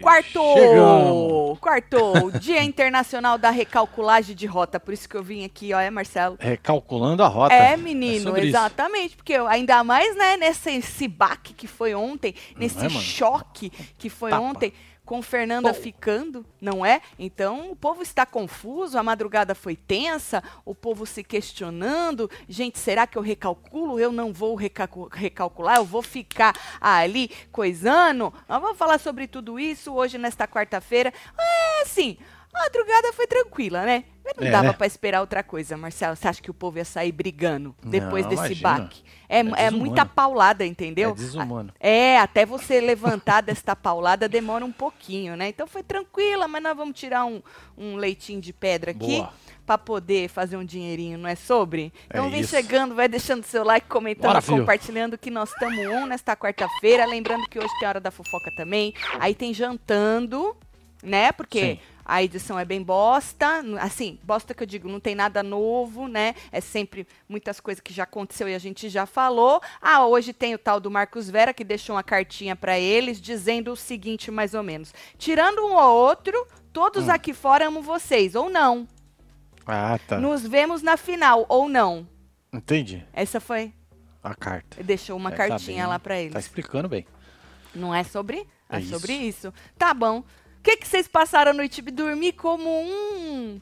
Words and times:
Quartou! 0.00 0.54
Chegamos. 0.56 1.58
Quartou! 1.58 2.30
Dia 2.32 2.62
Internacional 2.64 3.38
da 3.38 3.50
Recalculagem 3.50 4.34
de 4.34 4.46
Rota. 4.46 4.80
Por 4.80 4.92
isso 4.92 5.08
que 5.08 5.16
eu 5.16 5.22
vim 5.22 5.44
aqui, 5.44 5.72
ó, 5.72 5.80
é, 5.80 5.90
Marcelo? 5.90 6.36
Recalculando 6.40 7.22
a 7.22 7.28
rota. 7.28 7.54
É, 7.54 7.76
menino, 7.76 8.22
sobre 8.24 8.40
isso. 8.42 8.48
exatamente. 8.56 9.16
Porque 9.16 9.32
eu- 9.32 9.46
ainda 9.46 9.82
mais, 9.84 10.16
né, 10.16 10.36
nesse 10.36 10.70
esse 10.70 11.06
baque 11.08 11.52
que 11.54 11.66
foi 11.66 11.94
ontem, 11.94 12.34
nesse 12.56 12.84
é, 12.86 12.88
choque 12.88 13.70
que 13.98 14.08
foi 14.10 14.30
Tapa. 14.30 14.42
ontem, 14.42 14.72
com 15.04 15.20
Fernanda 15.20 15.74
ficando, 15.74 16.46
não 16.60 16.86
é? 16.86 17.02
Então 17.18 17.70
o 17.70 17.76
povo 17.76 18.02
está 18.02 18.24
confuso, 18.24 18.96
a 18.96 19.02
madrugada 19.02 19.54
foi 19.54 19.74
tensa, 19.74 20.42
o 20.64 20.74
povo 20.74 21.04
se 21.04 21.24
questionando. 21.24 22.30
Gente, 22.48 22.78
será 22.78 23.06
que 23.06 23.18
eu 23.18 23.22
recalculo? 23.22 23.98
Eu 23.98 24.12
não 24.12 24.32
vou 24.32 24.54
recalcular, 24.54 25.76
eu 25.76 25.84
vou 25.84 26.02
ficar 26.02 26.54
ali 26.80 27.30
coisando. 27.50 28.32
Nós 28.48 28.62
vamos 28.62 28.78
falar 28.78 28.98
sobre 28.98 29.26
tudo 29.26 29.58
isso 29.58 29.92
hoje, 29.92 30.18
nesta 30.18 30.46
quarta-feira. 30.46 31.12
É 31.38 31.82
assim. 31.82 32.16
A 32.54 32.64
madrugada 32.64 33.12
foi 33.14 33.26
tranquila, 33.26 33.84
né? 33.84 34.04
Mas 34.24 34.34
Não 34.36 34.46
É, 34.46 34.50
dava 34.50 34.68
né? 34.68 34.72
pra 34.74 34.86
esperar 34.86 35.20
outra 35.20 35.42
coisa, 35.42 35.76
Marcelo. 35.76 36.14
Você 36.14 36.28
acha 36.28 36.40
que 36.42 36.50
o 36.50 36.54
povo 36.54 36.78
ia 36.78 36.84
sair 36.84 37.10
brigando 37.10 37.74
depois 37.82 38.22
Não, 38.24 38.30
desse 38.30 38.42
imagina. 38.52 38.68
baque? 38.78 39.02
É, 39.28 39.38
é, 39.40 39.42
desumano. 39.42 39.78
muita 39.78 40.06
paulada, 40.06 40.64
entendeu? 40.66 41.10
É 41.10 41.14
desumano. 41.14 41.72
É, 41.80 42.18
até 42.18 42.44
você 42.46 42.80
levantar 42.80 43.40
desta 43.40 43.74
paulada 43.74 44.28
demora 44.28 44.64
um 44.64 44.70
pouquinho, 44.70 45.34
né? 45.36 45.48
Então 45.48 45.66
foi 45.66 45.82
tranquila, 45.82 46.46
mas 46.46 46.62
nós 46.62 46.76
vamos 46.76 46.98
tirar 46.98 47.24
um, 47.24 47.42
um 47.76 47.96
leitinho 47.96 48.40
de 48.40 48.52
pedra 48.52 48.90
aqui 48.92 49.16
Boa. 49.16 49.32
pra 49.66 49.78
poder 49.78 50.28
fazer 50.28 50.56
um 50.58 50.64
dinheirinho, 50.64 51.16
não 51.18 51.28
é 51.28 51.34
sobre? 51.34 51.92
Então 52.06 52.26
É 52.26 52.30
vem 52.30 52.40
isso. 52.42 52.50
chegando, 52.50 52.94
vai 52.94 53.08
deixando 53.08 53.42
seu 53.44 53.64
like, 53.64 53.88
comentando, 53.88 54.34
Bora, 54.34 54.42
compartilhando 54.42 55.16
que 55.18 55.30
nós 55.30 55.50
estamos 55.50 55.78
on 55.86 56.06
nesta 56.06 56.36
quarta-feira. 56.36 57.06
Lembrando 57.06 57.48
que 57.48 57.58
hoje 57.58 57.72
tem 57.78 57.86
a 57.86 57.88
hora 57.88 58.00
da 58.00 58.10
fofoca 58.10 58.50
também. 58.56 58.92
Aí 59.18 59.34
tem 59.34 59.52
jantando, 59.54 60.54
né? 61.02 61.32
Porque 61.32 61.60
Sim. 61.60 61.78
A 62.04 62.22
edição 62.22 62.58
é 62.58 62.64
bem 62.64 62.82
bosta. 62.82 63.62
Assim, 63.80 64.18
bosta 64.22 64.54
que 64.54 64.62
eu 64.62 64.66
digo, 64.66 64.88
não 64.88 65.00
tem 65.00 65.14
nada 65.14 65.42
novo, 65.42 66.08
né? 66.08 66.34
É 66.50 66.60
sempre 66.60 67.06
muitas 67.28 67.60
coisas 67.60 67.80
que 67.80 67.92
já 67.92 68.02
aconteceu 68.04 68.48
e 68.48 68.54
a 68.54 68.58
gente 68.58 68.88
já 68.88 69.06
falou. 69.06 69.60
Ah, 69.80 70.06
hoje 70.06 70.32
tem 70.32 70.54
o 70.54 70.58
tal 70.58 70.80
do 70.80 70.90
Marcos 70.90 71.28
Vera 71.30 71.54
que 71.54 71.64
deixou 71.64 71.96
uma 71.96 72.02
cartinha 72.02 72.56
pra 72.56 72.78
eles 72.78 73.20
dizendo 73.20 73.72
o 73.72 73.76
seguinte, 73.76 74.30
mais 74.30 74.54
ou 74.54 74.62
menos: 74.62 74.92
tirando 75.18 75.60
um 75.66 75.74
ou 75.74 75.94
outro, 75.96 76.46
todos 76.72 77.08
Hum. 77.08 77.10
aqui 77.12 77.32
fora 77.32 77.66
amo 77.68 77.82
vocês, 77.82 78.34
ou 78.34 78.48
não. 78.50 78.86
Ah, 79.66 79.98
tá. 80.08 80.18
Nos 80.18 80.42
vemos 80.46 80.82
na 80.82 80.96
final, 80.96 81.46
ou 81.48 81.68
não. 81.68 82.06
Entendi. 82.52 83.06
Essa 83.12 83.40
foi. 83.40 83.72
A 84.22 84.34
carta. 84.34 84.82
Deixou 84.82 85.16
uma 85.16 85.30
É, 85.30 85.36
tá 85.36 85.48
cartinha 85.48 85.82
bem. 85.84 85.86
lá 85.86 85.98
pra 85.98 86.18
eles. 86.20 86.32
Tá 86.32 86.38
explicando 86.40 86.88
bem. 86.88 87.06
Não 87.74 87.94
é 87.94 88.04
sobre? 88.04 88.46
É, 88.68 88.78
É 88.78 88.80
sobre 88.82 89.12
isso. 89.14 89.52
Tá 89.78 89.92
bom. 89.94 90.22
O 90.62 90.64
que, 90.64 90.76
que 90.76 90.86
vocês 90.86 91.08
passaram 91.08 91.50
a 91.50 91.54
noite? 91.54 91.82
Dormir 91.82 92.34
como 92.34 92.70
um 92.70 93.60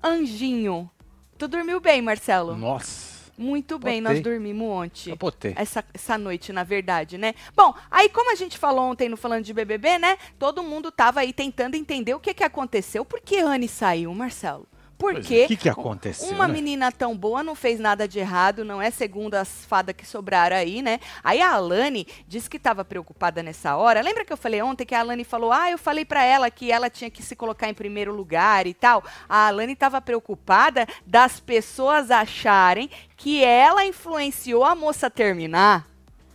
anjinho. 0.00 0.88
Tu 1.36 1.48
dormiu 1.48 1.80
bem, 1.80 2.00
Marcelo? 2.00 2.56
Nossa. 2.56 3.18
Muito 3.36 3.76
bem, 3.76 4.00
Botei. 4.00 4.14
nós 4.14 4.22
dormimos 4.22 4.68
ontem. 4.68 5.10
Capotei. 5.10 5.52
Essa, 5.56 5.84
essa 5.92 6.16
noite, 6.16 6.52
na 6.52 6.62
verdade, 6.62 7.18
né? 7.18 7.34
Bom, 7.56 7.74
aí 7.90 8.08
como 8.08 8.30
a 8.30 8.36
gente 8.36 8.56
falou 8.56 8.84
ontem 8.84 9.08
no 9.08 9.16
Falando 9.16 9.44
de 9.44 9.52
BBB, 9.52 9.98
né? 9.98 10.16
Todo 10.38 10.62
mundo 10.62 10.92
tava 10.92 11.18
aí 11.18 11.32
tentando 11.32 11.74
entender 11.74 12.14
o 12.14 12.20
que 12.20 12.32
que 12.32 12.44
aconteceu. 12.44 13.04
Por 13.04 13.20
que 13.20 13.38
Anne 13.38 13.66
saiu, 13.66 14.14
Marcelo? 14.14 14.64
Por 14.98 15.12
Pois 15.12 15.24
é, 15.24 15.28
quê? 15.28 15.44
O 15.44 15.48
que, 15.48 15.56
que 15.56 15.68
aconteceu? 15.68 16.34
Uma 16.34 16.48
né? 16.48 16.54
menina 16.54 16.90
tão 16.90 17.16
boa 17.16 17.40
não 17.44 17.54
fez 17.54 17.78
nada 17.78 18.08
de 18.08 18.18
errado, 18.18 18.64
não 18.64 18.82
é 18.82 18.90
segundo 18.90 19.34
as 19.34 19.64
fadas 19.64 19.94
que 19.94 20.04
sobraram 20.04 20.56
aí, 20.56 20.82
né? 20.82 20.98
Aí 21.22 21.40
a 21.40 21.52
Alane 21.52 22.04
disse 22.26 22.50
que 22.50 22.56
estava 22.56 22.84
preocupada 22.84 23.40
nessa 23.40 23.76
hora. 23.76 24.02
Lembra 24.02 24.24
que 24.24 24.32
eu 24.32 24.36
falei 24.36 24.60
ontem 24.60 24.84
que 24.84 24.96
a 24.96 25.00
Alane 25.00 25.22
falou: 25.22 25.52
"Ah, 25.52 25.70
eu 25.70 25.78
falei 25.78 26.04
pra 26.04 26.24
ela 26.24 26.50
que 26.50 26.72
ela 26.72 26.90
tinha 26.90 27.08
que 27.08 27.22
se 27.22 27.36
colocar 27.36 27.68
em 27.68 27.74
primeiro 27.74 28.12
lugar 28.12 28.66
e 28.66 28.74
tal". 28.74 29.04
A 29.28 29.46
Alane 29.46 29.74
estava 29.74 30.00
preocupada 30.00 30.84
das 31.06 31.38
pessoas 31.38 32.10
acharem 32.10 32.90
que 33.16 33.44
ela 33.44 33.84
influenciou 33.84 34.64
a 34.64 34.74
moça 34.74 35.06
a 35.06 35.10
terminar. 35.10 35.86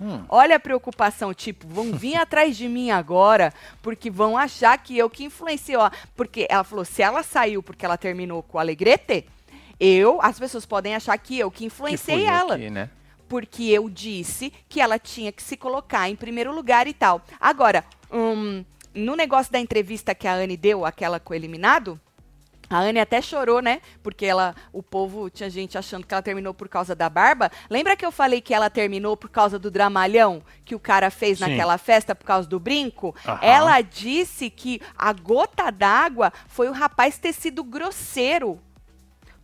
Hum, 0.05 0.25
Olha 0.27 0.57
a 0.57 0.59
preocupação, 0.59 1.33
tipo, 1.33 1.65
vão 1.67 1.93
vir 1.93 2.17
atrás 2.17 2.57
de 2.57 2.67
mim 2.67 2.91
agora, 2.91 3.53
porque 3.81 4.09
vão 4.09 4.37
achar 4.37 4.77
que 4.77 4.97
eu 4.97 5.09
que 5.09 5.23
influenciei. 5.23 5.77
ó. 5.77 5.89
Porque 6.15 6.45
ela 6.49 6.63
falou, 6.65 6.83
se 6.83 7.01
ela 7.01 7.23
saiu 7.23 7.63
porque 7.63 7.85
ela 7.85 7.97
terminou 7.97 8.43
com 8.43 8.57
o 8.57 8.59
Alegrete, 8.59 9.25
eu, 9.79 10.19
as 10.21 10.37
pessoas 10.37 10.65
podem 10.65 10.93
achar 10.95 11.17
que 11.17 11.39
eu 11.39 11.49
que 11.49 11.59
que 11.59 11.65
influenciei 11.65 12.17
fui 12.19 12.25
ela. 12.25 12.55
aqui, 12.55 12.69
né? 12.69 12.89
Porque 13.29 13.63
eu 13.63 13.89
disse 13.89 14.51
que 14.67 14.81
ela 14.81 14.99
tinha 14.99 15.31
que 15.31 15.41
se 15.41 15.55
colocar 15.55 16.09
em 16.09 16.15
primeiro 16.15 16.53
lugar 16.53 16.85
e 16.85 16.93
tal. 16.93 17.21
Agora, 17.39 17.83
hum, 18.11 18.63
no 18.93 19.15
negócio 19.15 19.51
da 19.51 19.59
entrevista 19.59 20.13
que 20.13 20.27
a 20.27 20.33
Anne 20.33 20.55
deu, 20.57 20.85
aquela 20.85 21.19
com 21.19 21.33
o 21.33 21.35
eliminado, 21.35 21.99
a 22.73 22.79
Anne 22.79 22.99
até 22.99 23.21
chorou, 23.21 23.61
né? 23.61 23.81
Porque 24.01 24.25
ela, 24.25 24.55
o 24.71 24.81
povo 24.81 25.29
tinha 25.29 25.49
gente 25.49 25.77
achando 25.77 26.05
que 26.05 26.13
ela 26.13 26.21
terminou 26.21 26.53
por 26.53 26.67
causa 26.67 26.95
da 26.95 27.09
barba. 27.09 27.51
Lembra 27.69 27.95
que 27.95 28.05
eu 28.05 28.11
falei 28.11 28.41
que 28.41 28.53
ela 28.53 28.69
terminou 28.69 29.15
por 29.15 29.29
causa 29.29 29.59
do 29.59 29.69
dramalhão 29.69 30.41
que 30.65 30.75
o 30.75 30.79
cara 30.79 31.09
fez 31.09 31.37
Sim. 31.37 31.49
naquela 31.49 31.77
festa 31.77 32.15
por 32.15 32.25
causa 32.25 32.47
do 32.47 32.59
brinco? 32.59 33.15
Ela 33.41 33.81
disse 33.81 34.49
que 34.49 34.81
a 34.97 35.13
gota 35.13 35.71
d'água 35.71 36.31
foi 36.47 36.69
o 36.69 36.73
rapaz 36.73 37.17
ter 37.17 37.33
sido 37.33 37.63
grosseiro 37.63 38.59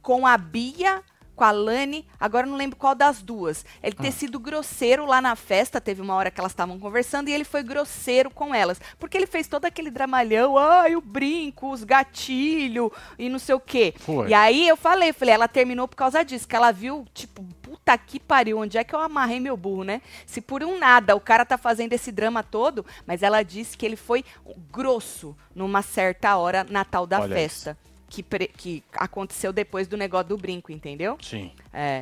com 0.02 0.26
a 0.26 0.38
Bia, 0.38 1.04
com 1.40 1.46
a 1.46 1.52
Lani, 1.52 2.06
agora 2.20 2.46
não 2.46 2.58
lembro 2.58 2.76
qual 2.76 2.94
das 2.94 3.22
duas. 3.22 3.66
Ele 3.82 3.96
ter 3.96 4.10
Ah. 4.10 4.12
sido 4.12 4.38
grosseiro 4.38 5.06
lá 5.06 5.22
na 5.22 5.38
festa, 5.38 5.80
teve 5.80 6.02
uma 6.02 6.14
hora 6.14 6.30
que 6.30 6.38
elas 6.38 6.52
estavam 6.52 6.78
conversando 6.78 7.30
e 7.30 7.32
ele 7.32 7.46
foi 7.46 7.64
grosseiro 7.64 8.30
com 8.30 8.54
elas. 8.54 8.82
Porque 9.00 9.18
ele 9.18 9.26
fez 9.26 9.48
todo 9.48 9.64
aquele 9.64 9.90
dramalhão, 9.90 10.58
ai, 10.58 10.98
o 10.98 11.02
brinco, 11.02 11.72
os 11.72 11.86
gatilhos 11.86 12.92
e 13.18 13.30
não 13.30 13.40
sei 13.40 13.56
o 13.56 13.60
quê. 13.62 13.94
Foi. 14.00 14.28
E 14.28 14.34
aí 14.34 14.68
eu 14.68 14.76
falei, 14.76 15.14
falei, 15.14 15.34
ela 15.34 15.48
terminou 15.48 15.88
por 15.88 15.96
causa 15.96 16.26
disso, 16.26 16.46
que 16.46 16.58
ela 16.58 16.74
viu, 16.74 17.06
tipo, 17.14 17.42
puta 17.62 17.98
que 17.98 18.20
pariu, 18.20 18.58
onde 18.60 18.78
é 18.78 18.84
que 18.84 18.94
eu 18.94 19.00
amarrei 19.00 19.40
meu 19.40 19.56
burro, 19.56 19.86
né? 19.86 20.02
Se 20.26 20.42
por 20.42 20.62
um 20.62 20.78
nada 20.78 21.16
o 21.16 21.22
cara 21.22 21.46
tá 21.46 21.58
fazendo 21.58 21.94
esse 21.94 22.12
drama 22.12 22.44
todo, 22.44 22.86
mas 23.08 23.24
ela 23.24 23.44
disse 23.44 23.78
que 23.78 23.86
ele 23.86 23.96
foi 23.96 24.26
grosso 24.70 25.34
numa 25.56 25.82
certa 25.82 26.36
hora 26.36 26.66
na 26.70 26.84
tal 26.84 27.08
da 27.08 27.22
Olha 27.22 27.34
festa. 27.34 27.78
Que, 28.10 28.24
pre- 28.24 28.48
que 28.48 28.84
aconteceu 28.94 29.54
depois 29.54 29.88
do 29.88 29.96
negócio 29.96 30.30
do 30.30 30.38
brinco, 30.38 30.72
entendeu? 30.72 31.18
Sim. 31.22 31.52
É. 31.72 32.00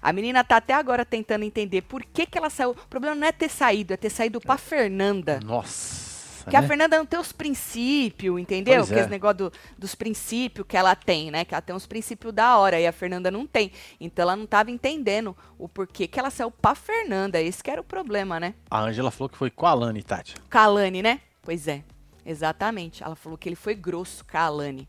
A 0.00 0.12
menina 0.12 0.44
tá 0.44 0.58
até 0.58 0.74
agora 0.74 1.04
tentando 1.04 1.42
entender 1.44 1.82
por 1.82 2.04
que, 2.04 2.26
que 2.26 2.36
ela 2.38 2.50
saiu. 2.50 2.70
O 2.70 2.74
problema 2.88 3.16
não 3.16 3.26
é 3.26 3.32
ter 3.32 3.48
saído, 3.48 3.92
é 3.94 3.96
ter 3.96 4.10
saído 4.10 4.40
pra 4.40 4.56
Fernanda. 4.58 5.40
Nossa. 5.44 6.06
Que 6.48 6.56
a 6.56 6.60
né? 6.62 6.68
Fernanda 6.68 6.96
não 6.96 7.04
tem 7.04 7.18
os 7.18 7.32
princípios, 7.32 8.38
entendeu? 8.40 8.76
Pois 8.76 8.88
Que 8.88 8.94
é. 8.94 9.00
esse 9.00 9.10
negócio 9.10 9.36
do- 9.36 9.52
dos 9.76 9.94
princípios 9.94 10.66
que 10.66 10.76
ela 10.76 10.94
tem, 10.94 11.30
né? 11.30 11.44
Que 11.44 11.52
ela 11.54 11.60
tem 11.60 11.74
uns 11.74 11.86
princípios 11.86 12.32
da 12.32 12.56
hora 12.58 12.78
e 12.80 12.86
a 12.86 12.92
Fernanda 12.92 13.30
não 13.30 13.46
tem. 13.46 13.72
Então 14.00 14.22
ela 14.22 14.36
não 14.36 14.46
tava 14.46 14.70
entendendo 14.70 15.36
o 15.58 15.68
porquê 15.68 16.06
que 16.06 16.18
ela 16.18 16.30
saiu 16.30 16.50
pra 16.50 16.74
Fernanda. 16.74 17.40
Esse 17.40 17.62
que 17.62 17.70
era 17.70 17.80
o 17.80 17.84
problema, 17.84 18.38
né? 18.40 18.54
A 18.70 18.80
Angela 18.80 19.10
falou 19.10 19.28
que 19.28 19.36
foi 19.36 19.50
com 19.50 19.66
a 19.66 19.70
Alane, 19.70 20.02
Tati. 20.02 20.34
Kalane, 20.48 21.02
né? 21.02 21.20
Pois 21.42 21.66
é, 21.68 21.82
exatamente. 22.24 23.02
Ela 23.02 23.16
falou 23.16 23.36
que 23.36 23.48
ele 23.48 23.56
foi 23.56 23.74
grosso 23.74 24.24
com 24.24 24.36
a 24.38 24.42
Alane. 24.42 24.88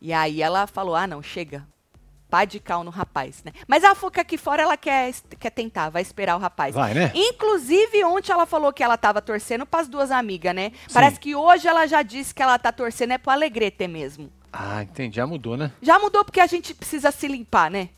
E 0.00 0.12
aí 0.12 0.42
ela 0.42 0.66
falou: 0.66 0.94
ah, 0.94 1.06
não, 1.06 1.22
chega. 1.22 1.66
Pá 2.28 2.44
de 2.44 2.58
cal 2.58 2.82
no 2.82 2.90
rapaz, 2.90 3.42
né? 3.44 3.52
Mas 3.68 3.82
falou 3.82 4.10
que 4.10 4.18
aqui 4.18 4.36
fora 4.36 4.60
ela 4.62 4.76
quer, 4.76 5.14
quer 5.38 5.50
tentar, 5.50 5.90
vai 5.90 6.02
esperar 6.02 6.34
o 6.36 6.40
rapaz. 6.40 6.74
Vai, 6.74 6.92
né? 6.92 7.12
Inclusive, 7.14 8.02
ontem 8.02 8.32
ela 8.32 8.46
falou 8.46 8.72
que 8.72 8.82
ela 8.82 8.98
tava 8.98 9.22
torcendo 9.22 9.64
pras 9.64 9.86
duas 9.86 10.10
amigas, 10.10 10.52
né? 10.52 10.72
Parece 10.92 11.20
que 11.20 11.36
hoje 11.36 11.68
ela 11.68 11.86
já 11.86 12.02
disse 12.02 12.34
que 12.34 12.42
ela 12.42 12.58
tá 12.58 12.72
torcendo 12.72 13.12
é 13.12 13.18
pro 13.18 13.30
Alegrete 13.30 13.86
mesmo. 13.86 14.32
Ah, 14.52 14.82
entendi. 14.82 15.16
Já 15.16 15.26
mudou, 15.26 15.56
né? 15.56 15.70
Já 15.80 15.98
mudou 16.00 16.24
porque 16.24 16.40
a 16.40 16.46
gente 16.46 16.74
precisa 16.74 17.12
se 17.12 17.28
limpar, 17.28 17.70
né? 17.70 17.90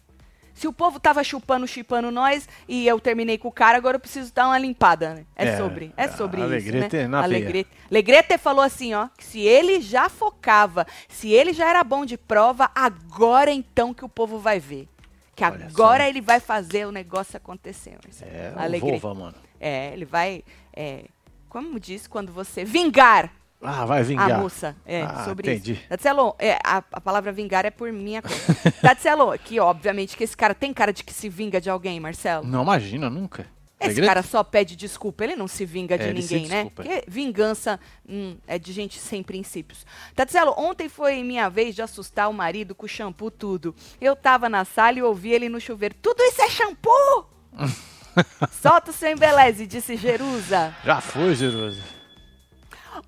Se 0.58 0.66
o 0.66 0.72
povo 0.72 0.98
tava 0.98 1.22
chupando, 1.22 1.68
chipando 1.68 2.10
nós 2.10 2.48
e 2.66 2.84
eu 2.84 2.98
terminei 2.98 3.38
com 3.38 3.46
o 3.46 3.52
cara, 3.52 3.78
agora 3.78 3.94
eu 3.94 4.00
preciso 4.00 4.34
dar 4.34 4.48
uma 4.48 4.58
limpada, 4.58 5.14
né? 5.14 5.24
É, 5.36 5.50
É, 5.50 5.56
sobre, 5.56 5.92
é 5.96 6.08
sobre 6.08 6.42
Alegrete 6.42 6.86
isso, 6.86 6.96
né? 6.96 7.06
na 7.06 7.22
veia. 7.22 7.36
Alegrete. 7.38 7.70
Alegrete 7.88 8.38
falou 8.38 8.62
assim, 8.64 8.92
ó, 8.92 9.06
que 9.16 9.24
se 9.24 9.38
ele 9.38 9.80
já 9.80 10.08
focava, 10.08 10.84
se 11.08 11.30
ele 11.30 11.52
já 11.52 11.70
era 11.70 11.84
bom 11.84 12.04
de 12.04 12.18
prova, 12.18 12.68
agora 12.74 13.52
então 13.52 13.94
que 13.94 14.04
o 14.04 14.08
povo 14.08 14.40
vai 14.40 14.58
ver. 14.58 14.88
Que 15.36 15.44
Olha 15.44 15.66
agora 15.66 16.02
só. 16.02 16.10
ele 16.10 16.20
vai 16.20 16.40
fazer 16.40 16.88
o 16.88 16.90
negócio 16.90 17.36
acontecer. 17.36 17.96
É, 18.22 18.52
Alegrete. 18.56 18.98
Volva, 18.98 19.20
mano. 19.20 19.36
É, 19.60 19.92
ele 19.92 20.04
vai, 20.04 20.42
é, 20.74 21.04
como 21.48 21.78
diz 21.78 22.08
quando 22.08 22.32
você 22.32 22.64
vingar 22.64 23.32
Ah, 23.60 23.84
vai 23.84 24.02
vingar. 24.04 24.30
a 24.30 24.38
moça. 24.38 24.76
É, 24.86 25.02
Ah, 25.02 25.24
sobre 25.24 25.50
entendi. 25.50 25.72
isso. 25.72 25.88
Tatselo, 25.88 26.34
é, 26.38 26.58
a, 26.64 26.82
a 26.92 27.00
palavra 27.00 27.32
vingar 27.32 27.64
é 27.66 27.70
por 27.70 27.92
minha 27.92 28.22
conta. 28.22 28.70
Tatselo, 28.80 29.36
que 29.38 29.58
obviamente 29.58 30.16
que 30.16 30.22
esse 30.24 30.36
cara 30.36 30.54
tem 30.54 30.72
cara 30.72 30.92
de 30.92 31.02
que 31.02 31.12
se 31.12 31.28
vinga 31.28 31.60
de 31.60 31.68
alguém, 31.68 31.98
Marcelo. 31.98 32.46
Não 32.46 32.62
imagina, 32.62 33.10
nunca. 33.10 33.46
Esse 33.80 34.02
cara 34.02 34.24
só 34.24 34.42
pede 34.42 34.74
desculpa, 34.74 35.22
ele 35.22 35.36
não 35.36 35.46
se 35.46 35.64
vinga 35.64 35.96
de 35.96 36.02
É, 36.08 36.12
ninguém, 36.12 36.48
né? 36.48 36.68
Porque 36.74 37.04
vingança 37.06 37.78
hum, 38.08 38.36
é 38.46 38.58
de 38.58 38.72
gente 38.72 38.98
sem 38.98 39.22
princípios. 39.22 39.86
Tatselo, 40.16 40.52
ontem 40.58 40.88
foi 40.88 41.22
minha 41.22 41.48
vez 41.48 41.76
de 41.76 41.82
assustar 41.82 42.28
o 42.28 42.32
marido 42.32 42.74
com 42.74 42.88
shampoo 42.88 43.30
tudo. 43.30 43.72
Eu 44.00 44.16
tava 44.16 44.48
na 44.48 44.64
sala 44.64 44.98
e 44.98 45.02
ouvi 45.02 45.30
ele 45.30 45.48
no 45.48 45.60
chuveiro. 45.60 45.94
Tudo 46.02 46.20
isso 46.24 46.42
é 46.42 46.48
shampoo? 46.48 47.26
Solta 48.50 48.90
o 48.90 48.94
seu 48.94 49.10
embeleze, 49.12 49.64
disse 49.66 49.96
Jerusa. 49.96 50.74
Já 50.84 51.00
foi, 51.00 51.34
Jerusa. 51.36 51.80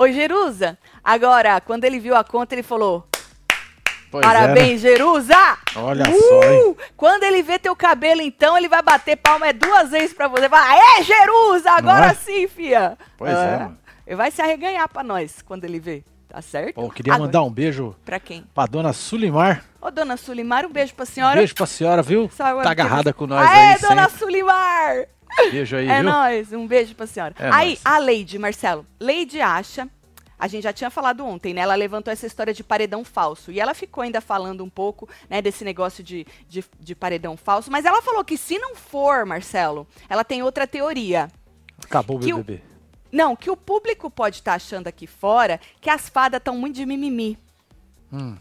Ô, 0.00 0.08
Jerusa, 0.10 0.78
agora, 1.04 1.60
quando 1.60 1.84
ele 1.84 1.98
viu 1.98 2.16
a 2.16 2.24
conta, 2.24 2.54
ele 2.54 2.62
falou: 2.62 3.06
Pois 4.10 4.24
é, 4.24 4.26
né? 4.26 4.32
Parabéns, 4.32 4.80
Jerusa! 4.80 5.36
Olha 5.76 6.06
só, 6.06 6.42
hein? 6.44 6.62
Uh! 6.68 6.76
Quando 6.96 7.22
ele 7.24 7.42
vê 7.42 7.58
teu 7.58 7.76
cabelo, 7.76 8.22
então, 8.22 8.56
ele 8.56 8.66
vai 8.66 8.80
bater 8.80 9.16
palma 9.16 9.48
é 9.48 9.52
duas 9.52 9.90
vezes 9.90 10.14
pra 10.14 10.26
você. 10.26 10.48
Vai, 10.48 10.78
Aê, 10.78 11.02
Jerusa! 11.02 11.72
Agora 11.72 12.06
é? 12.06 12.14
sim, 12.14 12.48
fia! 12.48 12.96
Pois 13.18 13.30
é, 13.30 13.58
mano. 13.58 13.78
Ele 14.06 14.16
vai 14.16 14.30
se 14.30 14.40
arreganhar 14.40 14.88
pra 14.88 15.02
nós 15.02 15.42
quando 15.42 15.64
ele 15.64 15.78
vê. 15.78 16.02
Tá 16.30 16.40
certo? 16.40 16.76
Pô, 16.76 16.88
queria 16.88 17.12
Agora, 17.12 17.26
mandar 17.26 17.42
um 17.42 17.50
beijo 17.50 17.94
Pra 18.02 18.18
quem? 18.18 18.46
pra 18.54 18.64
dona 18.64 18.94
Sulimar. 18.94 19.64
Ô, 19.82 19.90
dona 19.90 20.16
Sulimar, 20.16 20.64
um 20.64 20.72
beijo 20.72 20.94
pra 20.94 21.02
Um 21.02 21.06
senhora. 21.06 21.36
beijo 21.36 21.54
pra 21.54 21.66
senhora, 21.66 22.02
viu? 22.02 22.30
Só 22.34 22.62
Tá 22.62 22.70
agarrada 22.70 23.12
com 23.12 23.26
nós 23.26 23.46
Aê, 23.46 23.74
aí 23.74 23.80
dona 23.80 24.04
sempre. 24.08 24.18
Sulimar! 24.18 25.06
Beijo 25.50 25.76
aí, 25.76 25.88
É 25.88 26.00
viu? 26.02 26.10
nóis, 26.10 26.52
um 26.52 26.66
beijo 26.66 26.94
pra 26.94 27.06
senhora. 27.06 27.34
É 27.38 27.50
Aí, 27.52 27.68
nóis. 27.68 27.80
a 27.84 27.98
Leide, 27.98 28.38
Marcelo. 28.38 28.84
Leide 28.98 29.40
acha, 29.40 29.88
a 30.38 30.46
gente 30.48 30.62
já 30.64 30.72
tinha 30.72 30.90
falado 30.90 31.24
ontem, 31.24 31.52
né? 31.54 31.60
Ela 31.60 31.74
levantou 31.74 32.12
essa 32.12 32.26
história 32.26 32.52
de 32.54 32.64
paredão 32.64 33.04
falso. 33.04 33.50
E 33.52 33.60
ela 33.60 33.74
ficou 33.74 34.02
ainda 34.02 34.20
falando 34.20 34.64
um 34.64 34.70
pouco, 34.70 35.08
né, 35.28 35.40
desse 35.42 35.64
negócio 35.64 36.02
de, 36.02 36.26
de, 36.48 36.64
de 36.78 36.94
paredão 36.94 37.36
falso. 37.36 37.70
Mas 37.70 37.84
ela 37.84 38.00
falou 38.02 38.24
que 38.24 38.36
se 38.36 38.58
não 38.58 38.74
for, 38.74 39.24
Marcelo, 39.26 39.86
ela 40.08 40.24
tem 40.24 40.42
outra 40.42 40.66
teoria. 40.66 41.28
Acabou 41.84 42.16
o 42.16 42.20
BBB. 42.20 42.62
Não, 43.12 43.34
que 43.34 43.50
o 43.50 43.56
público 43.56 44.08
pode 44.10 44.36
estar 44.36 44.54
achando 44.54 44.86
aqui 44.86 45.06
fora 45.06 45.58
que 45.80 45.90
as 45.90 46.08
fadas 46.08 46.38
estão 46.38 46.56
muito 46.56 46.76
de 46.76 46.86
mimimi. 46.86 47.36
Hum. 48.12 48.36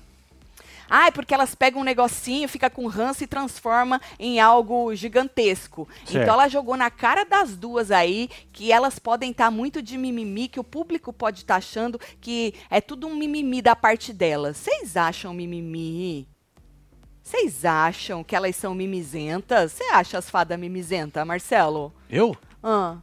Ai, 0.89 1.11
porque 1.11 1.33
elas 1.33 1.53
pegam 1.53 1.81
um 1.81 1.85
negocinho, 1.85 2.49
fica 2.49 2.69
com 2.69 2.87
ranço 2.87 3.23
e 3.23 3.27
transforma 3.27 4.01
em 4.17 4.39
algo 4.39 4.93
gigantesco. 4.95 5.87
Certo. 6.05 6.17
Então 6.17 6.33
ela 6.33 6.47
jogou 6.47 6.75
na 6.75 6.89
cara 6.89 7.23
das 7.23 7.55
duas 7.55 7.91
aí 7.91 8.29
que 8.51 8.71
elas 8.71 8.97
podem 8.97 9.31
estar 9.31 9.51
muito 9.51 9.81
de 9.81 9.97
mimimi, 9.97 10.47
que 10.47 10.59
o 10.59 10.63
público 10.63 11.13
pode 11.13 11.39
estar 11.39 11.57
achando 11.57 11.99
que 12.19 12.53
é 12.69 12.81
tudo 12.81 13.07
um 13.07 13.15
mimimi 13.15 13.61
da 13.61 13.75
parte 13.75 14.11
delas. 14.11 14.57
Vocês 14.57 14.97
acham 14.97 15.33
mimimi? 15.33 16.27
Vocês 17.21 17.63
acham 17.63 18.23
que 18.23 18.35
elas 18.35 18.55
são 18.55 18.73
mimizentas? 18.73 19.73
Você 19.73 19.83
acha 19.91 20.17
as 20.17 20.29
fadas 20.29 20.57
mimizenta, 20.57 21.23
Marcelo? 21.23 21.93
Eu? 22.09 22.35
Ah, 22.63 22.97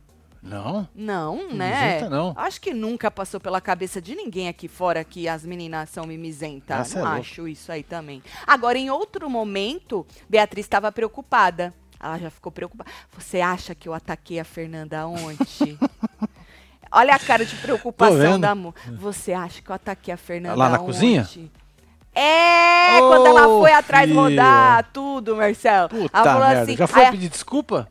Não. 0.49 0.89
não, 0.95 1.49
né? 1.53 1.81
Mimizenta, 1.81 2.09
não. 2.11 2.33
Acho 2.37 2.61
que 2.61 2.73
nunca 2.73 3.11
passou 3.11 3.41
pela 3.41 3.61
cabeça 3.61 4.01
de 4.01 4.15
ninguém 4.15 4.49
aqui 4.49 4.69
fora 4.69 5.03
que 5.05 5.29
as 5.29 5.45
meninas 5.45 5.91
são 5.91 6.05
mimizentas. 6.07 6.93
É 6.93 6.99
não 6.99 7.05
louca. 7.05 7.21
acho 7.21 7.49
isso 7.49 7.71
aí 7.73 7.83
também. 7.83 8.23
Agora, 8.47 8.79
em 8.79 8.89
outro 8.91 9.29
momento, 9.29 10.07
Beatriz 10.29 10.65
estava 10.67 10.91
preocupada. 10.93 11.75
Ela 11.99 12.19
já 12.19 12.31
ficou 12.31 12.53
preocupada. 12.53 12.91
Você 13.17 13.41
acha 13.41 13.75
que 13.75 13.89
eu 13.89 13.95
ataquei 13.95 14.39
a 14.39 14.45
Fernanda 14.45 15.07
ontem? 15.07 15.79
Olha 16.93 17.15
a 17.15 17.19
cara 17.19 17.45
de 17.45 17.57
preocupação 17.57 18.39
da 18.39 18.51
amor. 18.51 18.75
Você 18.99 19.33
acha 19.33 19.61
que 19.61 19.71
eu 19.71 19.75
ataquei 19.75 20.15
a 20.15 20.17
Fernanda 20.17 20.55
Lá 20.55 20.69
na 20.69 20.77
ontem? 20.77 20.87
cozinha? 20.87 21.29
É, 22.15 22.99
Ô, 23.03 23.09
quando 23.09 23.27
ela 23.27 23.43
foi 23.61 23.73
atrás 23.73 24.09
filha. 24.09 24.21
rodar 24.21 24.91
tudo, 24.93 25.37
Marcelo. 25.37 25.89
Puta 25.91 26.17
ela 26.19 26.25
falou 26.33 26.47
merda. 26.49 26.63
assim, 26.63 26.77
Já 26.77 26.87
foi 26.87 27.05
"Ai, 27.05 27.11
pedir 27.11 27.29
desculpa? 27.29 27.89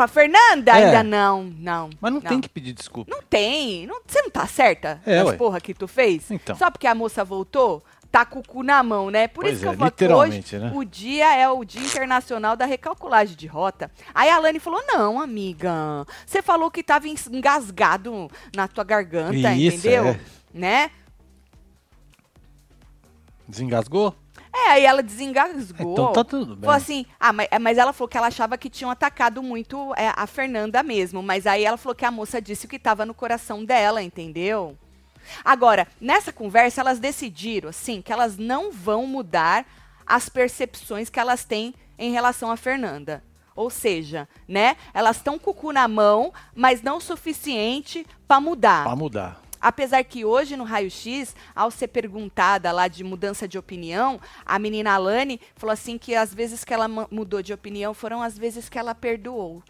Pra 0.00 0.08
Fernanda? 0.08 0.72
É. 0.72 0.84
Ainda 0.86 1.02
não, 1.02 1.44
não. 1.44 1.90
Mas 2.00 2.12
não, 2.12 2.20
não. 2.20 2.28
tem 2.28 2.40
que 2.40 2.48
pedir 2.48 2.72
desculpa. 2.72 3.10
Não 3.14 3.22
tem. 3.22 3.86
Não, 3.86 4.00
você 4.06 4.22
não 4.22 4.30
tá 4.30 4.46
certa 4.46 5.00
É, 5.04 5.18
das 5.18 5.28
ué. 5.28 5.36
porra 5.36 5.60
que 5.60 5.74
tu 5.74 5.86
fez? 5.86 6.30
Então. 6.30 6.56
Só 6.56 6.70
porque 6.70 6.86
a 6.86 6.94
moça 6.94 7.22
voltou, 7.22 7.84
tá 8.10 8.24
com 8.24 8.38
o 8.38 8.42
cu 8.46 8.62
na 8.62 8.82
mão, 8.82 9.10
né? 9.10 9.28
Por 9.28 9.42
Pois 9.42 9.54
isso 9.54 9.62
que 9.62 9.68
é, 9.68 9.72
eu 9.72 9.76
falo 9.78 9.90
que 9.90 10.06
hoje 10.08 10.56
né? 10.58 10.72
o 10.74 10.84
dia 10.84 11.36
é 11.36 11.48
o 11.50 11.62
Dia 11.64 11.82
Internacional 11.82 12.56
da 12.56 12.64
Recalculagem 12.64 13.36
de 13.36 13.46
Rota. 13.46 13.90
Aí 14.14 14.30
a 14.30 14.36
Alane 14.36 14.58
falou, 14.58 14.82
não, 14.86 15.20
amiga, 15.20 16.06
você 16.24 16.40
falou 16.40 16.70
que 16.70 16.82
tava 16.82 17.06
engasgado 17.06 18.30
na 18.56 18.66
tua 18.66 18.84
garganta, 18.84 19.52
Isso, 19.52 19.76
entendeu? 19.76 20.06
é. 20.06 20.20
Né? 20.52 20.90
Desengasgou? 23.46 24.14
É, 24.66 24.70
aí 24.72 24.84
ela 24.84 25.02
desengasgou. 25.02 25.92
Então 25.92 26.12
tá 26.12 26.24
tudo 26.24 26.54
bem. 26.54 26.64
Falou 26.64 26.76
assim, 26.76 27.06
ah, 27.18 27.32
mas, 27.32 27.48
mas 27.60 27.78
ela 27.78 27.92
falou 27.92 28.08
que 28.08 28.16
ela 28.16 28.26
achava 28.26 28.58
que 28.58 28.68
tinham 28.68 28.90
atacado 28.90 29.42
muito 29.42 29.94
é, 29.96 30.12
a 30.14 30.26
Fernanda 30.26 30.82
mesmo. 30.82 31.22
Mas 31.22 31.46
aí 31.46 31.64
ela 31.64 31.76
falou 31.76 31.94
que 31.94 32.04
a 32.04 32.10
moça 32.10 32.40
disse 32.40 32.66
o 32.66 32.68
que 32.68 32.76
estava 32.76 33.06
no 33.06 33.14
coração 33.14 33.64
dela, 33.64 34.02
entendeu? 34.02 34.76
Agora, 35.44 35.86
nessa 36.00 36.32
conversa, 36.32 36.80
elas 36.80 36.98
decidiram, 36.98 37.68
assim, 37.68 38.02
que 38.02 38.12
elas 38.12 38.36
não 38.36 38.72
vão 38.72 39.06
mudar 39.06 39.66
as 40.06 40.28
percepções 40.28 41.08
que 41.08 41.20
elas 41.20 41.44
têm 41.44 41.74
em 41.98 42.10
relação 42.10 42.50
a 42.50 42.56
Fernanda. 42.56 43.22
Ou 43.54 43.70
seja, 43.70 44.28
né? 44.48 44.76
Elas 44.94 45.16
estão 45.16 45.38
com 45.38 45.50
o 45.50 45.54
cu 45.54 45.72
na 45.72 45.86
mão, 45.86 46.32
mas 46.54 46.82
não 46.82 46.96
o 46.96 47.00
suficiente 47.00 48.06
para 48.26 48.40
mudar. 48.40 48.84
Pra 48.84 48.96
mudar. 48.96 49.39
Apesar 49.60 50.02
que 50.04 50.24
hoje 50.24 50.56
no 50.56 50.64
raio-x, 50.64 51.34
ao 51.54 51.70
ser 51.70 51.88
perguntada 51.88 52.72
lá 52.72 52.88
de 52.88 53.04
mudança 53.04 53.46
de 53.46 53.58
opinião, 53.58 54.20
a 54.46 54.58
menina 54.58 54.92
Alane 54.94 55.40
falou 55.56 55.72
assim 55.72 55.98
que 55.98 56.14
as 56.14 56.32
vezes 56.34 56.64
que 56.64 56.72
ela 56.72 56.88
mu- 56.88 57.06
mudou 57.10 57.42
de 57.42 57.52
opinião 57.52 57.92
foram 57.92 58.22
as 58.22 58.38
vezes 58.38 58.68
que 58.68 58.78
ela 58.78 58.94
perdoou. 58.94 59.62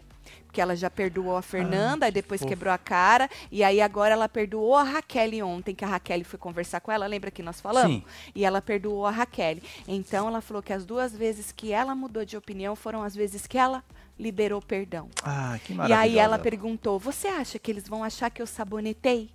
Porque 0.45 0.59
ela 0.61 0.75
já 0.75 0.89
perdoou 0.89 1.35
a 1.37 1.41
Fernanda, 1.41 2.07
e 2.09 2.11
depois 2.11 2.39
fofo. 2.41 2.49
quebrou 2.49 2.73
a 2.73 2.77
cara, 2.77 3.29
e 3.49 3.63
aí 3.63 3.79
agora 3.79 4.13
ela 4.13 4.27
perdoou 4.27 4.75
a 4.75 4.83
Raquel 4.83 5.45
ontem, 5.47 5.73
que 5.73 5.83
a 5.85 5.87
Raquel 5.87 6.25
foi 6.25 6.37
conversar 6.37 6.81
com 6.81 6.91
ela, 6.91 7.07
lembra 7.07 7.31
que 7.31 7.41
nós 7.41 7.61
falamos? 7.61 7.97
Sim. 7.97 8.03
E 8.35 8.43
ela 8.43 8.61
perdoou 8.61 9.05
a 9.05 9.11
Raquel. 9.11 9.57
Então 9.87 10.27
ela 10.27 10.41
falou 10.41 10.61
que 10.61 10.73
as 10.73 10.85
duas 10.85 11.13
vezes 11.15 11.51
que 11.53 11.71
ela 11.71 11.95
mudou 11.95 12.25
de 12.25 12.35
opinião 12.35 12.75
foram 12.75 13.01
as 13.01 13.15
vezes 13.15 13.47
que 13.47 13.57
ela 13.57 13.81
liberou 14.19 14.61
perdão. 14.61 15.09
Ah, 15.23 15.57
que 15.63 15.71
E 15.71 15.75
maravilha. 15.75 15.99
aí 16.01 16.17
ela 16.19 16.37
perguntou: 16.37 16.99
Você 16.99 17.27
acha 17.29 17.57
que 17.57 17.71
eles 17.71 17.87
vão 17.87 18.03
achar 18.03 18.29
que 18.29 18.41
eu 18.41 18.47
sabonetei? 18.47 19.29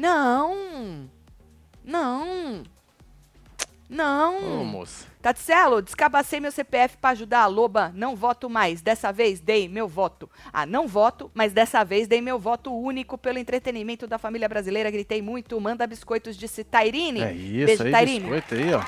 Não! 0.00 1.10
Não! 1.84 2.62
Não! 3.86 4.62
Ô, 4.62 4.64
moça. 4.64 5.04
Tatselo, 5.20 5.82
descabacei 5.82 6.40
meu 6.40 6.50
CPF 6.50 6.96
pra 6.96 7.10
ajudar 7.10 7.40
a 7.42 7.46
loba. 7.46 7.92
Não 7.94 8.16
voto 8.16 8.48
mais. 8.48 8.80
Dessa 8.80 9.12
vez 9.12 9.40
dei 9.40 9.68
meu 9.68 9.86
voto. 9.86 10.30
Ah, 10.50 10.64
não 10.64 10.88
voto, 10.88 11.30
mas 11.34 11.52
dessa 11.52 11.84
vez 11.84 12.08
dei 12.08 12.22
meu 12.22 12.38
voto 12.38 12.72
único 12.74 13.18
pelo 13.18 13.38
entretenimento 13.38 14.06
da 14.06 14.16
família 14.16 14.48
brasileira. 14.48 14.90
Gritei 14.90 15.20
muito. 15.20 15.60
Manda 15.60 15.86
biscoitos, 15.86 16.34
disse 16.34 16.64
Tairine. 16.64 17.20
É 17.20 17.32
isso 17.34 17.66
Beijo, 17.66 17.82
aí, 17.82 17.90
Tairine. 17.92 18.20
biscoito 18.20 18.54
aí, 18.54 18.72
ó. 18.72 18.80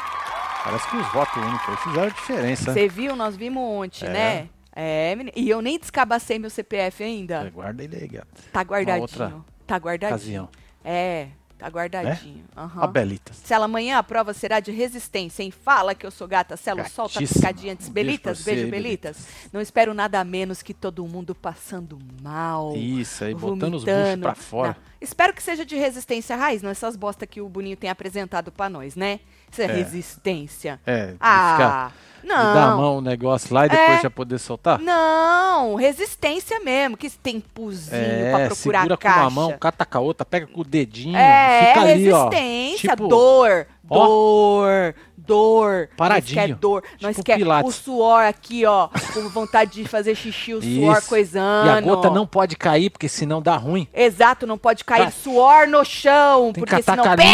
Parece 0.65 0.89
que 0.89 0.97
os 0.97 1.13
votos 1.13 1.37
únicos 1.43 1.81
fizeram 1.81 2.09
diferença. 2.09 2.73
Você 2.73 2.89
viu? 2.89 3.15
Nós 3.17 3.37
vimos 3.37 3.63
ontem, 3.63 4.07
É. 4.07 4.11
né? 4.11 4.49
É. 4.75 5.15
E 5.37 5.51
eu 5.51 5.61
nem 5.61 5.79
descabacei 5.79 6.39
meu 6.39 6.49
CPF 6.49 7.03
ainda. 7.05 7.51
Guarda 7.51 7.85
ele 7.85 7.97
aí, 7.97 8.09
gato. 8.09 8.43
Tá 8.51 8.63
guardadinho. 8.63 9.03
outra 9.03 9.45
Tá 9.67 9.77
guardadinho. 9.77 10.45
Ocasião. 10.45 10.62
É, 10.85 11.29
tá 11.59 11.69
guardadinho. 11.69 12.45
Aham. 12.57 12.83
A 12.83 12.87
Belitas. 12.87 13.37
Celo, 13.45 13.65
amanhã 13.65 13.99
a 13.99 14.03
prova 14.03 14.35
será 14.35 14.59
de 14.61 14.71
resistência, 14.73 15.43
hein? 15.43 15.51
Fala 15.51 15.95
que 15.95 16.05
eu 16.05 16.11
sou 16.11 16.27
gata. 16.27 16.57
Celo, 16.57 16.85
solta 16.89 17.19
a 17.19 17.23
piscadinha 17.23 17.73
antes. 17.75 17.89
Beijo 17.89 18.07
Belitas, 18.09 18.39
pra 18.39 18.45
você 18.45 18.51
beijo, 18.51 18.65
aí, 18.65 18.71
Belitas. 18.71 19.27
Não 19.53 19.61
espero 19.61 19.95
nada 19.95 20.23
menos 20.25 20.61
que 20.63 20.75
todo 20.75 21.07
mundo 21.07 21.35
passando 21.35 21.99
mal. 22.21 22.75
Isso 22.77 23.25
aí, 23.25 23.35
botando 23.35 23.75
os 23.75 23.85
buchos 23.85 24.21
pra 24.21 24.35
fora. 24.35 24.69
Não, 24.79 24.93
Espero 25.01 25.33
que 25.35 25.43
seja 25.43 25.65
de 25.65 25.75
resistência 25.77 26.37
raiz, 26.37 26.63
não 26.63 26.71
essas 26.71 26.95
bosta 26.95 27.27
que 27.27 27.41
o 27.41 27.49
Boninho 27.49 27.77
tem 27.77 27.91
apresentado 27.91 28.53
pra 28.53 28.69
nós, 28.71 28.95
né? 28.95 29.19
Isso 29.51 29.61
é, 29.61 29.65
É. 29.65 29.73
resistência. 29.73 30.81
É, 30.87 31.15
Ah, 31.19 31.53
ficar, 31.57 31.97
de 32.23 32.29
dar 32.55 32.65
a 32.67 32.71
não. 32.71 32.77
mão 32.79 32.97
o 32.99 33.01
negócio 33.01 33.53
lá 33.55 33.67
e 33.67 33.69
depois 33.69 33.99
É. 33.99 34.03
já 34.03 34.11
poder 34.11 34.39
soltar. 34.39 34.79
Não, 34.79 35.75
resistência 35.75 36.61
mesmo. 36.61 36.97
Que 36.97 37.11
tempozinho 37.11 37.91
pra 38.31 38.41
É, 38.41 38.47
procurar 38.47 38.81
segura 38.83 38.97
caixa. 38.97 39.17
com 39.19 39.23
uma 39.25 39.31
mão, 39.31 39.59
cata 39.59 39.85
com 39.85 39.99
a 39.99 40.01
outra, 40.01 40.25
pega 40.25 40.47
com 40.47 40.61
o 40.61 40.65
dedinho, 40.65 41.17
É, 41.17 41.69
fica 41.69 41.81
ali, 41.81 42.13
ó. 42.13 42.29
resistência, 42.29 42.91
tipo, 42.91 43.09
dor, 43.09 43.67
ó. 43.89 43.99
dor, 44.07 44.95
dor. 45.33 45.89
Paradinho, 45.97 46.37
Nós 46.37 46.47
quer 46.49 46.55
dor. 46.55 46.85
Nós 47.01 47.17
tipo 47.17 47.25
quer 47.25 47.37
Pilates. 47.39 47.71
o 47.71 47.73
suor 47.83 48.25
aqui, 48.25 48.65
ó, 48.67 48.89
com 49.15 49.29
vontade 49.31 49.73
de 49.83 49.89
fazer 49.89 50.15
xixi, 50.15 50.55
o 50.55 50.61
suor 50.63 51.03
coisando. 51.07 51.67
E 51.67 51.71
a 51.71 51.81
gota 51.81 52.11
não 52.11 52.27
pode 52.27 52.57
cair, 52.57 52.91
porque 52.91 53.09
senão 53.09 53.41
dá 53.41 53.57
ruim. 53.57 53.89
Exato, 53.95 54.47
não 54.47 54.59
pode 54.59 54.85
cair 54.85 55.05
Tá. 55.07 55.11
suor 55.11 55.67
no 55.67 55.85
chão, 55.85 56.53
Tem 56.53 56.63
que 56.65 56.71
porque 56.71 56.83
senão 56.83 57.05
pé, 57.17 57.25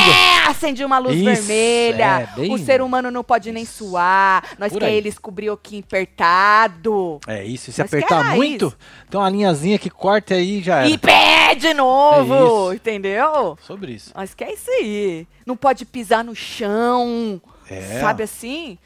acende 0.47 0.85
uma 0.85 0.99
luz 0.99 1.17
Isso, 1.17 1.25
vermelha. 1.25 2.29
é, 2.35 2.41
bem- 2.41 2.53
O 2.55 2.59
ser 2.59 2.81
humano 2.81 3.11
não 3.11 3.23
pode 3.25 3.51
nem 3.53 3.65
suar. 3.65 4.45
Nós 4.59 4.73
Por 4.73 4.79
quer 4.81 4.87
aí. 4.87 4.95
eles 4.95 5.19
cobrir 5.19 5.51
o 5.51 5.57
que 5.57 5.83
apertado. 6.39 7.21
É 7.27 7.45
isso, 7.45 7.71
e 7.71 7.73
se 7.73 7.83
apertar 7.83 8.21
raiz. 8.23 8.37
muito, 8.37 8.73
tem 9.11 9.21
uma 9.21 9.29
linhazinha 9.31 9.79
que 9.79 9.91
corta 9.91 10.35
aí 10.35 10.59
e 10.59 10.63
já 10.63 10.79
era. 10.81 10.89
E 10.89 10.99
pé 10.99 11.55
de 11.55 11.73
novo, 11.75 12.73
É 12.73 12.75
entendeu? 12.77 13.57
Sobre 13.63 13.93
isso. 13.93 14.13
Nós 14.15 14.35
quer 14.35 14.53
isso 14.53 14.71
aí. 14.71 15.27
Não 15.47 15.57
pode 15.57 15.85
pisar 15.85 16.23
no 16.25 16.35
chão. 16.35 17.41
É. 17.71 18.01
Sabe 18.01 18.23
assim? 18.23 18.79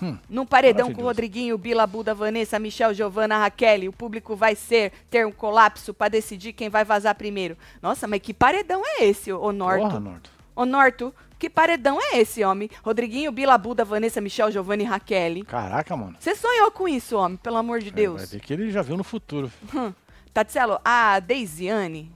Hum, 0.00 0.18
Num 0.28 0.44
paredão 0.44 0.92
com. 0.92 1.02
Rodriguinho, 1.02 1.56
Bila, 1.56 1.86
Buda, 1.86 2.12
Vanessa, 2.14 2.58
Michel, 2.58 2.92
Giovana, 2.92 3.38
Raquel, 3.38 3.88
o 3.88 3.92
público 3.92 4.34
vai 4.34 4.54
ser 4.56 4.90
ter 5.08 5.24
um 5.26 5.30
colapso 5.30 5.94
pra 5.94 6.08
decidir 6.08 6.52
quem 6.52 6.68
vai 6.68 6.84
vazar 6.84 7.14
primeiro. 7.14 7.56
Nossa, 7.80 8.08
mas 8.08 8.20
que 8.20 8.34
paredão 8.34 8.82
é 8.84 9.04
esse, 9.04 9.32
ô 9.32 9.52
Norto? 9.52 9.82
Porra, 9.82 10.00
Norto. 10.00 10.30
Ô, 10.56 10.64
Norto, 10.66 11.14
que 11.38 11.48
paredão 11.48 11.98
é 12.00 12.18
esse, 12.18 12.42
homem? 12.44 12.68
Rodriguinho, 12.84 13.30
Bila, 13.30 13.56
Buda, 13.56 13.84
Vanessa, 13.84 14.20
Michel, 14.20 14.50
Giovanni 14.50 14.82
e 14.82 14.86
Raquel. 14.86 15.44
Caraca, 15.46 15.96
mano. 15.96 16.16
Você 16.18 16.34
sonhou 16.34 16.70
com 16.72 16.88
isso, 16.88 17.16
homem, 17.16 17.36
pelo 17.36 17.56
amor 17.58 17.78
de 17.78 17.88
É, 17.88 17.92
vai 17.92 18.02
Deus. 18.02 18.30
ver 18.32 18.40
que 18.40 18.52
ele 18.52 18.70
já 18.72 18.82
viu 18.82 18.96
no 18.96 19.04
futuro. 19.04 19.50
Hum. 19.74 19.92
Tatselo, 20.34 20.80
a 20.84 21.20
Deisiane, 21.20 22.10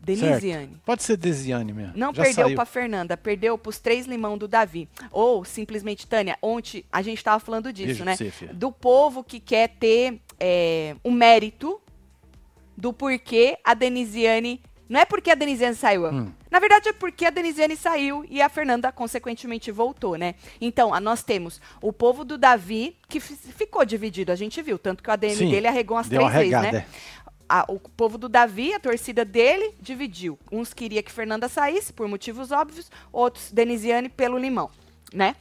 Denisiane. 0.00 0.76
Pode 0.84 1.02
ser 1.02 1.16
Desiane 1.16 1.72
mesmo. 1.72 1.92
não 1.94 2.12
já 2.14 2.22
perdeu 2.22 2.54
pra 2.54 2.64
Fernanda, 2.64 3.16
perdeu 3.16 3.58
pros 3.58 3.78
três 3.78 4.06
limão 4.06 4.38
do 4.38 4.48
Davi. 4.48 4.88
Ou, 5.10 5.44
simplesmente, 5.44 6.06
Tânia, 6.06 6.38
ontem 6.40 6.84
a 6.90 7.02
gente 7.02 7.22
tava 7.22 7.38
falando 7.38 7.72
disso, 7.72 8.02
Beijo 8.02 8.04
né? 8.04 8.16
você. 8.16 8.46
Do 8.52 8.72
povo 8.72 9.22
que 9.22 9.38
quer 9.38 9.68
ter 9.68 10.20
é, 10.38 10.96
o 11.04 11.10
mérito 11.10 11.80
do 12.76 12.92
porquê 12.92 13.58
a 13.64 13.74
Denisiane. 13.74 14.60
Não 14.88 14.98
é 14.98 15.04
porque 15.04 15.30
a 15.30 15.36
Denisiane 15.36 15.76
saiu. 15.76 16.06
Hum. 16.06 16.32
Na 16.50 16.58
verdade, 16.58 16.88
é 16.88 16.92
porque 16.92 17.24
a 17.24 17.30
Denisiane 17.30 17.76
saiu 17.76 18.24
e 18.28 18.42
a 18.42 18.48
Fernanda, 18.48 18.90
consequentemente, 18.90 19.70
voltou, 19.70 20.16
né? 20.16 20.34
Então, 20.60 20.92
a- 20.92 20.98
nós 20.98 21.22
temos 21.22 21.60
o 21.80 21.92
povo 21.92 22.24
do 22.24 22.36
Davi, 22.36 22.96
que 23.08 23.20
fi- 23.20 23.36
ficou 23.36 23.84
dividido, 23.84 24.32
a 24.32 24.34
gente 24.34 24.60
viu. 24.60 24.76
Tanto 24.80 25.00
que 25.00 25.08
o 25.08 25.12
ADM 25.12 25.36
Sim, 25.36 25.50
dele 25.52 25.68
arregou 25.68 25.96
umas 25.96 26.08
três 26.08 26.32
vezes, 26.32 26.50
né? 26.50 26.86
A- 27.50 27.64
o 27.68 27.78
povo 27.78 28.16
do 28.16 28.28
Davi, 28.28 28.72
a 28.72 28.78
torcida 28.80 29.24
dele, 29.24 29.74
dividiu. 29.80 30.38
Uns 30.52 30.72
queria 30.72 31.02
que 31.02 31.10
Fernanda 31.10 31.48
saísse, 31.48 31.92
por 31.92 32.06
motivos 32.06 32.52
óbvios, 32.52 32.90
outros, 33.12 33.50
Denisiane, 33.50 34.08
pelo 34.08 34.38
limão, 34.38 34.70
né? 35.12 35.34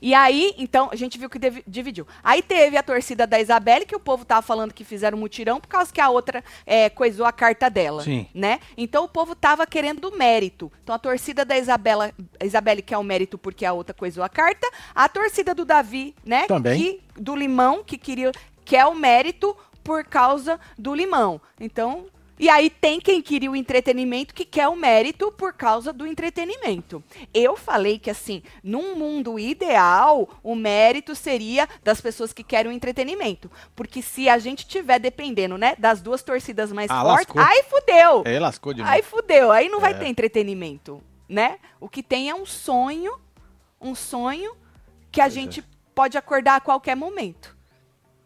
E 0.00 0.14
aí, 0.14 0.54
então, 0.58 0.88
a 0.92 0.96
gente 0.96 1.18
viu 1.18 1.28
que 1.28 1.40
dividiu. 1.66 2.06
Aí 2.22 2.40
teve 2.40 2.76
a 2.76 2.82
torcida 2.84 3.26
da 3.26 3.40
Isabelle, 3.40 3.84
que 3.84 3.96
o 3.96 4.00
povo 4.00 4.24
tava 4.24 4.40
falando 4.40 4.72
que 4.72 4.84
fizeram 4.84 5.18
mutirão 5.18 5.60
por 5.60 5.66
causa 5.66 5.92
que 5.92 6.00
a 6.00 6.08
outra 6.08 6.42
é, 6.64 6.88
coisou 6.88 7.26
a 7.26 7.32
carta 7.32 7.68
dela, 7.68 8.02
Sim. 8.04 8.28
né? 8.32 8.60
Então 8.76 9.04
o 9.04 9.08
povo 9.08 9.34
tava 9.34 9.66
querendo 9.66 10.16
mérito. 10.16 10.70
Então 10.84 10.94
a 10.94 10.98
torcida 11.00 11.44
da 11.44 11.58
Isabela, 11.58 12.12
Isabelle 12.42 12.80
quer 12.80 12.96
o 12.96 13.02
mérito 13.02 13.36
porque 13.36 13.64
a 13.64 13.72
outra 13.72 13.92
coisou 13.92 14.22
a 14.22 14.28
carta. 14.28 14.70
A 14.94 15.08
torcida 15.08 15.52
do 15.52 15.64
Davi, 15.64 16.14
né? 16.24 16.46
Também. 16.46 16.80
Que, 16.80 17.20
do 17.20 17.34
Limão, 17.34 17.82
que 17.82 17.98
queria 17.98 18.30
quer 18.64 18.86
o 18.86 18.94
mérito 18.94 19.56
por 19.82 20.04
causa 20.04 20.58
do 20.78 20.94
Limão. 20.94 21.40
Então, 21.60 22.06
e 22.38 22.48
aí 22.48 22.68
tem 22.70 23.00
quem 23.00 23.22
queria 23.22 23.50
o 23.50 23.54
entretenimento 23.54 24.34
que 24.34 24.44
quer 24.44 24.66
o 24.66 24.74
mérito 24.74 25.30
por 25.30 25.52
causa 25.52 25.92
do 25.92 26.04
entretenimento. 26.06 27.02
Eu 27.32 27.56
falei 27.56 27.98
que 28.00 28.10
assim, 28.10 28.42
num 28.64 28.96
mundo 28.96 29.38
ideal, 29.38 30.28
o 30.42 30.54
mérito 30.56 31.14
seria 31.14 31.68
das 31.84 32.00
pessoas 32.00 32.32
que 32.32 32.42
querem 32.42 32.72
o 32.72 32.74
entretenimento, 32.74 33.50
porque 33.76 34.02
se 34.02 34.28
a 34.28 34.38
gente 34.38 34.66
tiver 34.66 34.98
dependendo, 34.98 35.56
né, 35.56 35.76
das 35.78 36.00
duas 36.00 36.22
torcidas 36.22 36.72
mais 36.72 36.90
Ah, 36.90 37.00
fortes, 37.02 37.32
lascou. 37.34 37.42
aí 37.42 37.62
fudeu. 37.64 38.22
Aí 38.26 38.38
lascou 38.40 38.72
de 38.74 38.80
novo. 38.80 38.92
Aí 38.92 39.02
fudeu, 39.02 39.52
aí 39.52 39.68
não 39.68 39.78
vai 39.78 39.92
É. 39.92 39.98
ter 39.98 40.06
entretenimento, 40.08 41.00
né? 41.28 41.58
O 41.78 41.88
que 41.88 42.02
tem 42.02 42.28
é 42.28 42.34
um 42.34 42.46
sonho, 42.46 43.14
um 43.80 43.94
sonho 43.94 44.56
que 45.12 45.20
a 45.20 45.24
Pois 45.24 45.36
é. 45.36 45.40
gente 45.40 45.64
pode 45.94 46.18
acordar 46.18 46.56
a 46.56 46.60
qualquer 46.60 46.96
momento. 46.96 47.54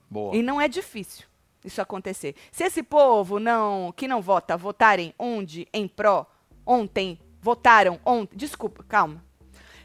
Boa. 0.08 0.34
E 0.34 0.42
não 0.42 0.58
é 0.60 0.68
difícil 0.68 1.26
isso 1.66 1.82
acontecer. 1.82 2.34
Se 2.50 2.64
esse 2.64 2.82
povo 2.82 3.38
não 3.38 3.92
que 3.96 4.06
não 4.08 4.22
vota 4.22 4.56
votarem 4.56 5.14
onde 5.18 5.66
em 5.72 5.86
pró 5.88 6.26
ontem 6.64 7.18
votaram 7.40 8.00
ontem, 8.04 8.36
desculpa, 8.36 8.82
calma. 8.84 9.24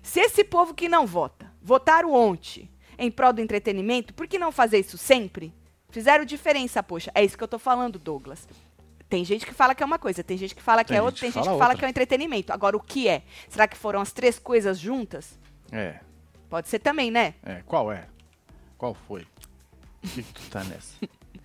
Se 0.02 0.20
esse 0.20 0.44
povo 0.44 0.74
que 0.74 0.88
não 0.90 1.06
vota 1.06 1.52
votaram 1.62 2.14
ontem 2.14 2.70
em 2.98 3.12
prol 3.12 3.34
do 3.34 3.42
entretenimento, 3.42 4.14
por 4.14 4.28
que 4.28 4.40
não 4.40 4.52
fazer 4.52 4.80
isso 4.80 4.98
sempre? 4.98 5.54
Fizeram 5.90 6.24
diferença, 6.24 6.82
poxa. 6.82 7.12
É 7.14 7.24
isso 7.24 7.38
que 7.38 7.44
eu 7.44 7.48
tô 7.48 7.60
falando, 7.60 8.00
Douglas. 8.00 8.48
Tem 9.10 9.26
gente 9.26 9.46
que 9.46 9.54
fala 9.54 9.76
que 9.76 9.84
é 9.84 9.86
uma 9.86 10.00
coisa, 10.00 10.24
tem 10.24 10.38
gente 10.38 10.56
que 10.56 10.62
fala 10.62 10.84
que 10.86 10.90
Tem 10.90 10.98
é 10.98 11.02
outra, 11.02 11.20
tem 11.20 11.30
gente 11.32 11.44
fala 11.44 11.54
que 11.54 11.60
fala 11.60 11.72
outra. 11.72 11.78
que 11.80 11.86
é 11.86 11.88
o 11.88 11.90
entretenimento. 11.90 12.54
Agora, 12.54 12.78
o 12.78 12.80
que 12.80 13.10
é? 13.10 13.24
Será 13.50 13.68
que 13.68 13.76
foram 13.78 14.00
as 14.00 14.12
três 14.14 14.40
coisas 14.40 14.80
juntas? 14.80 15.38
É, 15.72 16.00
Pode 16.50 16.68
ser 16.70 16.80
também, 16.80 17.12
né? 17.12 17.34
é. 17.44 17.62
Qual 17.66 17.92
é? 17.92 18.08
Qual 18.78 18.94
foi? 18.94 19.22
O 20.04 20.08
que, 20.08 20.24
que 20.24 20.34
tu 20.34 20.50
tá 20.50 20.64
nessa? 20.64 20.96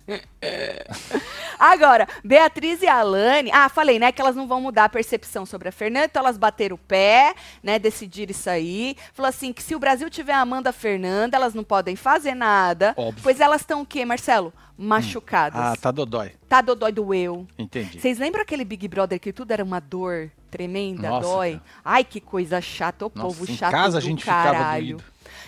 Agora, 1.59 2.07
Beatriz 2.23 2.81
e 2.81 2.87
Alane. 2.87 3.51
Ah, 3.51 3.67
falei, 3.69 3.99
né, 3.99 4.11
que 4.11 4.21
elas 4.21 4.35
não 4.35 4.47
vão 4.47 4.61
mudar 4.61 4.85
a 4.85 4.89
percepção 4.89 5.45
sobre 5.45 5.69
a 5.69 5.71
Fernanda, 5.71 6.05
então 6.05 6.21
elas 6.21 6.37
bateram 6.37 6.75
o 6.75 6.79
pé, 6.79 7.33
né, 7.61 7.77
decidiram 7.79 8.31
isso 8.31 8.49
aí. 8.49 8.95
Falou 9.13 9.29
assim: 9.29 9.51
que 9.51 9.63
se 9.63 9.75
o 9.75 9.79
Brasil 9.79 10.09
tiver 10.09 10.33
amando 10.33 10.69
a 10.69 10.71
Fernanda, 10.73 11.35
elas 11.35 11.53
não 11.53 11.63
podem 11.63 11.95
fazer 11.95 12.35
nada. 12.35 12.93
Óbvio. 12.95 13.21
Pois 13.23 13.39
elas 13.39 13.61
estão 13.61 13.81
o 13.81 13.85
quê, 13.85 14.05
Marcelo? 14.05 14.53
Machucadas. 14.77 15.59
Ah, 15.59 15.75
tá 15.75 15.89
dodói. 15.89 16.33
Tá 16.47 16.61
dodói 16.61 16.91
doeu. 16.91 17.47
Entendi. 17.57 17.99
Vocês 17.99 18.19
lembram 18.19 18.43
aquele 18.43 18.63
Big 18.63 18.87
Brother 18.87 19.19
que 19.19 19.33
tudo 19.33 19.51
era 19.51 19.63
uma 19.63 19.79
dor 19.79 20.29
tremenda, 20.51 21.09
Nossa, 21.09 21.27
dói? 21.27 21.51
cara. 21.53 21.63
Ai, 21.83 22.03
que 22.03 22.21
coisa 22.21 22.61
chata, 22.61 23.05
ô 23.07 23.11
Nossa, 23.13 23.27
povo 23.27 23.51
em 23.51 23.55
chato 23.55 23.71
casa 23.71 23.97
a 23.97 24.01
do 24.01 24.05
gente 24.05 24.19
ficava 24.19 24.51
caralho. 24.51 24.97
doído. 24.97 25.03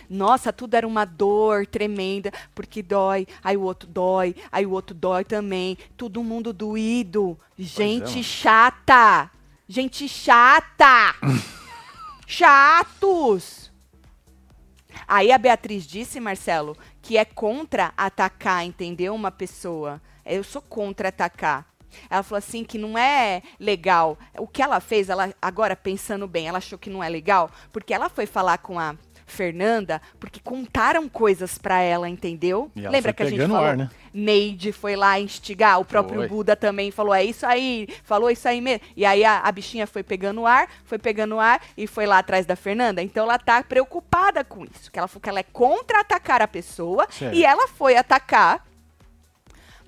Nossa, 0.09 0.51
tudo 0.51 0.73
era 0.73 0.87
uma 0.87 1.05
dor 1.05 1.67
tremenda, 1.67 2.31
porque 2.55 2.81
dói, 2.81 3.27
aí 3.43 3.55
o 3.55 3.61
outro 3.61 3.87
dói, 3.87 4.35
aí 4.51 4.65
o 4.65 4.71
outro 4.71 4.95
dói 4.95 5.23
também. 5.23 5.77
Todo 5.95 6.23
mundo 6.23 6.51
doído. 6.51 7.37
Gente 7.57 8.09
mano. 8.11 8.23
chata. 8.23 9.31
Gente 9.67 10.07
chata. 10.07 11.15
Chatos. 12.25 13.71
Aí 15.07 15.31
a 15.31 15.37
Beatriz 15.39 15.85
disse, 15.87 16.19
Marcelo, 16.19 16.77
que 17.01 17.17
é 17.17 17.25
contra 17.25 17.91
atacar, 17.97 18.63
entendeu? 18.63 19.15
Uma 19.15 19.31
pessoa. 19.31 19.99
Eu 20.23 20.43
sou 20.43 20.61
contra 20.61 21.09
atacar. 21.09 21.67
Ela 22.09 22.23
falou 22.23 22.37
assim 22.37 22.63
que 22.63 22.77
não 22.77 22.97
é 22.97 23.41
legal. 23.59 24.17
O 24.37 24.47
que 24.47 24.61
ela 24.61 24.79
fez, 24.79 25.09
ela 25.09 25.33
agora 25.41 25.75
pensando 25.75 26.27
bem, 26.27 26.47
ela 26.47 26.59
achou 26.59 26.77
que 26.77 26.89
não 26.89 27.03
é 27.03 27.09
legal, 27.09 27.49
porque 27.71 27.93
ela 27.93 28.09
foi 28.09 28.25
falar 28.25 28.59
com 28.59 28.79
a 28.79 28.95
Fernanda, 29.29 30.01
porque 30.19 30.39
contaram 30.39 31.07
coisas 31.07 31.57
pra 31.57 31.79
ela, 31.79 32.09
entendeu? 32.09 32.71
Lembra 32.75 33.13
que 33.13 33.23
a 33.23 33.29
gente 33.29 33.41
falou? 33.41 33.63
ar, 33.63 33.77
né? 33.77 33.89
Neide 34.13 34.71
foi 34.71 34.95
lá 34.95 35.19
instigar, 35.19 35.79
o 35.79 35.85
próprio 35.85 36.19
Foi. 36.19 36.27
Buda 36.27 36.55
também 36.55 36.91
falou, 36.91 37.13
é 37.13 37.23
isso 37.23 37.45
aí, 37.45 37.87
falou 38.03 38.29
isso 38.29 38.47
aí 38.47 38.59
mesmo. 38.59 38.81
E 38.95 39.05
aí 39.05 39.23
a, 39.23 39.39
a 39.39 39.51
bichinha 39.51 39.85
foi 39.85 40.03
pegando 40.03 40.45
ar, 40.45 40.67
foi 40.83 40.97
pegando 40.97 41.39
ar 41.39 41.61
e 41.77 41.85
foi 41.87 42.05
lá 42.05 42.19
atrás 42.19 42.45
da 42.45 42.55
Fernanda. 42.55 43.01
Então 43.01 43.23
ela 43.23 43.37
tá 43.37 43.63
preocupada 43.63 44.43
com 44.43 44.65
isso, 44.65 44.91
que 44.91 44.97
ela 44.97 45.07
falou 45.07 45.21
que 45.21 45.29
ela 45.29 45.39
é 45.39 45.43
contra 45.43 46.01
atacar 46.01 46.41
a 46.41 46.47
pessoa 46.47 47.07
Certo. 47.09 47.35
e 47.35 47.45
ela 47.45 47.67
foi 47.67 47.95
atacar 47.95 48.65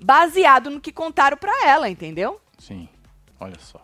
baseado 0.00 0.70
no 0.70 0.80
que 0.80 0.92
contaram 0.92 1.36
pra 1.36 1.66
ela, 1.66 1.88
entendeu? 1.88 2.40
Sim. 2.58 2.88
Olha 3.38 3.58
só. 3.58 3.80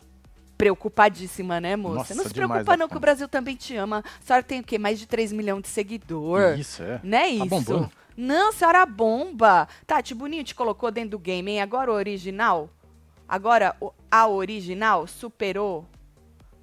Preocupadíssima, 0.58 1.60
né, 1.60 1.76
moça? 1.76 1.94
Nossa, 1.94 2.14
não 2.16 2.24
se 2.24 2.34
preocupa 2.34 2.76
não, 2.76 2.88
que 2.88 2.96
o. 2.96 3.00
Brasil 3.00 3.28
também 3.28 3.54
te 3.56 3.76
ama. 3.76 4.02
A 4.20 4.22
senhora 4.26 4.42
tem 4.42 4.58
o 4.60 4.64
quê? 4.64 4.76
Mais 4.78 4.98
de 4.98 5.06
3 5.06 5.32
milhões 5.32 5.62
de 5.62 5.68
seguidor. 5.68 6.58
Isso, 6.58 6.82
é. 6.82 7.00
Não 7.02 7.16
é 7.16 7.22
Tá 7.22 7.28
isso? 7.28 7.46
bombando. 7.46 7.90
Não, 8.16 8.52
senhora 8.52 8.84
bomba. 8.84 9.68
Tati, 9.86 10.12
Boninho 10.14 10.42
te 10.42 10.54
colocou 10.56 10.90
dentro 10.90 11.10
do 11.10 11.18
game, 11.20 11.52
hein? 11.52 11.60
Agora 11.62 11.92
o 11.92 11.94
original? 11.94 12.68
Agora 13.28 13.76
a 14.10 14.26
original 14.26 15.06
superou 15.06 15.86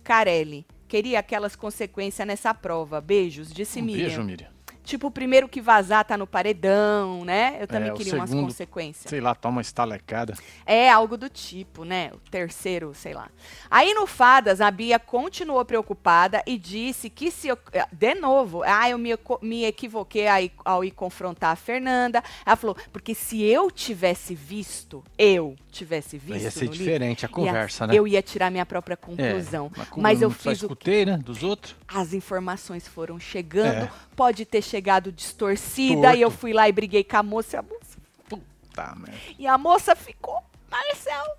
Carelli. 0.03 0.65
Queria 0.87 1.19
aquelas 1.19 1.55
consequências 1.55 2.27
nessa 2.27 2.53
prova. 2.53 2.99
Beijos, 3.01 3.51
disse 3.51 3.79
Um 3.79 3.85
Miriam. 3.85 4.07
beijo, 4.07 4.23
Miriam. 4.23 4.49
Tipo, 4.85 5.07
o 5.07 5.11
primeiro 5.11 5.49
que 5.49 5.59
vazar 5.59 6.05
tá 6.05 6.15
no 6.15 6.27
paredão, 6.27 7.25
né? 7.25 7.57
Eu 7.59 7.67
também 7.67 7.89
É, 7.89 7.93
queria 7.93 8.13
umas 8.15 8.29
segundo- 8.29 8.45
consequências. 8.45 9.09
Sei 9.09 9.19
lá, 9.19 9.33
toma 9.33 9.55
uma 9.57 9.61
estalecada. 9.61 10.35
É 10.65 10.89
algo 10.91 11.17
do 11.17 11.27
tipo, 11.27 11.83
né? 11.83 12.11
O 12.13 12.17
terceiro, 12.29 12.93
sei 12.93 13.13
lá. 13.15 13.27
Aí 13.69 13.93
no 13.95 14.05
Fadas, 14.05 14.61
a 14.61 14.69
Bia 14.69 14.99
continuou 14.99 15.65
preocupada 15.65 16.43
e 16.45 16.55
disse 16.57 17.09
que 17.09 17.31
se. 17.31 17.47
eu- 17.47 17.57
eh, 17.73 17.83
De 17.91 18.13
novo, 18.13 18.61
ah, 18.63 18.87
eu 18.87 18.97
me, 18.99 19.09
me 19.41 19.65
equivoquei 19.65 20.27
aí- 20.27 20.51
ao 20.63 20.83
ir 20.83 20.91
confrontar 20.91 21.51
a 21.51 21.55
Fernanda. 21.55 22.23
Ela 22.45 22.55
falou, 22.55 22.77
porque 22.93 23.15
se 23.15 23.41
eu 23.41 23.71
tivesse 23.71 24.35
visto, 24.35 25.03
eu 25.17 25.55
tivesse 25.71 26.17
visto. 26.17 26.43
Ia 26.43 26.51
ser 26.51 26.65
no 26.65 26.71
livro, 26.71 26.77
diferente 26.85 27.25
a 27.25 27.27
ia- 27.29 27.33
conversa, 27.33 27.87
né? 27.87 27.95
Eu 27.95 28.07
ia 28.07 28.21
tirar 28.21 28.51
minha 28.51 28.65
própria 28.65 28.93
É, 28.93 28.95
conclusão. 28.97 29.71
mas 29.75 29.89
como 29.89 30.03
mas 30.03 30.21
eu 30.21 30.29
só 30.29 30.35
fiz 30.51 30.61
o 30.61 30.65
escutei, 30.65 31.05
né? 31.05 31.17
Dos 31.17 31.41
outros. 31.41 31.75
as 31.87 32.13
informações 32.13 32.87
foram 32.87 33.19
chegando, 33.19 33.85
É. 33.85 33.91
pode 34.15 34.45
ter 34.45 34.61
chegado 34.61 34.74
distorcida, 35.11 36.15
e 36.15 36.21
eu 36.21 36.29
Torto. 36.29 36.41
fui 36.41 36.53
lá 36.53 36.67
e 36.67 36.71
briguei 36.71 37.03
com 37.03 37.17
a 37.17 37.23
moça, 37.23 37.55
e 37.55 37.59
a 37.59 37.61
moça 37.61 37.97
Puta 38.29 38.95
merda. 38.95 39.17
e 39.39 39.47
a 39.47 39.57
moça 39.57 39.95
ficou, 39.95 40.41
Marcelo, 40.69 41.31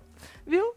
viu? 0.45 0.73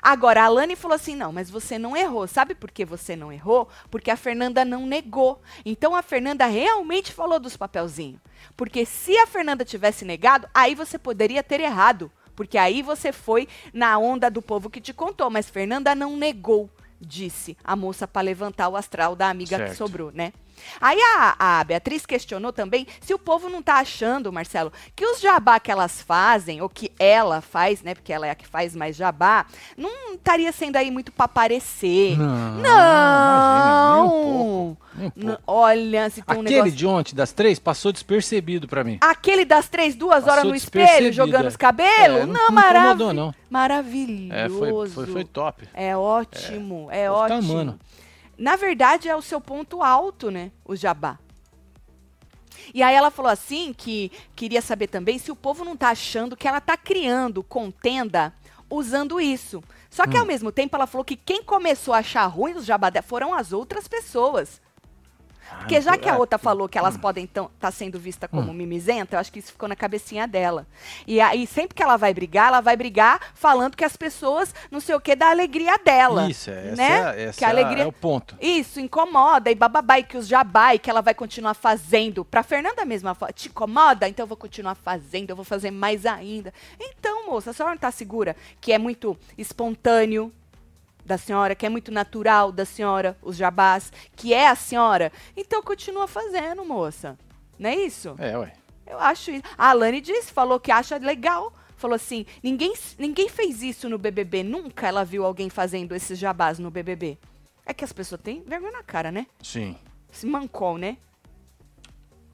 Agora, 0.00 0.40
a 0.42 0.44
Alane 0.46 0.74
falou 0.74 0.94
assim: 0.94 1.14
não, 1.14 1.32
mas 1.32 1.50
você 1.50 1.78
não 1.78 1.94
errou. 1.94 2.26
Sabe 2.26 2.54
por 2.54 2.70
que 2.70 2.82
você 2.82 3.14
não 3.14 3.30
errou? 3.30 3.68
Porque 3.90 4.10
a 4.10 4.16
Fernanda 4.16 4.64
não 4.64 4.86
negou. 4.86 5.42
Então 5.66 5.94
a 5.94 6.00
Fernanda 6.00 6.46
realmente 6.46 7.12
falou 7.12 7.38
dos 7.38 7.58
papelzinhos. 7.58 8.18
Porque 8.56 8.86
se 8.86 9.18
a 9.18 9.26
Fernanda 9.26 9.62
tivesse 9.62 10.02
negado, 10.02 10.48
aí 10.54 10.74
você 10.74 10.98
poderia 10.98 11.42
ter 11.42 11.60
errado. 11.60 12.10
Porque 12.34 12.56
aí 12.56 12.80
você 12.80 13.12
foi 13.12 13.46
na 13.74 13.98
onda 13.98 14.30
do 14.30 14.40
povo 14.40 14.70
que 14.70 14.80
te 14.80 14.94
contou. 14.94 15.28
Mas 15.28 15.50
Fernanda 15.50 15.94
não 15.94 16.16
negou. 16.16 16.70
disse 16.98 17.54
a 17.62 17.76
moça 17.76 18.08
para 18.08 18.22
levantar 18.22 18.68
o 18.70 18.76
astral 18.76 19.14
da 19.14 19.28
amiga 19.28 19.58
que 19.58 19.64
Certo. 19.68 19.76
sobrou, 19.76 20.10
né? 20.12 20.32
Aí 20.80 20.98
a, 21.16 21.60
a 21.60 21.64
Beatriz 21.64 22.04
questionou 22.06 22.52
também 22.52 22.86
se 23.00 23.12
o 23.14 23.18
povo 23.18 23.48
não 23.48 23.62
tá 23.62 23.74
achando, 23.76 24.32
Marcelo, 24.32 24.72
que 24.94 25.04
os 25.06 25.20
jabá 25.20 25.58
que 25.60 25.70
elas 25.70 26.00
fazem, 26.02 26.60
ou 26.60 26.68
que 26.68 26.90
ela 26.98 27.40
faz, 27.40 27.82
né? 27.82 27.94
Porque 27.94 28.12
ela 28.12 28.26
é 28.26 28.30
a 28.30 28.34
que 28.34 28.46
faz 28.46 28.74
mais 28.74 28.96
jabá, 28.96 29.46
não 29.76 30.14
estaria 30.14 30.50
sendo 30.52 30.76
aí 30.76 30.90
muito 30.90 31.12
para 31.12 31.24
aparecer. 31.26 32.16
Não. 32.18 32.60
Não! 32.60 32.70
imagina, 33.20 33.94
nem 33.94 34.02
um 34.02 34.10
pouco, 34.10 34.76
nem 34.96 35.06
um 35.08 35.12
N- 35.16 35.26
pouco. 35.36 35.42
Olha, 35.46 36.10
se 36.10 36.22
tem 36.22 36.36
um 36.36 36.40
Aquele 36.40 36.54
negócio. 36.56 36.76
de 36.76 36.86
ontem, 36.86 37.14
das 37.14 37.32
três, 37.32 37.58
passou 37.58 37.92
despercebido 37.92 38.66
pra 38.68 38.82
mim. 38.84 38.98
Aquele 39.00 39.44
das 39.44 39.68
três, 39.68 39.94
duas 39.94 40.24
Passou 40.24 40.32
horas 40.32 40.44
no 40.44 40.54
espelho, 40.54 41.12
jogando 41.12 41.44
é. 41.44 41.48
os 41.48 41.56
cabelos? 41.56 42.20
É, 42.22 42.26
não- 42.26 42.32
não, 42.32 42.46
não 42.46 42.52
marav 42.52 42.98
não. 43.12 43.34
maravilhoso. 43.48 44.32
É, 44.32 44.48
foi, 44.48 44.88
foi, 44.88 45.06
foi 45.06 45.24
top. 45.24 45.68
É 45.74 45.96
ótimo, 45.96 46.88
é, 46.90 47.08
Povo 47.08 47.28
tá 47.28 47.34
ótimo. 47.36 47.78
Na 48.40 48.56
verdade, 48.56 49.06
é 49.06 49.14
o 49.14 49.20
seu 49.20 49.38
ponto 49.38 49.82
alto, 49.82 50.30
né? 50.30 50.50
O 50.64 50.74
jabá. 50.74 51.18
E 52.72 52.82
aí 52.82 52.94
ela 52.94 53.10
falou 53.10 53.30
assim 53.30 53.74
que 53.76 54.10
queria 54.34 54.62
saber 54.62 54.86
também 54.86 55.18
se 55.18 55.30
o 55.30 55.36
povo 55.36 55.62
não 55.62 55.76
tá 55.76 55.90
achando 55.90 56.34
que 56.34 56.48
ela 56.48 56.58
tá 56.58 56.74
criando 56.74 57.42
contenda 57.42 58.32
usando 58.70 59.20
isso. 59.20 59.62
Só 59.90 60.04
Hum. 60.04 60.06
que 60.08 60.16
ao 60.16 60.24
mesmo 60.24 60.50
tempo 60.50 60.74
ela 60.74 60.86
falou 60.86 61.04
que 61.04 61.16
quem 61.16 61.42
começou 61.42 61.92
a 61.92 61.98
achar 61.98 62.24
ruim 62.28 62.54
os 62.54 62.64
jabá 62.64 62.90
foram 63.02 63.34
as 63.34 63.52
outras 63.52 63.86
pessoas. 63.86 64.58
Porque 65.58 65.80
já 65.80 65.96
que 65.96 66.08
a 66.08 66.14
é, 66.14 66.16
outra 66.16 66.38
falou 66.38 66.68
que 66.68 66.78
elas 66.78 66.96
podem 66.96 67.24
estar 67.24 67.48
tá 67.58 67.70
sendo 67.70 67.98
vistas 67.98 68.30
como 68.30 68.52
mimizenta, 68.52 69.16
eu 69.16 69.20
acho 69.20 69.32
que 69.32 69.38
isso 69.38 69.52
ficou 69.52 69.68
na 69.68 69.76
cabecinha 69.76 70.26
dela. 70.26 70.66
E 71.06 71.20
aí, 71.20 71.46
sempre 71.46 71.74
que 71.74 71.82
ela 71.82 71.96
vai 71.96 72.14
brigar, 72.14 72.48
ela 72.48 72.60
vai 72.60 72.76
brigar 72.76 73.20
falando 73.34 73.76
que 73.76 73.84
as 73.84 73.96
pessoas, 73.96 74.54
não 74.70 74.80
sei 74.80 74.94
o 74.94 75.00
que, 75.00 75.14
da 75.14 75.30
alegria 75.30 75.78
dela. 75.78 76.28
Isso, 76.30 76.50
é, 76.50 76.68
essa, 76.68 76.76
né? 76.76 77.14
é, 77.16 77.22
essa 77.24 77.38
que 77.38 77.44
a 77.44 77.48
alegria 77.48 77.84
é 77.84 77.86
o 77.86 77.92
ponto. 77.92 78.36
isso, 78.40 78.80
incomoda 78.80 79.50
e 79.50 79.54
bababá, 79.54 79.98
e 79.98 80.04
que 80.04 80.16
os 80.16 80.26
jabá, 80.26 80.74
e 80.74 80.78
que 80.78 80.90
ela 80.90 81.02
vai 81.02 81.14
continuar 81.14 81.54
fazendo. 81.54 82.24
Pra 82.24 82.42
Fernanda 82.42 82.84
fala, 83.14 83.32
te 83.32 83.48
incomoda? 83.48 84.08
Então 84.08 84.24
eu 84.24 84.28
vou 84.28 84.36
continuar 84.36 84.74
fazendo, 84.74 85.30
eu 85.30 85.36
vou 85.36 85.44
fazer 85.44 85.70
mais 85.70 86.06
ainda. 86.06 86.52
Então, 86.78 87.26
moça, 87.26 87.50
a 87.50 87.52
senhora 87.52 87.74
não 87.74 87.80
tá 87.80 87.90
segura 87.90 88.36
que 88.60 88.72
é 88.72 88.78
muito 88.78 89.16
espontâneo 89.36 90.32
da 91.10 91.18
senhora, 91.18 91.56
que 91.56 91.66
é 91.66 91.68
muito 91.68 91.90
natural 91.90 92.52
da 92.52 92.64
senhora, 92.64 93.18
os 93.20 93.36
jabás, 93.36 93.92
que 94.14 94.32
é 94.32 94.46
a 94.46 94.54
senhora? 94.54 95.10
Então 95.36 95.60
continua 95.60 96.06
fazendo, 96.06 96.64
moça. 96.64 97.18
Não 97.58 97.68
é 97.68 97.74
isso? 97.74 98.14
É, 98.16 98.38
ué. 98.38 98.52
Eu 98.86 98.98
acho 99.00 99.32
isso. 99.32 99.42
A 99.58 99.70
Alane 99.70 100.00
disse, 100.00 100.32
falou 100.32 100.60
que 100.60 100.70
acha 100.70 100.96
legal. 100.98 101.52
Falou 101.76 101.96
assim, 101.96 102.24
ninguém, 102.42 102.72
ninguém 102.96 103.28
fez 103.28 103.60
isso 103.60 103.88
no 103.88 103.98
BBB. 103.98 104.44
Nunca 104.44 104.86
ela 104.86 105.04
viu 105.04 105.24
alguém 105.24 105.50
fazendo 105.50 105.96
esses 105.96 106.16
jabás 106.16 106.60
no 106.60 106.70
BBB. 106.70 107.18
É 107.66 107.74
que 107.74 107.84
as 107.84 107.92
pessoas 107.92 108.20
têm 108.20 108.44
vergonha 108.44 108.72
na 108.72 108.82
cara, 108.84 109.10
né? 109.10 109.26
Sim. 109.42 109.76
Se 110.12 110.26
mancou, 110.26 110.78
né? 110.78 110.96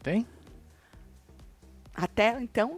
Tem? 0.03 0.27
Até 1.95 2.39
então. 2.39 2.77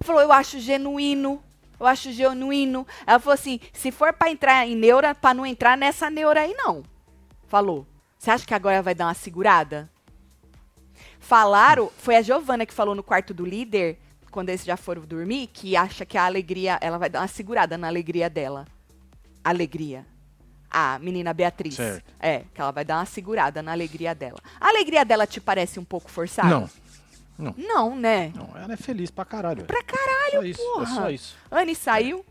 Falou, 0.00 0.22
eu 0.22 0.30
acho 0.30 0.60
genuíno. 0.60 1.42
Eu 1.82 1.86
acho 1.88 2.12
genuíno. 2.12 2.86
Ela 3.04 3.18
falou 3.18 3.34
assim, 3.34 3.58
se 3.72 3.90
for 3.90 4.12
pra 4.12 4.30
entrar 4.30 4.66
em 4.66 4.76
neura, 4.76 5.14
pra 5.16 5.34
não 5.34 5.44
entrar 5.44 5.76
nessa 5.76 6.08
neura 6.08 6.42
aí, 6.42 6.54
não. 6.54 6.84
Falou. 7.48 7.84
Você 8.16 8.30
acha 8.30 8.46
que 8.46 8.54
agora 8.54 8.80
vai 8.80 8.94
dar 8.94 9.06
uma 9.06 9.14
segurada? 9.14 9.90
Falaram, 11.18 11.90
foi 11.98 12.14
a 12.14 12.22
Giovana 12.22 12.64
que 12.64 12.72
falou 12.72 12.94
no 12.94 13.02
quarto 13.02 13.34
do 13.34 13.44
líder, 13.44 13.98
quando 14.30 14.50
eles 14.50 14.64
já 14.64 14.76
foram 14.76 15.02
dormir, 15.02 15.48
que 15.48 15.76
acha 15.76 16.06
que 16.06 16.16
a 16.16 16.24
alegria, 16.24 16.78
ela 16.80 16.98
vai 16.98 17.10
dar 17.10 17.20
uma 17.20 17.28
segurada 17.28 17.76
na 17.76 17.88
alegria 17.88 18.30
dela. 18.30 18.64
Alegria. 19.42 20.06
A 20.70 21.00
menina 21.00 21.34
Beatriz. 21.34 21.74
Certo. 21.74 22.14
É, 22.20 22.44
que 22.54 22.60
ela 22.60 22.70
vai 22.70 22.84
dar 22.84 22.98
uma 22.98 23.06
segurada 23.06 23.60
na 23.60 23.72
alegria 23.72 24.14
dela. 24.14 24.38
A 24.60 24.68
alegria 24.68 25.04
dela 25.04 25.26
te 25.26 25.40
parece 25.40 25.80
um 25.80 25.84
pouco 25.84 26.08
forçada? 26.08 26.48
Não. 26.48 26.70
Não, 27.56 27.96
né? 27.96 28.32
Não, 28.36 28.56
ela 28.56 28.74
é 28.74 28.76
feliz 28.76 29.10
pra 29.10 29.24
caralho. 29.24 29.64
Pra 29.64 29.82
caralho, 29.82 30.21
Só 30.32 30.42
isso, 30.42 30.62
porra. 30.62 30.82
é 30.82 30.94
só 30.94 31.10
isso. 31.10 31.36
Anne 31.50 31.74
saiu. 31.74 32.24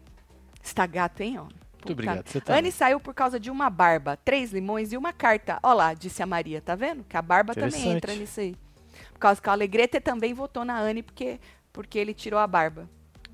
Está 0.63 0.85
gato, 0.85 1.21
hein, 1.21 1.39
ó. 1.39 1.45
Puta. 1.79 1.93
obrigado, 1.93 2.27
você 2.27 2.39
tá 2.39 2.53
Anne 2.53 2.63
bem. 2.63 2.71
saiu 2.71 2.99
por 2.99 3.13
causa 3.13 3.39
de 3.39 3.49
uma 3.49 3.67
barba, 3.69 4.15
três 4.17 4.51
limões 4.51 4.91
e 4.93 4.97
uma 4.97 5.11
carta. 5.11 5.57
Ó 5.63 5.73
lá, 5.73 5.93
disse 5.95 6.21
a 6.21 6.25
Maria, 6.27 6.61
tá 6.61 6.75
vendo? 6.75 7.03
Que 7.03 7.17
a 7.17 7.21
barba 7.21 7.55
também 7.55 7.87
entra 7.89 8.13
nisso 8.13 8.39
aí. 8.39 8.55
Por 9.13 9.19
causa 9.19 9.41
que 9.41 9.47
o 9.49 9.51
Alegrete 9.51 9.99
também 9.99 10.33
votou 10.33 10.63
na 10.63 10.77
Anne 10.79 11.01
porque, 11.01 11.39
porque 11.73 11.97
ele 11.97 12.13
tirou 12.13 12.39
a 12.39 12.45
barba. 12.45 12.87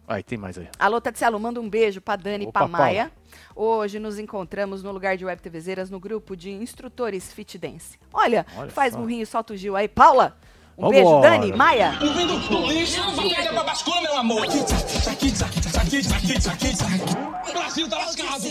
Aí, 0.08 0.24
tem 0.24 0.38
mais 0.38 0.58
aí. 0.58 0.70
Alô, 0.80 1.02
Tatselo, 1.02 1.38
manda 1.38 1.60
um 1.60 1.70
beijo 1.70 2.00
pra 2.00 2.16
Dani 2.16 2.46
e 2.46 2.48
Opa, 2.48 2.60
pra 2.62 2.68
Maia. 2.70 3.12
Hoje 3.54 4.00
nos 4.00 4.18
encontramos 4.18 4.82
no 4.82 4.94
lugar 4.94 5.18
de 5.18 5.26
Web 5.26 5.42
TVzeiras 5.42 5.90
no 5.90 6.00
grupo 6.00 6.34
de 6.38 6.50
instrutores 6.50 7.34
Fit 7.34 7.58
Dance. 7.58 8.00
Olha, 8.14 8.46
Olha 8.56 8.72
faz 8.72 8.94
só. 8.94 9.00
murrinho, 9.00 9.28
solta 9.28 9.54
o 9.54 9.58
Gil 9.58 9.76
aí. 9.76 9.90
Paula, 9.90 10.38
um 10.78 10.90
Vambora. 10.90 10.92
beijo. 10.92 11.22
Dani, 11.22 11.54
Maia. 11.58 11.98
Ouvindo 12.02 12.48
pro 12.48 12.66
lixo, 12.68 13.00
não 13.16 13.30
pega 13.30 13.50
pra 13.52 13.64
bascula, 13.64 14.02
meu 14.02 14.18
amor. 14.18 14.44
Aqui, 14.44 14.60
aqui, 14.60 14.68
aqui, 15.10 15.28
aqui, 15.28 15.98
aqui, 15.98 16.50
aqui, 16.50 16.68
aqui. 16.68 17.50
O 17.50 17.54
Brasil 17.54 17.90
tá 17.90 17.98
lascado. 17.98 18.44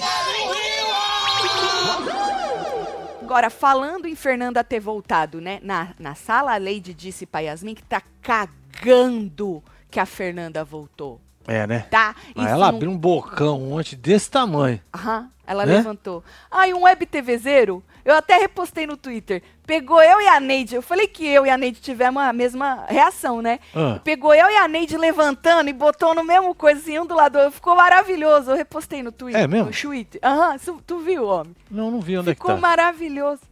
Agora, 3.23 3.51
falando 3.51 4.07
em 4.07 4.15
Fernanda 4.15 4.62
ter 4.65 4.81
voltado, 4.81 5.41
né? 5.41 5.59
Na, 5.62 5.95
na 5.99 6.15
sala, 6.15 6.55
a 6.55 6.59
Lady 6.59 6.95
disse 6.95 7.27
pra 7.27 7.41
Yasmin 7.41 7.75
que 7.75 7.83
tá 7.83 8.03
cagando 8.23 9.62
que 9.91 9.99
a 9.99 10.07
Fernanda 10.07 10.65
voltou. 10.65 11.21
É, 11.47 11.67
né? 11.67 11.81
Tá? 11.91 12.15
Mas 12.35 12.51
ela 12.51 12.69
abriu 12.69 12.91
um 12.91 12.99
bocão 12.99 13.73
ontem 13.73 13.95
desse 13.97 14.31
tamanho. 14.31 14.81
Aham, 14.95 15.31
ela 15.47 15.65
Né? 15.65 15.77
levantou. 15.77 16.25
Ai, 16.51 16.73
um 16.75 16.83
web 16.83 17.07
TVzeiro, 17.07 17.83
eu 18.05 18.15
até 18.15 18.37
repostei 18.37 18.85
no 18.87 18.97
Twitter. 18.97 19.43
Pegou 19.65 20.03
eu 20.03 20.21
e 20.21 20.27
a 20.29 20.41
Neide. 20.41 20.75
Eu 20.75 20.83
falei 20.83 21.07
que 21.07 21.25
eu 21.27 21.47
e 21.47 21.51
a 21.51 21.57
Neide 21.57 21.81
tivemos 21.81 22.21
a 22.23 22.33
mesma 22.33 22.85
reação, 22.89 23.41
né? 23.41 23.61
Ah. 23.75 24.01
Pegou 24.03 24.35
eu 24.35 24.49
e 24.51 24.57
a 24.57 24.67
Neide 24.67 24.97
levantando 24.97 25.69
e 25.71 25.73
botou 25.73 26.15
no 26.15 26.25
mesmo 26.25 26.55
coisinho 26.55 27.03
um 27.03 27.07
do 27.07 27.15
lado. 27.15 27.33
do 27.35 27.39
outro. 27.39 27.53
Ficou 27.53 27.77
maravilhoso. 27.77 28.51
Eu 28.51 28.57
repostei 28.57 29.03
no 29.03 29.13
Twitter. 29.13 29.41
É 29.41 29.47
mesmo? 29.47 29.67
No 29.67 29.73
Twitter. 29.73 30.21
Aham, 30.25 30.57
tu 30.87 30.99
viu, 30.99 31.25
homem? 31.27 31.55
Não, 31.71 31.91
não 31.91 32.01
vi 32.01 32.17
onde 32.19 32.31
Ficou 32.31 32.51
é 32.53 32.55
que 32.55 32.61
tá. 32.61 32.69
maravilhoso. 32.69 33.43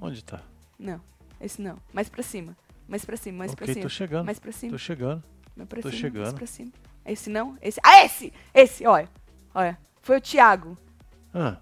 Onde 0.00 0.22
tá? 0.24 0.40
Não, 0.78 1.00
esse 1.40 1.60
não. 1.60 1.76
Mais 1.92 2.08
pra 2.08 2.22
cima. 2.22 2.56
Mais 2.88 3.04
pra 3.04 3.16
cima, 3.16 3.38
mais 3.38 3.52
Ok, 3.52 3.64
pra 3.64 3.72
cima. 3.74 3.82
tô 3.82 3.88
chegando. 3.88 4.24
Mais 4.26 4.38
pra 4.38 4.52
cima. 4.52 4.72
Tô 4.72 4.78
chegando. 4.78 5.22
mais 5.56 5.68
pra 5.68 5.80
tô 5.82 5.88
cima, 5.88 6.00
chegando. 6.00 6.22
Mais 6.24 6.34
pra 6.34 6.46
cima. 6.46 6.70
Esse 7.06 7.28
não? 7.30 7.56
Esse. 7.60 7.80
Ah, 7.84 8.02
esse! 8.04 8.32
Esse, 8.54 8.86
olha. 8.86 9.08
Olha. 9.54 9.78
Foi 10.02 10.18
o 10.18 10.20
Thiago. 10.20 10.76
Ah, 11.34 11.56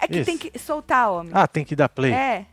É 0.00 0.06
que 0.06 0.16
Esse. 0.18 0.24
tem 0.24 0.38
que 0.38 0.58
soltar, 0.58 1.10
homem. 1.10 1.32
Ah, 1.34 1.46
tem 1.46 1.64
que 1.64 1.74
dar 1.76 1.88
play. 1.88 2.12
É. 2.12 2.46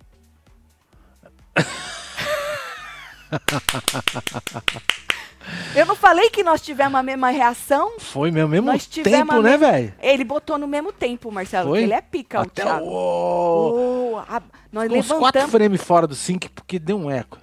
Eu 5.76 5.86
não 5.86 5.96
falei 5.96 6.30
que 6.32 6.42
nós 6.44 6.60
tivemos 6.62 6.96
a 7.00 7.04
mesma 7.04 7.30
reação? 7.30 8.00
Foi 8.00 8.32
mesmo, 8.32 8.50
mesmo 8.50 8.72
Nós 8.72 8.88
tempo, 8.88 9.42
né, 9.42 9.58
velho? 9.58 9.94
Ele 10.02 10.24
botou 10.24 10.58
no 10.58 10.68
mesmo 10.68 10.92
tempo, 10.92 11.32
Marcelo. 11.32 11.70
Foi? 11.70 11.84
Ele 11.84 11.94
é 11.94 12.02
pica, 12.02 12.40
o 12.40 12.44
Até 12.44 12.64
Thiago. 12.64 12.84
o... 12.86 14.14
Oh, 14.14 14.18
a- 14.18 14.42
nós 14.72 14.86
Ficou 14.86 14.98
uns 15.00 15.08
quatro 15.08 15.24
levantamos. 15.42 15.52
frames 15.52 15.82
fora 15.84 16.08
do 16.08 16.16
sync 16.16 16.50
porque 16.50 16.80
deu 16.80 16.98
um 16.98 17.12
eco. 17.12 17.38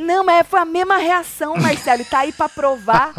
Não, 0.00 0.24
mas 0.24 0.46
foi 0.46 0.58
a 0.60 0.64
mesma 0.64 0.96
reação, 0.96 1.54
Marcelo. 1.56 2.00
e 2.00 2.04
tá 2.06 2.20
aí 2.20 2.32
pra 2.32 2.48
provar. 2.48 3.12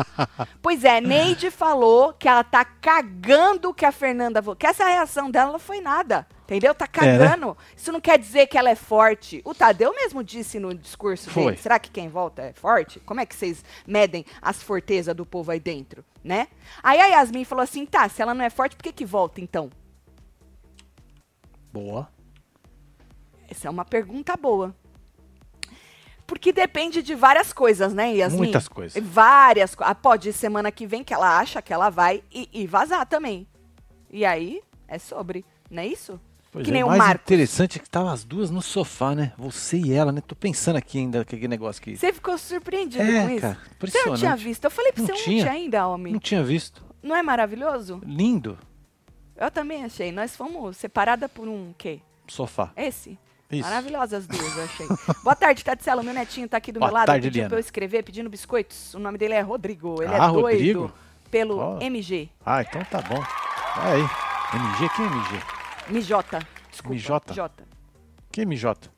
pois 0.62 0.84
é, 0.84 1.00
Neide 1.00 1.52
falou 1.52 2.14
que 2.14 2.28
ela 2.28 2.44
tá 2.44 2.66
cagando 2.66 3.74
que 3.74 3.86
a 3.86 3.92
Fernanda. 3.92 4.42
Que 4.56 4.66
essa 4.66 4.86
reação 4.88 5.30
dela 5.30 5.52
não 5.52 5.60
foi 5.60 5.80
nada. 5.80 6.28
Entendeu? 6.44 6.74
Tá 6.74 6.86
É, 6.86 7.06
né? 7.06 7.18
cagando. 7.28 7.56
Isso 7.78 7.92
não 7.92 8.02
quer 8.02 8.18
dizer 8.18 8.48
que 8.48 8.58
ela 8.58 8.70
é 8.70 8.76
forte. 8.76 9.42
O 9.46 9.54
Tadeu 9.54 9.94
mesmo 9.96 10.24
disse 10.24 10.60
no 10.60 10.74
discurso 10.74 11.30
Foi. 11.30 11.46
dele. 11.46 11.58
Será 11.58 11.78
que 11.80 11.92
quem 11.92 12.10
volta 12.10 12.42
é 12.42 12.54
forte? 12.54 13.00
Como 13.02 13.22
é 13.22 13.26
que 13.26 13.36
vocês 13.36 13.64
medem 13.88 14.26
as 14.42 14.62
fortezas 14.62 15.16
do 15.16 15.26
povo 15.26 15.52
aí 15.52 15.60
dentro, 15.60 16.04
né? 16.24 16.48
Aí 16.82 17.00
a 17.00 17.06
Yasmin 17.06 17.46
falou 17.46 17.64
assim, 17.64 17.86
tá, 17.86 18.10
se 18.10 18.22
ela 18.22 18.34
não 18.34 18.44
é 18.44 18.50
forte, 18.50 18.76
por 18.76 18.84
que 18.84 18.92
que 18.92 19.06
volta 19.06 19.40
então? 19.40 19.70
Boa. 21.72 22.10
Essa 23.50 23.68
é 23.68 23.72
uma 23.72 23.86
pergunta 23.86 24.36
boa. 24.36 24.76
Porque 26.26 26.52
depende 26.54 27.02
de 27.04 27.14
várias 27.16 27.52
coisas, 27.52 27.94
né, 27.94 28.14
Yasmin? 28.16 28.38
Muitas 28.38 28.68
coisas. 28.68 29.04
Várias 29.04 29.76
coisas. 29.76 29.96
Pode 30.02 30.30
ir 30.30 30.34
semana 30.34 30.72
que 30.72 30.86
vem 30.88 31.04
que 31.04 31.14
ela 31.14 31.38
acha 31.38 31.62
que 31.62 31.74
ela 31.74 31.90
vai 31.90 32.24
e, 32.32 32.50
e 32.54 32.66
vazar 32.66 33.06
também. 33.06 33.48
E 34.10 34.24
aí, 34.26 34.62
é 34.88 34.98
sobre, 34.98 35.44
não 35.70 35.82
é 35.84 35.88
isso? 35.88 36.20
Pois 36.52 36.64
que 36.66 36.70
é, 36.72 36.74
nem 36.76 36.84
o 36.84 36.88
mais 36.88 37.00
Marcos. 37.00 37.24
interessante 37.26 37.80
é 37.80 37.82
que 37.82 37.90
tava 37.90 38.14
as 38.14 38.24
duas 38.24 38.52
no 38.52 38.62
sofá, 38.62 39.16
né? 39.16 39.34
Você 39.40 39.78
e 39.78 39.92
ela, 39.92 40.12
né? 40.12 40.22
Tô 40.22 40.36
pensando 40.36 40.76
aqui 40.76 41.00
ainda 41.00 41.26
que 41.26 41.36
aquele 41.36 41.48
negócio 41.48 41.82
aqui. 41.82 41.98
Você 41.98 42.14
ficou 42.14 42.38
surpreendido 42.38 43.04
É, 43.04 43.24
com 43.24 43.30
isso? 43.32 43.42
cara, 43.42 43.54
você 43.54 43.60
não 43.68 43.74
impressionante. 43.76 44.20
tinha 44.20 44.36
visto? 44.36 44.64
Eu 44.66 44.70
falei 44.72 44.92
pra 44.92 45.02
Não 45.02 45.08
você, 45.08 45.24
tinha. 45.24 45.44
tinha 45.44 45.52
ainda, 45.52 45.88
homem. 45.88 46.14
Não 46.14 46.20
tinha 46.20 46.44
visto. 46.44 46.86
Não 47.02 47.16
é 47.16 47.24
maravilhoso? 47.24 48.00
Lindo. 48.06 48.58
Eu 49.36 49.50
também 49.50 49.84
achei. 49.84 50.12
Nós 50.12 50.36
fomos 50.36 50.78
separadas 50.78 51.30
por 51.32 51.48
um 51.48 51.74
quê? 51.76 52.00
Sofá. 52.28 52.72
Esse? 52.78 53.18
Isso. 53.54 53.70
Maravilhosas 53.70 54.14
as 54.22 54.28
duas, 54.28 54.58
eu 54.58 54.64
achei. 54.64 54.88
Boa 55.24 55.36
tarde, 55.36 55.64
Tatselo. 55.64 56.04
Meu 56.04 56.14
netinho 56.14 56.48
tá 56.50 56.58
aqui 56.58 56.72
do 56.72 56.80
Boa 56.80 56.90
meu 56.90 56.96
lado. 56.96 57.06
tarde, 57.08 57.28
pediu 57.28 57.40
Liana. 57.42 57.50
pra 57.50 57.58
eu 57.58 57.62
escrever, 57.62 58.04
pedindo 58.04 58.30
biscoitos. 58.30 58.94
O 58.94 59.00
nome 59.00 59.18
dele 59.18 59.34
é 59.34 59.42
Rodrigo. 59.42 60.02
Ele 60.02 60.14
Ah, 60.14 60.16
é 60.16 60.32
doido 60.32 60.42
Rodrigo? 60.42 60.92
pelo 61.32 61.58
Ó. 61.58 61.80
MG. 61.82 62.30
Ah, 62.46 62.62
então 62.62 62.84
tá 62.86 63.02
bom. 63.02 63.22
Vai 63.76 63.94
aí. 63.94 64.10
MG? 64.54 64.90
Quem 64.96 65.06
é 65.06 65.08
MG? 65.08 65.44
Mijota. 65.90 66.40
Desculpa. 66.70 66.94
Mijota? 66.94 67.34
Jota. 67.34 67.64
Que 68.32 68.46
mijota? 68.46 68.90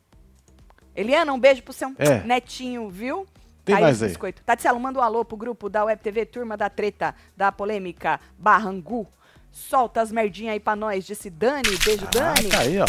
Eliana, 0.95 1.33
um 1.33 1.39
beijo 1.39 1.61
pro 1.63 1.73
seu 1.73 1.93
É. 1.97 2.19
netinho, 2.23 2.89
viu? 2.89 3.25
Tem 3.65 3.75
Caiu 3.75 3.85
mais 3.85 4.01
aí. 4.01 4.09
Biscoito. 4.09 4.41
Tatielo, 4.43 4.79
manda 4.79 4.99
um 4.99 5.01
alô 5.01 5.25
pro 5.25 5.35
grupo 5.35 5.67
da 5.69 5.83
Web 5.83 6.01
TV 6.01 6.25
Turma 6.25 6.55
da 6.55 6.69
Treta, 6.69 7.15
da 7.35 7.51
Polêmica, 7.51 8.19
Barrangu. 8.37 9.07
Solta 9.51 10.01
as 10.01 10.11
merdinhas 10.11 10.53
aí 10.53 10.59
pra 10.59 10.75
nós, 10.75 11.05
disse 11.05 11.29
Dani. 11.29 11.63
Beijo, 11.83 12.05
Dani. 12.11 12.47
Ah, 12.47 12.51
tá 12.51 12.59
aí, 12.59 12.79
ó. 12.79 12.85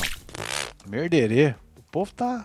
Merderê. 0.89 1.55
O 1.79 1.83
povo 1.91 2.13
tá 2.15 2.45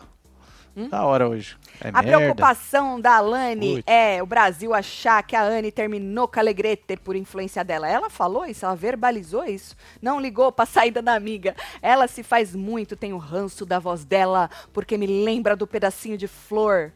da 0.89 1.03
hora 1.05 1.27
hoje. 1.27 1.57
É 1.81 1.87
Hum? 1.87 1.91
A 1.93 2.01
merda. 2.01 2.17
preocupação 2.17 3.01
da 3.01 3.17
Alane 3.17 3.75
Putz. 3.77 3.83
é 3.87 4.23
o 4.23 4.25
Brasil 4.25 4.73
achar 4.73 5.21
que 5.23 5.35
a 5.35 5.43
Anne 5.43 5.69
terminou 5.71 6.27
com 6.29 6.39
a 6.39 6.41
Alegrete 6.43 6.95
por 6.95 7.15
influência 7.15 7.63
dela. 7.63 7.89
Ela 7.89 8.09
falou 8.09 8.45
isso, 8.45 8.65
ela 8.65 8.75
verbalizou 8.75 9.43
isso. 9.43 9.75
Não 10.01 10.19
ligou 10.19 10.49
pra 10.51 10.65
saída 10.65 11.01
da 11.01 11.13
amiga. 11.13 11.55
Ela 11.81 12.07
se 12.07 12.23
faz 12.23 12.55
muito, 12.55 12.95
tem 12.95 13.11
o 13.11 13.17
ranço 13.17 13.65
da 13.65 13.79
voz 13.79 14.05
dela, 14.05 14.49
porque 14.71 14.97
me 14.97 15.07
lembra 15.07 15.55
do 15.57 15.67
pedacinho 15.67 16.17
de 16.17 16.27
flor. 16.27 16.93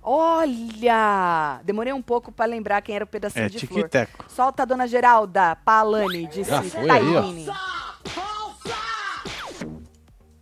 Olha! 0.00 1.60
Demorei 1.64 1.92
um 1.92 2.02
pouco 2.02 2.30
pra 2.32 2.44
lembrar 2.44 2.80
quem 2.82 2.94
era 2.94 3.04
o 3.04 3.08
pedacinho 3.08 3.46
É 3.46 3.48
de 3.48 3.66
flor. 3.66 3.88
Solta 4.28 4.62
a 4.62 4.66
dona 4.66 4.86
Geralda, 4.86 5.56
pra 5.64 5.74
Alane, 5.80 6.26
disse. 6.26 6.50
Taine. 6.50 7.46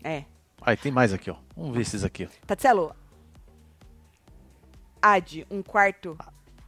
É. 0.02 0.24
Aí 0.62 0.76
tem 0.76 0.92
mais 0.92 1.12
aqui, 1.12 1.30
ó. 1.30 1.36
Vamos 1.56 1.74
ver 1.74 1.82
esses 1.82 2.04
aqui. 2.04 2.24
ó. 2.26 2.46
Tatselo, 2.46 2.94
ad 5.00 5.46
um 5.50 5.62
quarto. 5.62 6.16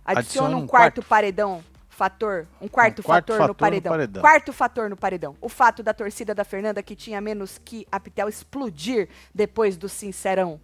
Adiciona, 0.04 0.18
Adiciona 0.20 0.56
um, 0.56 0.60
um 0.60 0.66
quarto, 0.66 0.94
quarto. 0.96 1.08
paredão. 1.08 1.64
Fator. 1.88 2.46
Um 2.60 2.66
quarto, 2.68 3.00
Um 3.00 3.02
quarto 3.02 3.02
fator, 3.02 3.36
fator 3.36 3.40
no 3.42 3.48
no 3.48 3.54
paredão. 3.54 3.92
paredão. 3.92 4.22
Quarto 4.22 4.52
fator 4.52 4.90
no 4.90 4.96
paredão. 4.96 5.36
O 5.40 5.48
fato 5.48 5.82
da 5.82 5.92
torcida 5.92 6.34
da 6.34 6.42
Fernanda 6.42 6.82
que 6.82 6.96
tinha 6.96 7.20
menos 7.20 7.58
que 7.62 7.86
a 7.92 8.00
Pitel 8.00 8.28
explodir 8.28 9.08
depois 9.34 9.76
do 9.76 9.88
Sincerão 9.88 10.58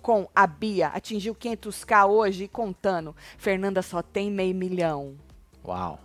com 0.00 0.28
a 0.34 0.46
Bia. 0.46 0.88
Atingiu 0.88 1.34
500k 1.34 2.08
hoje 2.08 2.44
e 2.44 2.48
contando. 2.48 3.14
Fernanda 3.36 3.82
só 3.82 4.00
tem 4.00 4.30
meio 4.30 4.54
milhão. 4.54 5.16
Uau. 5.64 6.00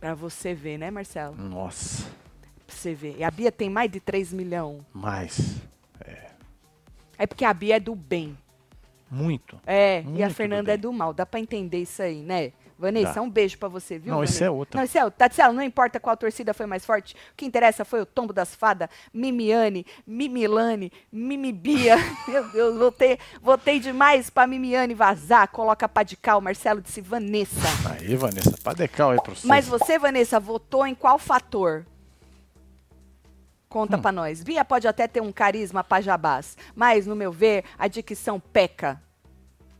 Pra 0.00 0.14
você 0.14 0.52
ver, 0.52 0.78
né, 0.78 0.90
Marcelo? 0.90 1.36
Nossa. 1.36 2.04
Pra 2.68 2.76
você 2.76 2.92
ver. 2.92 3.16
E 3.18 3.24
a 3.24 3.30
Bia 3.30 3.50
tem 3.50 3.70
mais 3.70 3.90
de 3.90 3.98
3 3.98 4.30
milhão. 4.30 4.84
Mais. 4.92 5.56
É 7.16 7.26
porque 7.26 7.44
a 7.44 7.52
Bia 7.54 7.76
é 7.76 7.80
do 7.80 7.94
bem. 7.94 8.36
Muito. 9.10 9.58
É, 9.66 10.02
e 10.02 10.22
a 10.22 10.26
Muito 10.26 10.34
Fernanda 10.34 10.64
do 10.64 10.70
é 10.70 10.76
do 10.76 10.92
mal. 10.92 11.14
Dá 11.14 11.24
pra 11.24 11.40
entender 11.40 11.78
isso 11.78 12.02
aí, 12.02 12.22
né? 12.22 12.52
Vanessa, 12.78 13.14
Dá. 13.14 13.22
um 13.22 13.30
beijo 13.30 13.58
pra 13.58 13.68
você, 13.68 13.98
viu? 13.98 14.12
Não, 14.12 14.22
esse 14.22 14.34
Vanessa? 14.34 14.44
é 14.44 14.50
outro. 14.50 14.76
Não, 14.76 14.84
esse 14.84 14.98
é. 14.98 15.10
Tatiana, 15.10 15.52
não 15.52 15.62
importa 15.62 15.98
qual 15.98 16.14
torcida 16.14 16.52
foi 16.54 16.66
mais 16.66 16.84
forte. 16.84 17.14
O 17.32 17.36
que 17.36 17.46
interessa 17.46 17.84
foi 17.84 18.02
o 18.02 18.06
tombo 18.06 18.32
das 18.32 18.54
fadas. 18.54 18.88
Mimiane, 19.12 19.84
Mimilane, 20.06 20.92
Mimibia. 21.10 21.96
Meu 22.28 22.48
Deus, 22.50 22.78
voltei, 22.78 23.18
voltei 23.42 23.80
demais 23.80 24.30
pra 24.30 24.46
Mimiane 24.46 24.94
vazar. 24.94 25.48
Coloca 25.48 25.88
pra 25.88 26.04
de 26.04 26.16
cal. 26.16 26.40
Marcelo 26.40 26.80
disse 26.82 27.00
Vanessa. 27.00 27.56
Aí, 27.98 28.14
Vanessa. 28.14 28.56
Padecal 28.62 29.10
aí 29.10 29.20
pra 29.20 29.34
você. 29.34 29.46
Mas 29.48 29.66
você, 29.66 29.98
Vanessa, 29.98 30.38
votou 30.38 30.86
em 30.86 30.94
qual 30.94 31.18
fator? 31.18 31.84
Conta 33.68 33.98
pra 33.98 34.10
nós. 34.10 34.42
Bia 34.42 34.64
pode 34.64 34.88
até 34.88 35.06
ter 35.06 35.20
um 35.20 35.30
carisma 35.30 35.84
pajabás, 35.84 36.56
mas, 36.74 37.06
no 37.06 37.14
meu 37.14 37.30
ver, 37.30 37.64
a 37.78 37.86
dicção 37.86 38.40
peca. 38.40 39.00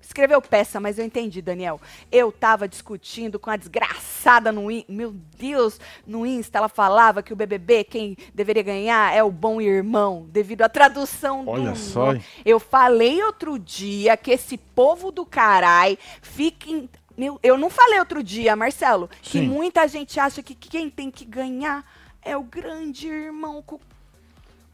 Escreveu 0.09 0.41
peça, 0.41 0.81
mas 0.81 0.99
eu 0.99 1.05
entendi, 1.05 1.43
Daniel. 1.43 1.79
Eu 2.11 2.33
tava 2.33 2.67
discutindo 2.67 3.39
com 3.39 3.51
a 3.51 3.57
desgraçada 3.57 4.51
no 4.51 4.71
Insta. 4.71 4.91
Meu 4.91 5.13
Deus, 5.13 5.79
no 6.07 6.25
Insta 6.25 6.57
ela 6.57 6.69
falava 6.69 7.23
que 7.23 7.33
o 7.33 7.37
BBB, 7.37 7.85
quem 7.85 8.17
deveria 8.35 8.63
ganhar 8.63 9.15
é 9.15 9.23
o 9.23 9.31
bom 9.31 9.61
irmão, 9.61 10.27
devido 10.31 10.63
à 10.63 10.69
tradução 10.69 11.45
Olha 11.47 11.73
do 11.73 11.79
só, 11.79 12.15
hein? 12.15 12.25
Eu 12.43 12.59
falei 12.59 13.23
outro 13.23 13.59
dia 13.59 14.17
que 14.17 14.31
esse 14.31 14.57
povo 14.57 15.11
do 15.11 15.27
carai 15.27 15.99
fica 16.23 16.71
em... 16.71 16.89
Meu, 17.15 17.39
eu 17.43 17.59
não 17.59 17.69
falei 17.69 17.99
outro 17.99 18.23
dia, 18.23 18.57
Marcelo, 18.57 19.11
que 19.21 19.41
Sim. 19.41 19.49
muita 19.49 19.87
gente 19.89 20.19
acha 20.19 20.43
que 20.43 20.55
quem 20.55 20.89
tem 20.89 21.11
que 21.11 21.25
ganhar 21.25 21.85
é 22.29 22.37
o 22.37 22.43
grande 22.43 23.09
irmão 23.09 23.63
com 23.63 23.81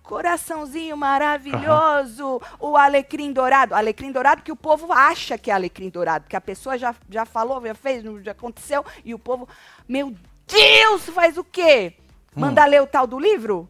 coraçãozinho 0.03 0.97
maravilhoso, 0.97 2.43
o 2.59 2.77
alecrim 2.77 3.33
dourado. 3.33 3.75
Alecrim 3.75 4.13
dourado 4.13 4.43
que 4.43 4.53
o 4.53 4.57
povo 4.57 4.93
acha 4.93 5.39
que 5.39 5.51
é 5.51 5.55
alecrim 5.55 5.89
dourado, 5.89 6.27
que 6.29 6.37
a 6.37 6.41
pessoa 6.41 6.77
já, 6.77 6.95
já 7.09 7.25
falou, 7.25 7.65
já 7.65 7.75
fez, 7.75 8.05
já 8.23 8.33
aconteceu, 8.33 8.85
e 9.05 9.15
o 9.15 9.19
povo, 9.19 9.49
meu 9.89 10.15
Deus, 10.47 11.07
faz 11.07 11.39
o 11.39 11.45
quê? 11.45 11.95
Manda 12.37 12.67
ler 12.67 12.83
o 12.83 12.87
tal 12.87 13.07
do 13.07 13.19
livro? 13.19 13.69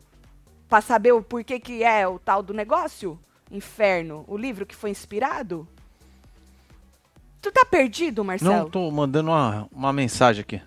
Pra 0.69 0.81
saber 0.81 1.13
o 1.13 1.23
porquê 1.23 1.61
que 1.61 1.85
é 1.85 2.09
o 2.09 2.19
tal 2.19 2.43
do 2.43 2.55
negócio? 2.55 3.19
Inferno, 3.51 4.25
o 4.27 4.37
livro 4.37 4.65
que 4.65 4.75
foi 4.75 4.91
inspirado? 4.91 5.69
Tu 7.41 7.53
tá 7.53 7.65
perdido, 7.65 8.25
Marcelo? 8.25 8.51
Não, 8.51 8.71
tô 8.71 8.91
mandando 8.91 9.31
uma, 9.31 9.69
uma 9.71 9.93
mensagem 9.93 10.41
aqui. 10.41 10.63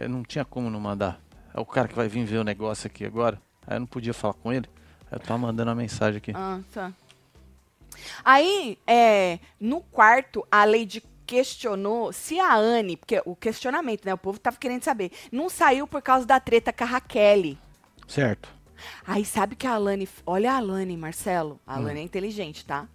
Eu 0.00 0.08
não 0.08 0.22
tinha 0.22 0.44
como 0.44 0.70
não 0.70 0.80
mandar. 0.80 1.20
É 1.56 1.60
o 1.60 1.64
cara 1.64 1.88
que 1.88 1.94
vai 1.94 2.06
vir 2.06 2.22
ver 2.26 2.36
o 2.36 2.44
negócio 2.44 2.86
aqui 2.86 3.02
agora. 3.02 3.40
Aí 3.66 3.76
eu 3.76 3.80
não 3.80 3.86
podia 3.86 4.12
falar 4.12 4.34
com 4.34 4.52
ele. 4.52 4.68
Aí 5.10 5.16
eu 5.16 5.20
tava 5.20 5.38
mandando 5.38 5.70
uma 5.70 5.74
mensagem 5.74 6.18
aqui. 6.18 6.30
Ah, 6.34 6.60
tá. 6.70 6.92
Aí, 8.22 8.78
é, 8.86 9.38
no 9.58 9.80
quarto, 9.80 10.46
a 10.50 10.66
Lady 10.66 11.02
questionou 11.26 12.12
se 12.12 12.38
a 12.38 12.54
Anne, 12.54 12.98
porque 12.98 13.22
o 13.24 13.34
questionamento, 13.34 14.04
né? 14.04 14.12
O 14.12 14.18
povo 14.18 14.38
tava 14.38 14.58
querendo 14.58 14.84
saber, 14.84 15.10
não 15.32 15.48
saiu 15.48 15.86
por 15.86 16.02
causa 16.02 16.26
da 16.26 16.38
treta 16.38 16.74
com 16.74 16.84
a 16.84 16.86
Raquel. 16.86 17.56
Certo. 18.06 18.50
Aí 19.06 19.24
sabe 19.24 19.56
que 19.56 19.66
a 19.66 19.72
Alane. 19.72 20.06
Olha 20.26 20.52
a 20.52 20.56
Alane, 20.56 20.94
Marcelo. 20.94 21.58
A 21.66 21.76
Hum. 21.76 21.78
Alane 21.78 22.00
é 22.00 22.02
inteligente, 22.02 22.66
tá? 22.66 22.86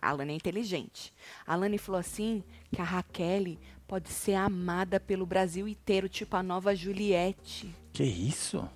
A 0.00 0.08
Alane 0.08 0.32
é 0.32 0.36
inteligente. 0.36 1.12
A 1.46 1.52
Alane 1.52 1.76
falou 1.76 2.00
assim 2.00 2.42
que 2.72 2.80
a 2.80 2.84
Raquel 2.84 3.58
pode 3.86 4.08
ser 4.08 4.34
amada 4.34 4.98
pelo 4.98 5.26
Brasil 5.26 5.68
inteiro, 5.68 6.08
tipo 6.08 6.34
a 6.34 6.42
nova 6.42 6.74
Juliette. 6.74 7.72
Que 7.96 8.04
isso? 8.04 8.68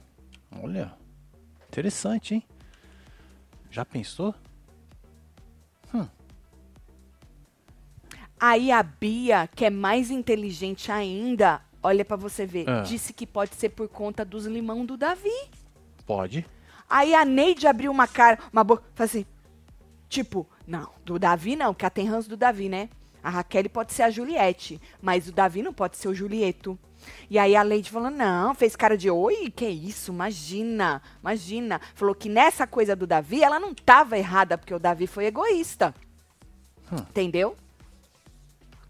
Olha. 0.62 0.94
Interessante, 1.68 2.36
hein? 2.36 2.42
Já 3.70 3.84
pensou? 3.84 4.34
Aí 8.40 8.72
a 8.72 8.82
Bia, 8.82 9.46
que 9.54 9.66
é 9.66 9.70
mais 9.70 10.10
inteligente 10.10 10.90
ainda, 10.90 11.60
olha 11.82 12.02
pra 12.02 12.16
você 12.16 12.46
ver, 12.46 12.66
Ah. 12.66 12.80
disse 12.80 13.12
que 13.12 13.26
pode 13.26 13.54
ser 13.56 13.68
por 13.68 13.86
conta 13.90 14.24
dos 14.24 14.46
limão 14.46 14.86
do 14.86 14.96
Davi. 14.96 15.28
Pode. 16.06 16.46
Aí 16.88 17.14
a 17.14 17.22
Neide 17.22 17.66
abriu 17.66 17.92
uma 17.92 18.08
cara, 18.08 18.38
uma 18.50 18.64
boca, 18.64 18.82
falou 18.94 19.06
assim, 19.10 19.26
tipo, 20.08 20.48
não, 20.66 20.88
do 21.04 21.18
Davi 21.18 21.54
não, 21.54 21.74
porque 21.74 21.84
ela 21.84 21.90
tem 21.90 22.08
ranço 22.08 22.30
do 22.30 22.36
Davi, 22.38 22.70
né? 22.70 22.88
A 23.22 23.28
Raquel 23.28 23.68
pode 23.68 23.92
ser 23.92 24.04
a 24.04 24.10
Juliette, 24.10 24.80
mas 25.02 25.28
o 25.28 25.32
Davi 25.32 25.62
não 25.62 25.74
pode 25.74 25.98
ser 25.98 26.08
o 26.08 26.14
Julieto. 26.14 26.78
E 27.28 27.38
aí 27.38 27.54
a 27.56 27.62
Leide 27.62 27.90
falou, 27.90 28.10
não, 28.10 28.54
fez 28.54 28.74
cara 28.76 28.96
de, 28.96 29.10
oi, 29.10 29.50
que 29.54 29.66
isso, 29.66 30.12
imagina, 30.12 31.00
imagina. 31.20 31.80
Falou 31.94 32.14
que 32.14 32.28
nessa 32.28 32.66
coisa 32.66 32.94
do 32.96 33.06
Davi, 33.06 33.42
ela 33.42 33.58
não 33.60 33.74
tava 33.74 34.18
errada, 34.18 34.56
porque 34.58 34.74
o 34.74 34.78
Davi 34.78 35.06
foi 35.06 35.26
egoísta. 35.26 35.94
Entendeu? 36.92 37.56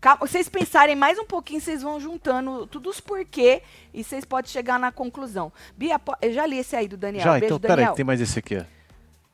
Calma, 0.01 0.27
vocês 0.27 0.49
pensarem 0.49 0.97
mais 0.97 1.19
um 1.19 1.27
pouquinho, 1.27 1.61
vocês 1.61 1.83
vão 1.83 2.01
juntando 2.01 2.67
tudo 2.67 2.89
os 2.89 3.01
porquê 3.01 3.63
e 3.93 4.03
vocês 4.03 4.25
podem 4.25 4.51
chegar 4.51 4.79
na 4.79 4.91
conclusão. 4.91 5.53
Bia, 5.77 6.01
eu 6.23 6.33
já 6.33 6.47
li 6.47 6.57
esse 6.59 6.75
aí 6.75 6.89
do 6.89 6.97
Daniel. 6.97 7.23
Já, 7.25 7.33
Beijo, 7.33 7.45
então, 7.45 7.61
peraí, 7.61 7.77
Daniel. 7.77 7.95
tem 7.95 8.05
mais 8.05 8.19
esse 8.21 8.39
aqui. 8.39 8.65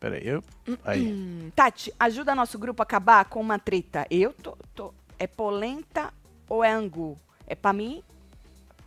Peraí, 0.00 0.26
eu. 0.26 0.42
Aí. 0.84 1.06
Hum, 1.06 1.52
Tati, 1.54 1.92
ajuda 2.00 2.34
nosso 2.34 2.58
grupo 2.58 2.82
a 2.82 2.84
acabar 2.84 3.24
com 3.26 3.40
uma 3.40 3.58
treta. 3.60 4.06
Eu 4.10 4.32
tô, 4.32 4.58
tô- 4.74 4.92
É 5.18 5.26
polenta 5.28 6.12
ou 6.48 6.62
é 6.64 6.70
angu? 6.72 7.16
É 7.46 7.54
pra 7.54 7.72
mim, 7.72 8.02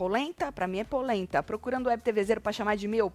polenta? 0.03 0.49
Pra 0.49 0.65
mim 0.65 0.79
é 0.79 0.85
polenta. 0.85 1.43
Procurando 1.43 1.87
o 1.87 1.89
Web 1.89 2.01
TV 2.01 2.23
Zero 2.23 2.39
pra 2.39 2.53
chamar 2.53 2.77
de 2.77 2.87
meu. 2.87 3.11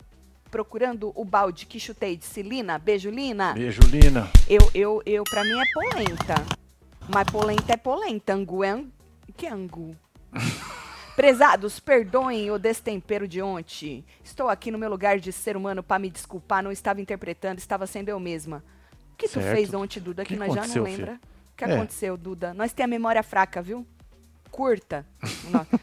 Procurando 0.51 1.11
o 1.17 1.25
balde 1.25 1.65
que 1.65 1.81
chutei 1.81 2.15
de 2.15 2.27
Cilina. 2.27 2.79
Beijo, 2.79 3.09
Lina. 3.09 3.55
Beijo, 3.55 3.81
Lina. 3.91 4.29
Eu, 4.47 4.71
eu, 4.75 5.03
eu, 5.07 5.25
pra 5.25 5.43
mim 5.43 5.59
é 5.59 5.65
polenta. 5.73 6.35
Mas 7.09 7.25
polenta 7.31 7.73
é 7.73 7.77
polenta. 7.79 8.35
Angu 8.35 8.63
é 8.63 8.69
angu. 8.69 8.91
Que 9.35 9.47
é 9.47 9.51
angu? 9.51 9.97
Prezados, 11.17 11.81
perdoem 11.81 12.51
o 12.51 12.59
destempero 12.59 13.27
de 13.27 13.41
ontem. 13.41 14.05
Estou 14.23 14.49
aqui 14.51 14.71
no 14.71 14.79
meu 14.79 14.91
lugar 14.91 15.19
de 15.19 15.33
ser 15.33 15.57
humano 15.57 15.83
para 15.83 15.99
me 15.99 16.11
desculpar. 16.11 16.63
Não 16.63 16.71
estava 16.71 17.01
interpretando, 17.01 17.59
estava 17.59 17.87
sendo 17.87 18.11
eu 18.11 18.21
mesma. 18.21 18.63
O 19.13 19.17
que 19.17 19.27
tu 19.27 19.41
Certo. 19.41 19.55
fez 19.57 19.73
ontem, 19.73 20.01
Duda, 20.01 20.23
que, 20.25 20.35
Que 20.35 20.39
nós 20.39 20.53
já 20.53 20.67
não 20.67 20.85
lembra? 20.85 21.13
filho? 21.13 21.21
O 21.53 21.57
que 21.57 21.65
É. 21.65 21.75
aconteceu, 21.75 22.17
Duda? 22.17 22.53
Nós 22.53 22.73
temos 22.73 22.91
a 22.93 22.99
memória 22.99 23.23
fraca, 23.23 23.63
viu? 23.63 23.87
Curta. 24.51 25.07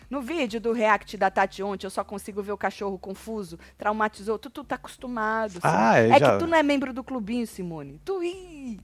No- 0.09 0.21
vídeo 0.21 0.59
do 0.61 0.71
react 0.71 1.17
da 1.17 1.29
Tati 1.31 1.63
ontem, 1.63 1.85
eu 1.85 1.89
só 1.89 2.03
consigo 2.03 2.41
ver 2.43 2.51
o 2.51 2.57
cachorro 2.57 2.97
confuso. 2.99 3.57
Traumatizou. 3.77 4.37
Tu, 4.37 4.49
tu 4.49 4.63
tá 4.63 4.75
acostumado. 4.75 5.59
Ah, 5.63 5.97
é, 5.99 6.09
é 6.09 6.19
já- 6.19 6.33
que 6.33 6.39
tu 6.39 6.47
não 6.47 6.57
é 6.57 6.63
membro 6.63 6.93
do 6.93 7.03
clubinho, 7.03 7.45
Simone. 7.47 7.99
Tu. 8.05 8.23
ih. 8.23 8.79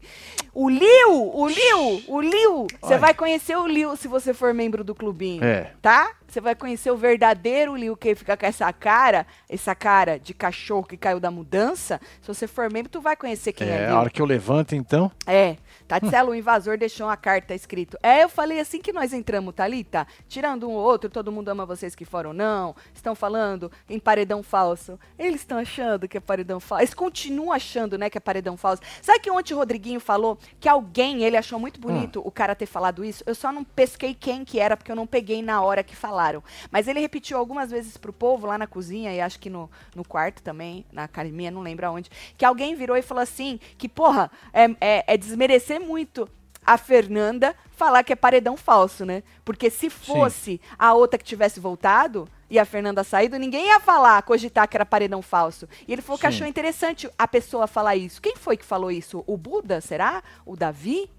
O 0.54 0.70
Liu! 0.70 1.32
O 1.34 1.48
Liu! 1.48 2.04
O 2.08 2.20
Liu! 2.22 2.68
Você 2.82 2.98
vai 2.98 3.14
conhecer 3.14 3.56
o 3.56 3.68
Liu 3.68 3.96
se 3.96 4.08
você 4.08 4.34
for 4.34 4.54
membro 4.54 4.84
do 4.84 4.96
clubinho. 4.96 5.44
É. 5.44 5.72
Tá? 5.82 6.12
você 6.28 6.42
vai 6.42 6.54
conhecer 6.56 6.92
o 6.92 6.98
verdadeiro 6.98 7.74
Liu 7.74 7.96
Kang, 7.96 8.14
fica 8.14 8.36
com 8.36 8.46
essa 8.46 8.72
cara, 8.74 9.26
essa 9.48 9.74
cara 9.74 10.20
de 10.20 10.34
cachorro 10.34 10.84
que 10.84 10.98
caiu 10.98 11.22
da 11.22 11.32
mudança. 11.32 12.02
Se 12.22 12.28
você 12.28 12.46
for 12.46 12.70
membro, 12.70 12.92
tu 12.92 13.00
vai 13.00 13.16
conhecer 13.16 13.54
quem 13.54 13.66
é, 13.70 13.84
É, 13.84 13.86
Liu. 13.88 13.96
a 13.96 14.00
hora 14.02 14.10
que 14.10 14.22
eu 14.22 14.26
levanto, 14.26 14.76
então. 14.76 15.10
É, 15.26 15.56
Tatselo, 15.88 16.32
o 16.32 16.36
invasor, 16.36 16.78
deixou 16.78 17.08
uma 17.08 17.16
carta 17.16 17.56
escrito. 17.56 17.98
É, 18.04 18.24
eu 18.26 18.30
falei 18.30 18.60
assim 18.60 18.82
que 18.82 18.92
nós 18.92 19.14
entramos, 19.14 19.56
Thalita. 19.56 20.06
Tirando 20.48 20.70
um 20.70 20.76
ou 20.76 20.82
outro, 20.82 21.10
todo 21.10 21.30
mundo 21.30 21.50
ama 21.50 21.66
vocês 21.66 21.94
que 21.94 22.06
foram, 22.06 22.32
não. 22.32 22.74
Estão 22.94 23.14
falando 23.14 23.70
em 23.90 24.00
paredão 24.00 24.42
falso. 24.42 24.98
Eles 25.20 25.42
estão 25.42 25.58
achando 25.58 26.08
que 26.08 26.16
é 26.16 26.22
paredão 26.22 26.58
falso. 26.58 26.84
Eles 26.84 26.94
continuam 26.94 27.52
achando, 27.52 27.98
né, 27.98 28.10
que 28.10 28.18
é 28.18 28.22
paredão 28.22 28.56
falso. 28.56 28.82
Sabe 29.02 29.20
que 29.20 29.30
ontem 29.30 29.54
o 29.54 29.58
Rodriguinho 29.58 30.00
falou 30.00 30.38
que 30.58 30.70
alguém, 30.70 31.26
ele 31.26 31.36
achou 31.36 31.60
muito 31.60 31.82
bonito 31.82 32.22
o 32.24 32.32
cara 32.32 32.56
ter 32.56 32.66
falado 32.66 33.04
isso? 33.04 33.26
Eu 33.28 33.36
só 33.36 33.52
não 33.52 33.66
pesquei 33.66 34.14
quem 34.14 34.46
que 34.46 34.58
era, 34.58 34.78
porque 34.78 34.90
eu 34.90 34.96
não 34.96 35.06
peguei 35.06 35.42
na 35.42 35.62
hora 35.62 35.84
que 35.84 35.98
falaram. 35.98 36.42
Mas 36.72 36.88
ele 36.88 37.02
repetiu 37.02 37.38
algumas 37.38 37.70
vezes 37.70 37.98
pro 37.98 38.14
povo 38.14 38.48
lá 38.48 38.58
na 38.58 38.68
cozinha, 38.68 39.14
e 39.14 39.20
acho 39.20 39.42
que 39.42 39.50
no, 39.50 39.70
no 39.94 40.06
quarto 40.06 40.42
também, 40.42 40.86
na 40.94 41.04
academia, 41.04 41.52
não 41.52 41.62
lembro 41.62 41.88
aonde, 41.88 42.10
que 42.38 42.46
alguém 42.46 42.74
virou 42.74 42.96
e 42.96 43.02
falou 43.02 43.22
assim, 43.22 43.60
que, 43.78 43.90
porra, 43.90 44.32
é, 44.54 44.64
é, 44.80 45.04
é 45.08 45.18
desmerecer 45.18 45.82
muito 45.82 46.30
a 46.68 46.78
Fernanda 46.78 47.56
falar 47.72 48.04
que 48.04 48.12
é 48.12 48.16
paredão 48.16 48.58
falso, 48.58 49.06
né? 49.06 49.24
Porque 49.46 49.70
se 49.70 49.90
fosse 49.90 50.60
a 50.78 50.94
outra 50.94 51.18
que 51.18 51.24
tivesse 51.24 51.62
voltado 51.62 52.28
e 52.50 52.60
a 52.60 52.66
Fernanda 52.66 53.06
saído, 53.06 53.40
ninguém 53.40 53.68
ia 53.68 53.80
falar, 53.80 54.22
cogitar 54.24 54.68
que 54.68 54.76
era 54.76 54.86
paredão 54.86 55.22
falso. 55.22 55.68
E 55.88 55.94
ele 55.94 56.02
falou 56.02 56.20
que 56.20 56.30
Sim. 56.30 56.36
achou 56.36 56.48
interessante 56.48 57.10
a 57.18 57.28
pessoa 57.28 57.68
falar 57.68 57.96
isso. 57.96 58.22
Quem 58.22 58.36
foi 58.36 58.58
que 58.58 58.66
falou 58.66 58.92
isso? 58.92 59.24
O 59.26 59.38
Buda, 59.38 59.80
será? 59.80 60.22
O 60.46 60.58
Davi? 60.58 61.10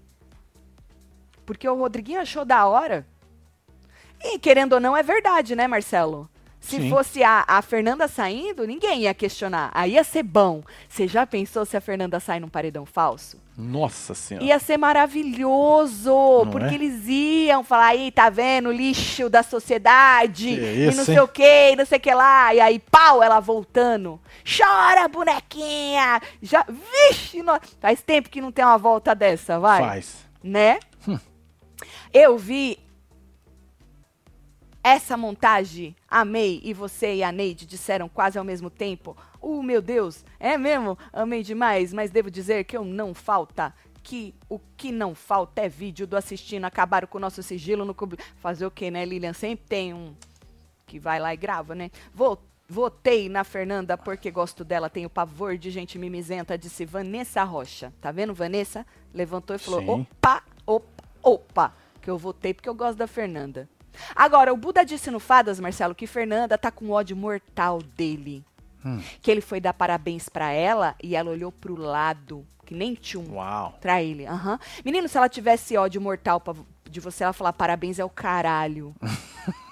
Porque 1.47 1.67
o 1.67 1.75
Rodriguinho 1.75 2.21
achou 2.21 2.45
da 2.45 2.67
hora. 2.67 3.07
E 4.21 4.37
querendo 4.37 4.73
ou 4.73 4.79
não, 4.79 4.95
é 4.95 5.01
verdade, 5.01 5.55
né, 5.55 5.67
Marcelo? 5.67 6.29
Se 6.59 6.75
Sim. 6.75 6.89
fosse 6.89 7.23
a, 7.23 7.45
a 7.47 7.61
Fernanda 7.61 8.07
saindo, 8.07 8.67
ninguém 8.67 9.01
ia 9.03 9.13
questionar. 9.13 9.71
Aí 9.73 9.93
ia 9.93 10.03
ser 10.03 10.23
bom. 10.23 10.61
Você 10.89 11.07
já 11.07 11.25
pensou 11.25 11.65
se 11.65 11.77
a 11.77 11.81
Fernanda 11.81 12.19
sai 12.19 12.39
num 12.39 12.49
paredão 12.49 12.85
falso? 12.85 13.41
Nossa 13.57 14.13
senhora. 14.13 14.45
Ia 14.45 14.59
ser 14.59 14.77
maravilhoso, 14.77 16.13
porque 16.51 16.67
é? 16.67 16.73
eles 16.75 17.07
iam 17.07 17.63
falar, 17.63 17.87
aí, 17.87 18.11
tá 18.11 18.29
vendo, 18.29 18.71
lixo 18.71 19.29
da 19.29 19.41
sociedade, 19.43 20.45
Que 20.55 20.61
e 20.61 20.87
isso, 20.87 20.97
não 20.97 21.05
sei 21.05 21.15
hein? 21.15 21.21
o 21.21 21.27
que, 21.27 21.75
não 21.75 21.85
sei 21.85 21.97
o 21.97 22.01
que 22.01 22.13
lá, 22.13 22.53
e 22.53 22.59
aí, 22.59 22.79
pau, 22.79 23.21
ela 23.23 23.39
voltando. 23.39 24.19
Chora, 24.45 25.07
bonequinha! 25.07 26.21
Já, 26.41 26.65
vixe, 27.09 27.41
nó- 27.41 27.59
faz 27.81 28.01
tempo 28.01 28.29
que 28.29 28.41
não 28.41 28.51
tem 28.51 28.63
uma 28.63 28.77
volta 28.77 29.13
dessa, 29.15 29.59
vai 29.59 29.79
Faz. 29.81 30.15
né? 30.43 30.79
Eu 32.13 32.37
vi 32.37 32.77
essa 34.83 35.17
montagem, 35.17 35.95
amei, 36.07 36.61
e 36.63 36.73
você 36.73 37.15
e 37.15 37.23
a 37.23 37.31
Neide 37.31 37.65
disseram 37.65 38.07
quase 38.07 38.37
ao 38.37 38.45
mesmo 38.45 38.69
tempo. 38.69 39.15
Uh, 39.41 39.61
meu 39.61 39.81
Deus, 39.81 40.23
é 40.39 40.57
mesmo? 40.57 40.97
Amei 41.11 41.43
demais, 41.43 41.93
mas 41.93 42.11
devo 42.11 42.31
dizer 42.31 42.63
que 42.63 42.77
eu 42.77 42.85
não 42.85 43.13
falta. 43.13 43.73
Que 44.01 44.33
o 44.47 44.59
que 44.77 44.91
não 44.91 45.13
falta 45.13 45.61
é 45.61 45.69
vídeo 45.69 46.07
do 46.07 46.15
assistindo. 46.15 46.65
Acabaram 46.65 47.07
com 47.07 47.17
o 47.17 47.21
nosso 47.21 47.43
sigilo 47.43 47.83
no 47.83 47.93
clube. 47.93 48.17
Fazer 48.37 48.65
o 48.65 48.71
quê, 48.71 48.89
né, 48.89 49.03
Lilian? 49.05 49.33
Sempre 49.33 49.65
tem 49.67 49.93
um 49.93 50.15
que 50.87 50.97
vai 50.97 51.19
lá 51.19 51.33
e 51.33 51.37
grava, 51.37 51.75
né? 51.75 51.91
Vou, 52.13 52.41
votei 52.67 53.29
na 53.29 53.43
Fernanda 53.43 53.97
porque 53.97 54.31
gosto 54.31 54.63
dela, 54.63 54.89
tenho 54.89 55.09
pavor 55.09 55.57
de 55.57 55.69
gente 55.69 55.99
mimizenta, 55.99 56.57
disse 56.57 56.85
Vanessa 56.85 57.43
Rocha. 57.43 57.93
Tá 58.01 58.11
vendo, 58.11 58.33
Vanessa? 58.33 58.85
Levantou 59.13 59.55
e 59.55 59.59
falou: 59.59 59.81
Sim. 59.81 59.89
opa, 59.89 60.43
opa, 60.65 61.03
opa, 61.21 61.73
que 62.01 62.09
eu 62.09 62.17
votei 62.17 62.53
porque 62.53 62.69
eu 62.69 62.73
gosto 62.73 62.97
da 62.97 63.07
Fernanda. 63.07 63.69
Agora, 64.15 64.53
o 64.53 64.57
Buda 64.57 64.83
disse 64.85 65.09
no 65.11 65.19
Fadas, 65.19 65.59
Marcelo, 65.59 65.95
que 65.95 66.07
Fernanda 66.07 66.57
tá 66.57 66.71
com 66.71 66.89
ódio 66.91 67.15
mortal 67.15 67.81
dele. 67.81 68.43
Que 69.21 69.29
ele 69.29 69.41
foi 69.41 69.59
dar 69.59 69.73
parabéns 69.73 70.29
pra 70.29 70.51
ela 70.51 70.95
e 71.03 71.13
ela 71.15 71.31
olhou 71.31 71.51
pro 71.51 71.75
lado, 71.75 72.45
que 72.65 72.73
nem 72.73 72.93
tchum. 72.95 73.33
Uau. 73.33 73.77
Pra 73.81 74.01
ele, 74.01 74.25
aham. 74.25 74.57
Menino, 74.85 75.09
se 75.09 75.17
ela 75.17 75.27
tivesse 75.27 75.75
ódio 75.77 75.99
mortal 75.99 76.39
pra- 76.39 76.53
de 76.89 76.99
você, 77.01 77.23
ela 77.25 77.33
falar 77.33 77.51
parabéns 77.53 77.99
é 77.99 78.05
o 78.05 78.09
caralho. 78.09 78.95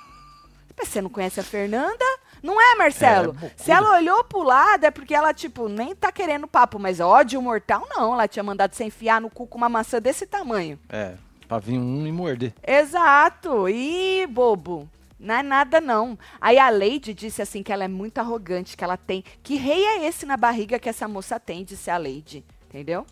Você 0.83 1.01
não 1.01 1.09
conhece 1.09 1.39
a 1.39 1.43
Fernanda? 1.43 2.05
Não 2.43 2.61
é, 2.61 2.75
Marcelo? 2.75 3.35
É, 3.41 3.51
se 3.57 3.71
ela 3.71 3.97
olhou 3.97 4.23
pro 4.23 4.43
lado, 4.43 4.83
é 4.85 4.91
porque 4.91 5.13
ela, 5.13 5.33
tipo, 5.33 5.67
nem 5.67 5.95
tá 5.95 6.11
querendo 6.11 6.47
papo. 6.47 6.77
Mas 6.77 6.99
ódio 6.99 7.41
mortal, 7.41 7.85
não. 7.89 8.13
Ela 8.13 8.27
tinha 8.27 8.43
mandado 8.43 8.75
você 8.75 8.83
enfiar 8.83 9.19
no 9.19 9.29
cu 9.29 9.47
com 9.47 9.57
uma 9.57 9.67
maçã 9.67 9.99
desse 9.99 10.27
tamanho. 10.27 10.79
É, 10.87 11.15
pra 11.47 11.59
vir 11.59 11.77
um 11.77 12.05
e 12.05 12.11
morder. 12.11 12.53
Exato. 12.65 13.69
Ih, 13.69 14.27
bobo. 14.27 14.89
Não 15.19 15.35
é 15.35 15.43
nada, 15.43 15.81
não. 15.81 16.17
Aí 16.39 16.59
a 16.59 16.69
Lady 16.69 17.13
disse 17.13 17.41
assim 17.41 17.63
que 17.63 17.73
ela 17.73 17.83
é 17.83 17.87
muito 17.87 18.19
arrogante, 18.19 18.77
que 18.77 18.83
ela 18.83 18.97
tem. 18.97 19.23
Que 19.41 19.55
rei 19.55 19.83
é 19.83 20.05
esse 20.05 20.25
na 20.25 20.37
barriga 20.37 20.77
que 20.77 20.89
essa 20.89 21.07
moça 21.07 21.39
tem, 21.39 21.63
disse 21.63 21.89
a 21.89 21.97
Lady. 21.97 22.45
Entendeu? 22.67 23.05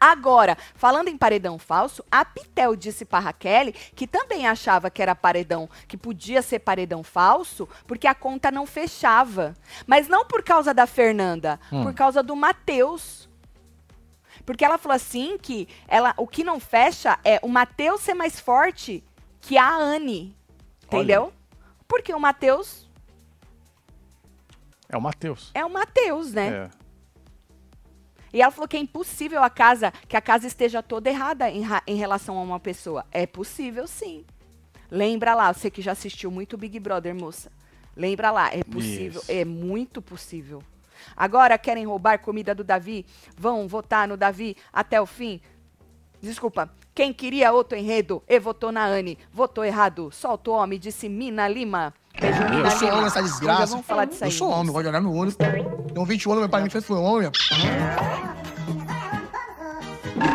Agora, 0.00 0.58
falando 0.74 1.06
em 1.06 1.16
paredão 1.16 1.60
falso, 1.60 2.04
a 2.10 2.24
Pitel 2.24 2.74
disse 2.74 3.04
pra 3.04 3.20
Raquel 3.20 3.72
que 3.94 4.04
também 4.04 4.48
achava 4.48 4.90
que 4.90 5.00
era 5.00 5.14
paredão, 5.14 5.70
que 5.86 5.96
podia 5.96 6.42
ser 6.42 6.58
paredão 6.58 7.04
falso, 7.04 7.68
porque 7.86 8.08
a 8.08 8.14
conta 8.14 8.50
não 8.50 8.66
fechava. 8.66 9.54
Mas 9.86 10.08
não 10.08 10.24
por 10.24 10.42
causa 10.42 10.74
da 10.74 10.88
Fernanda, 10.88 11.60
por 11.70 11.94
causa 11.94 12.20
do 12.20 12.34
Matheus. 12.34 13.21
Porque 14.44 14.64
ela 14.64 14.78
falou 14.78 14.96
assim 14.96 15.38
que 15.38 15.68
ela, 15.86 16.14
o 16.16 16.26
que 16.26 16.42
não 16.42 16.58
fecha 16.58 17.18
é 17.24 17.38
o 17.42 17.48
Matheus 17.48 18.00
ser 18.00 18.14
mais 18.14 18.40
forte 18.40 19.02
que 19.40 19.56
a 19.56 19.74
Anne. 19.74 20.36
Entendeu? 20.84 21.32
Porque 21.88 22.12
o 22.12 22.20
Matheus 22.20 22.88
É 24.88 24.96
o 24.96 25.00
Matheus. 25.00 25.50
é 25.54 25.64
o 25.64 25.70
Matheus, 25.70 26.32
né? 26.32 26.68
É. 26.68 26.82
E 28.32 28.40
ela 28.40 28.50
falou 28.50 28.66
que 28.66 28.76
é 28.76 28.80
impossível 28.80 29.42
a 29.42 29.50
casa, 29.50 29.92
que 30.08 30.16
a 30.16 30.20
casa 30.20 30.46
esteja 30.46 30.82
toda 30.82 31.10
errada 31.10 31.50
em, 31.50 31.62
em 31.86 31.96
relação 31.96 32.38
a 32.38 32.42
uma 32.42 32.58
pessoa. 32.58 33.04
É 33.10 33.26
possível, 33.26 33.86
sim. 33.86 34.24
Lembra 34.90 35.34
lá, 35.34 35.52
você 35.52 35.70
que 35.70 35.82
já 35.82 35.92
assistiu 35.92 36.30
muito 36.30 36.56
Big 36.56 36.78
Brother, 36.80 37.14
moça. 37.14 37.52
Lembra 37.94 38.30
lá, 38.30 38.50
é 38.52 38.64
possível, 38.64 39.20
Isso. 39.20 39.30
é 39.30 39.44
muito 39.44 40.00
possível. 40.00 40.62
Agora 41.16 41.58
querem 41.58 41.86
roubar 41.86 42.18
comida 42.20 42.54
do 42.54 42.64
Davi? 42.64 43.06
Vão 43.36 43.66
votar 43.68 44.06
no 44.08 44.16
Davi 44.16 44.56
até 44.72 45.00
o 45.00 45.06
fim? 45.06 45.40
Desculpa. 46.20 46.70
Quem 46.94 47.12
queria 47.12 47.52
outro 47.52 47.76
enredo 47.76 48.22
e 48.28 48.38
votou 48.38 48.70
na 48.70 48.84
Anne, 48.84 49.18
votou 49.32 49.64
errado. 49.64 50.10
Solta 50.12 50.50
o 50.50 50.54
homem, 50.54 50.78
disse 50.78 51.08
Mina 51.08 51.48
Lima. 51.48 51.94
Beijo, 52.20 52.44
Mina 52.44 52.68
Eu 52.68 52.70
sou 52.70 52.80
Lima. 52.80 52.92
homem, 52.94 53.06
essa 53.06 53.22
desgraça. 53.22 53.66
vamos 53.68 53.86
falar 53.86 54.04
disso 54.04 54.22
aí. 54.24 54.30
Eu 54.30 54.36
sou 54.36 54.50
homem, 54.50 54.70
gosto 54.70 54.82
de 54.82 54.88
olhar 54.90 55.00
no 55.00 55.16
olho. 55.16 55.32
Tenho 55.34 56.04
20 56.04 56.26
anos, 56.26 56.38
meu 56.40 56.48
pai 56.50 56.62
me 56.62 56.68
fez 56.70 56.84
foi 56.84 56.98
homem. 56.98 57.30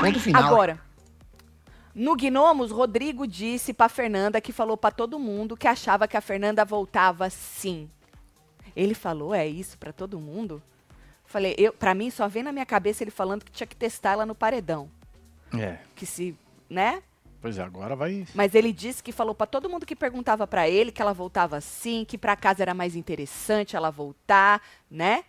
Ponto 0.01 0.19
final. 0.19 0.43
Agora, 0.43 0.79
no 1.93 2.15
Gnomos, 2.15 2.71
Rodrigo 2.71 3.27
disse 3.27 3.73
pra 3.73 3.87
Fernanda 3.87 4.41
que 4.41 4.51
falou 4.51 4.77
pra 4.77 4.91
todo 4.91 5.19
mundo 5.19 5.55
que 5.55 5.67
achava 5.67 6.07
que 6.07 6.17
a 6.17 6.21
Fernanda 6.21 6.65
voltava 6.65 7.29
sim. 7.29 7.89
Ele 8.77 8.93
falou, 8.93 9.33
é 9.33 9.47
isso 9.47 9.75
pra 9.79 9.91
todo 9.91 10.19
mundo? 10.19 10.61
Falei, 11.25 11.55
eu, 11.57 11.73
para 11.73 11.95
mim 11.95 12.11
só 12.11 12.27
vem 12.27 12.43
na 12.43 12.51
minha 12.51 12.65
cabeça 12.65 13.03
ele 13.03 13.09
falando 13.09 13.43
que 13.43 13.51
tinha 13.51 13.65
que 13.65 13.75
testar 13.75 14.11
ela 14.11 14.25
no 14.25 14.35
paredão, 14.35 14.87
É. 15.57 15.79
que 15.95 16.05
se, 16.05 16.37
né? 16.69 17.01
Pois 17.41 17.57
é, 17.57 17.63
agora 17.63 17.95
vai. 17.95 18.25
Mas 18.35 18.53
ele 18.53 18.71
disse 18.71 19.01
que 19.01 19.11
falou 19.11 19.33
pra 19.33 19.47
todo 19.47 19.67
mundo 19.69 19.85
que 19.85 19.95
perguntava 19.95 20.45
pra 20.45 20.69
ele 20.69 20.91
que 20.91 21.01
ela 21.01 21.11
voltava 21.13 21.59
sim, 21.59 22.05
que 22.07 22.17
pra 22.19 22.35
casa 22.35 22.61
era 22.63 22.73
mais 22.75 22.95
interessante 22.95 23.75
ela 23.75 23.89
voltar, 23.89 24.61
né? 24.91 25.23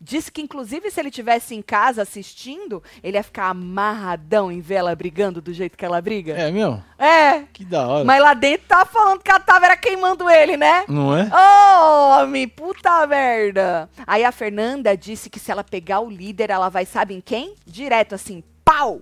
Disse 0.00 0.30
que, 0.30 0.42
inclusive, 0.42 0.90
se 0.90 1.00
ele 1.00 1.10
tivesse 1.10 1.54
em 1.54 1.62
casa 1.62 2.02
assistindo, 2.02 2.82
ele 3.02 3.16
ia 3.16 3.22
ficar 3.22 3.48
amarradão 3.48 4.50
em 4.50 4.60
ver 4.60 4.76
ela 4.76 4.94
brigando 4.94 5.40
do 5.40 5.52
jeito 5.52 5.76
que 5.76 5.84
ela 5.84 6.00
briga. 6.00 6.34
É 6.34 6.50
mesmo? 6.50 6.82
É. 6.98 7.44
Que 7.52 7.64
da 7.64 7.86
hora. 7.86 8.04
Mas 8.04 8.22
lá 8.22 8.34
dentro 8.34 8.66
tá 8.68 8.84
falando 8.84 9.22
que 9.22 9.30
ela 9.30 9.40
tava 9.40 9.66
era 9.66 9.76
queimando 9.76 10.28
ele, 10.28 10.56
né? 10.56 10.84
Não 10.88 11.16
é? 11.16 11.30
Ô, 11.32 12.22
homem, 12.22 12.46
puta 12.48 13.06
merda. 13.06 13.88
Aí 14.06 14.24
a 14.24 14.32
Fernanda 14.32 14.96
disse 14.96 15.30
que 15.30 15.38
se 15.38 15.50
ela 15.50 15.64
pegar 15.64 16.00
o 16.00 16.10
líder, 16.10 16.50
ela 16.50 16.68
vai, 16.68 16.84
sabe 16.84 17.14
em 17.14 17.20
quem? 17.20 17.54
Direto 17.66 18.14
assim, 18.14 18.42
pau! 18.64 19.00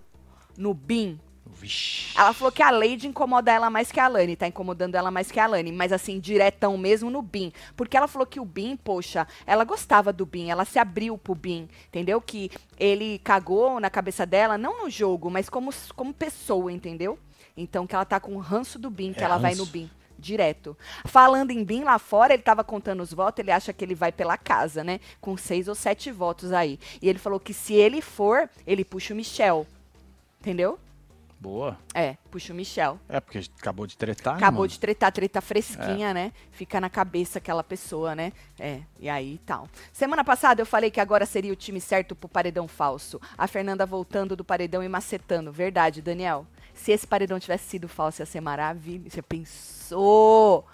No 0.57 0.73
Bim. 0.73 1.21
Vixe. 1.67 2.17
Ela 2.17 2.33
falou 2.33 2.53
que 2.53 2.63
a 2.63 2.71
Lady 2.71 3.07
incomoda 3.09 3.51
ela 3.53 3.69
mais 3.69 3.91
que 3.91 3.99
a 3.99 4.07
Lani, 4.09 4.37
tá 4.37 4.47
incomodando 4.47 4.95
ela 4.95 5.11
mais 5.11 5.31
que 5.31 5.41
a 5.41 5.47
Lani, 5.47 5.73
mas 5.73 5.93
assim, 5.93 6.21
diretão 6.21 6.79
mesmo 6.79 7.11
no 7.11 7.21
Bin. 7.21 7.53
Porque 7.77 7.97
ela 7.97 8.07
falou 8.07 8.27
que 8.27 8.39
o 8.39 8.45
Bin, 8.45 8.77
poxa, 8.77 9.27
ela 9.47 9.65
gostava 9.65 10.13
do 10.13 10.25
Bin, 10.25 10.49
ela 10.49 10.65
se 10.65 10.79
abriu 10.79 11.19
pro 11.19 11.35
Bin, 11.35 11.69
entendeu? 11.89 12.21
Que 12.21 12.51
ele 12.79 13.19
cagou 13.19 13.81
na 13.81 13.91
cabeça 13.91 14.25
dela, 14.25 14.57
não 14.57 14.85
no 14.85 14.91
jogo, 14.91 15.31
mas 15.31 15.49
como, 15.49 15.71
como 15.95 16.15
pessoa, 16.15 16.73
entendeu? 16.73 17.19
Então 17.57 17.87
que 17.87 17.95
ela 17.95 18.05
tá 18.05 18.21
com 18.21 18.37
o 18.37 18.39
ranço 18.39 18.79
do 18.79 18.91
Bin, 18.91 19.13
que 19.13 19.21
É 19.21 19.25
ela 19.25 19.39
vai 19.39 19.53
ranço. 19.53 19.65
no 19.65 19.71
Bin. 19.71 19.91
Direto. 20.19 20.77
Falando 21.05 21.51
em 21.51 21.63
Bin 21.63 21.85
lá 21.85 21.99
fora, 21.99 22.33
ele 22.33 22.43
tava 22.43 22.65
contando 22.65 23.03
os 23.03 23.13
votos, 23.13 23.39
ele 23.43 23.51
acha 23.51 23.71
que 23.73 23.85
ele 23.85 23.95
vai 23.95 24.11
pela 24.11 24.39
casa, 24.39 24.83
né? 24.83 24.99
Com 25.21 25.37
seis 25.37 25.69
ou 25.69 25.75
sete 25.75 26.11
votos 26.11 26.53
aí. 26.53 26.79
E 27.03 27.09
ele 27.09 27.19
falou 27.19 27.39
que 27.39 27.53
se 27.53 27.75
ele 27.75 28.01
for, 28.01 28.49
ele 28.67 28.83
puxa 28.83 29.13
o 29.13 29.17
Michel. 29.17 29.67
Entendeu? 30.41 30.79
Boa. 31.47 31.79
É, 31.95 32.17
puxa 32.29 32.53
o 32.53 32.57
Michel. 32.57 32.99
É, 33.09 33.21
porque 33.21 33.39
acabou 33.61 33.87
de 33.87 33.97
tretar, 33.97 34.33
né, 34.33 34.39
Acabou 34.39 34.63
mano? 34.63 34.69
de 34.69 34.81
tretar, 34.81 35.13
treta 35.13 35.41
fresquinha, 35.41 36.13
né? 36.13 36.33
Fica 36.51 36.81
na 36.81 36.91
cabeça 36.91 37.39
aquela 37.39 37.63
pessoa, 37.63 38.17
né? 38.17 38.33
É, 38.59 38.81
e 38.99 39.09
aí 39.09 39.39
tal. 39.47 39.69
Semana 39.93 40.25
passada 40.25 40.61
eu 40.61 40.67
falei 40.67 40.91
que 40.91 40.99
agora 40.99 41.25
seria 41.25 41.53
o 41.53 41.57
time 41.57 41.81
certo 41.81 42.17
pro 42.17 42.29
paredão 42.29 42.67
falso. 42.67 43.21
A 43.39 43.47
Fernanda 43.47 43.87
voltando 43.87 44.35
do 44.35 44.43
paredão 44.45 44.83
e 44.83 44.89
macetando. 44.89 45.53
Verdade, 45.53 46.03
Daniel. 46.03 46.45
Se 46.75 46.91
esse 46.91 47.07
paredão 47.07 47.39
tivesse 47.39 47.69
sido 47.69 47.87
falso, 47.87 48.23
ia 48.23 48.27
ser 48.27 48.41
maravilhoso. 48.41 49.11
Você 49.11 49.23
pensou? 49.23 50.67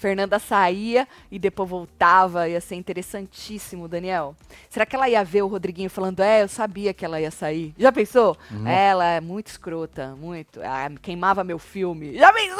Fernanda 0.00 0.38
saía 0.38 1.06
e 1.30 1.38
depois 1.38 1.68
voltava, 1.68 2.48
ia 2.48 2.58
ser 2.58 2.76
interessantíssimo, 2.76 3.86
Daniel. 3.86 4.34
Será 4.70 4.86
que 4.86 4.96
ela 4.96 5.06
ia 5.10 5.22
ver 5.22 5.42
o 5.42 5.46
Rodriguinho 5.46 5.90
falando, 5.90 6.20
é, 6.20 6.42
eu 6.42 6.48
sabia 6.48 6.94
que 6.94 7.04
ela 7.04 7.20
ia 7.20 7.30
sair? 7.30 7.74
Já 7.78 7.92
pensou? 7.92 8.34
Ela 8.66 9.04
é 9.04 9.20
muito 9.20 9.48
escrota, 9.48 10.16
muito. 10.16 10.58
Ah, 10.62 10.90
queimava 11.02 11.44
meu 11.44 11.58
filme. 11.58 12.16
Já 12.16 12.32
pensou? 12.32 12.56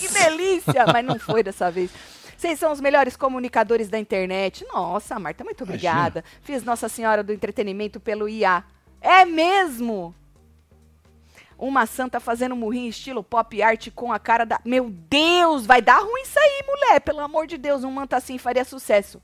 Que 0.00 0.08
delícia! 0.08 0.86
Mas 0.90 1.04
não 1.04 1.18
foi 1.18 1.42
dessa 1.42 1.70
vez. 1.70 1.90
Vocês 2.38 2.58
são 2.58 2.72
os 2.72 2.80
melhores 2.80 3.16
comunicadores 3.16 3.90
da 3.90 3.98
internet. 3.98 4.64
Nossa, 4.72 5.18
Marta, 5.18 5.44
muito 5.44 5.62
obrigada. 5.62 6.24
Fiz 6.40 6.64
Nossa 6.64 6.88
Senhora 6.88 7.22
do 7.22 7.34
Entretenimento 7.34 8.00
pelo 8.00 8.26
IA. 8.28 8.64
É 9.02 9.26
mesmo? 9.26 10.14
Uma 11.58 11.86
santa 11.86 12.20
fazendo 12.20 12.54
murrinho 12.54 12.90
estilo 12.90 13.24
pop 13.24 13.62
art 13.62 13.88
com 13.94 14.12
a 14.12 14.18
cara 14.18 14.44
da. 14.44 14.60
Meu 14.64 14.90
Deus, 14.90 15.64
vai 15.64 15.80
dar 15.80 16.00
ruim 16.00 16.22
isso 16.22 16.38
aí, 16.38 16.62
mulher. 16.66 17.00
Pelo 17.00 17.20
amor 17.20 17.46
de 17.46 17.56
Deus, 17.56 17.82
um 17.82 17.90
manto 17.90 18.14
assim 18.14 18.36
faria 18.36 18.64
sucesso. 18.64 19.22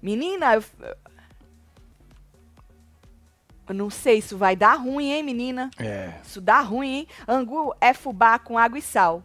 Menina, 0.00 0.54
eu. 0.54 0.64
Eu 3.68 3.74
não 3.74 3.88
sei, 3.88 4.18
isso 4.18 4.36
vai 4.36 4.56
dar 4.56 4.74
ruim, 4.74 5.12
hein, 5.12 5.22
menina? 5.22 5.70
É. 5.78 6.14
Isso 6.24 6.40
dá 6.40 6.60
ruim, 6.60 6.88
hein? 6.88 7.08
Angu 7.28 7.72
é 7.80 7.94
fubá 7.94 8.36
com 8.36 8.58
água 8.58 8.78
e 8.78 8.82
sal. 8.82 9.22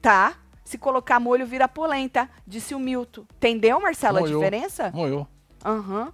Tá? 0.00 0.34
Se 0.64 0.78
colocar 0.78 1.18
molho, 1.18 1.44
vira 1.44 1.66
polenta, 1.66 2.30
disse 2.46 2.76
o 2.76 2.78
Milton. 2.78 3.26
Entendeu, 3.36 3.80
Marcelo, 3.80 4.18
a 4.18 4.22
diferença? 4.22 4.92
Moiou. 4.94 5.26
Aham. 5.64 6.12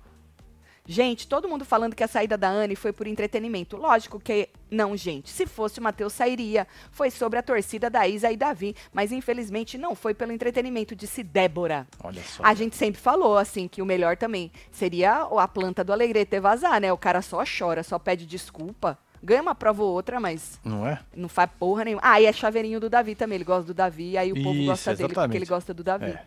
Gente, 0.91 1.29
todo 1.29 1.47
mundo 1.47 1.67
falando 1.67 1.95
que 1.95 2.03
a 2.03 2.09
saída 2.09 2.39
da 2.39 2.49
Anne 2.49 2.75
foi 2.75 2.95
por 2.95 3.07
entretenimento. 3.07 3.77
Lógico 3.77 4.19
que 4.19 4.49
não, 4.71 4.97
gente. 4.97 5.29
Se 5.29 5.45
fosse 5.47 5.79
o 5.79 5.83
Matheus, 5.83 6.15
sairia. 6.15 6.67
Foi 6.91 7.11
sobre 7.11 7.39
a 7.39 7.43
torcida 7.43 7.91
da 7.91 8.09
Isa 8.09 8.33
e 8.33 8.39
Davi. 8.39 8.75
Mas 8.91 9.13
infelizmente 9.13 9.77
não 9.77 9.95
foi 9.95 10.15
pelo 10.15 10.33
entretenimento, 10.33 10.97
disse 10.97 11.23
Débora. 11.23 11.87
Olha 12.03 12.23
só. 12.23 12.43
A 12.43 12.55
gente 12.55 12.75
sempre 12.75 12.99
falou, 12.99 13.37
assim, 13.37 13.69
que 13.69 13.83
o 13.83 13.87
melhor 13.87 14.17
também 14.17 14.51
seria 14.73 15.25
a 15.25 15.47
planta 15.47 15.85
do 15.85 15.93
Alegrete 15.93 16.31
ter 16.31 16.41
vazar, 16.41 16.81
né? 16.81 16.91
O 16.91 16.97
cara 16.97 17.21
só 17.21 17.45
chora, 17.45 17.83
só 17.83 17.99
pede 17.99 18.25
desculpa. 18.25 18.99
Ganha 19.23 19.43
uma 19.43 19.55
prova 19.55 19.83
ou 19.83 19.93
outra, 19.93 20.19
mas 20.19 20.59
Não 20.65 20.87
é? 20.87 21.01
não 21.15 21.29
faz 21.29 21.51
porra 21.59 21.85
nenhuma. 21.85 22.01
Ah, 22.03 22.19
e 22.19 22.25
é 22.25 22.33
chaveirinho 22.33 22.81
do 22.81 22.89
Davi 22.89 23.15
também. 23.15 23.35
Ele 23.37 23.45
gosta 23.45 23.65
do 23.65 23.75
Davi, 23.75 24.17
aí 24.17 24.33
o 24.33 24.43
povo 24.43 24.55
Isso, 24.59 24.65
gosta 24.67 24.91
dele 24.93 25.03
porque 25.09 25.13
exatamente. 25.21 25.37
ele 25.37 25.47
gosta 25.47 25.75
do 25.75 25.85
Davi. 25.85 26.07
É. 26.13 26.23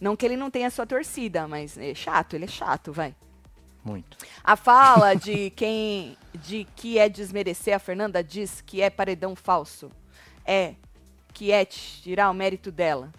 Não 0.00 0.16
que 0.16 0.26
ele 0.26 0.36
não 0.36 0.50
tenha 0.50 0.68
sua 0.68 0.84
torcida, 0.84 1.46
mas 1.46 1.78
é 1.78 1.94
chato, 1.94 2.34
ele 2.34 2.46
é 2.46 2.48
chato, 2.48 2.92
vai. 2.92 3.14
Muito. 3.84 4.16
A 4.44 4.56
fala 4.56 5.14
de 5.14 5.50
quem 5.50 6.16
de 6.34 6.66
que 6.76 6.98
é 6.98 7.08
desmerecer 7.08 7.74
a 7.74 7.78
Fernanda 7.78 8.22
diz 8.22 8.60
que 8.60 8.82
é 8.82 8.90
paredão 8.90 9.34
falso. 9.34 9.90
É 10.44 10.74
que 11.32 11.50
é 11.52 11.64
tirar 11.64 12.30
o 12.30 12.34
mérito 12.34 12.70
dela. 12.70 13.10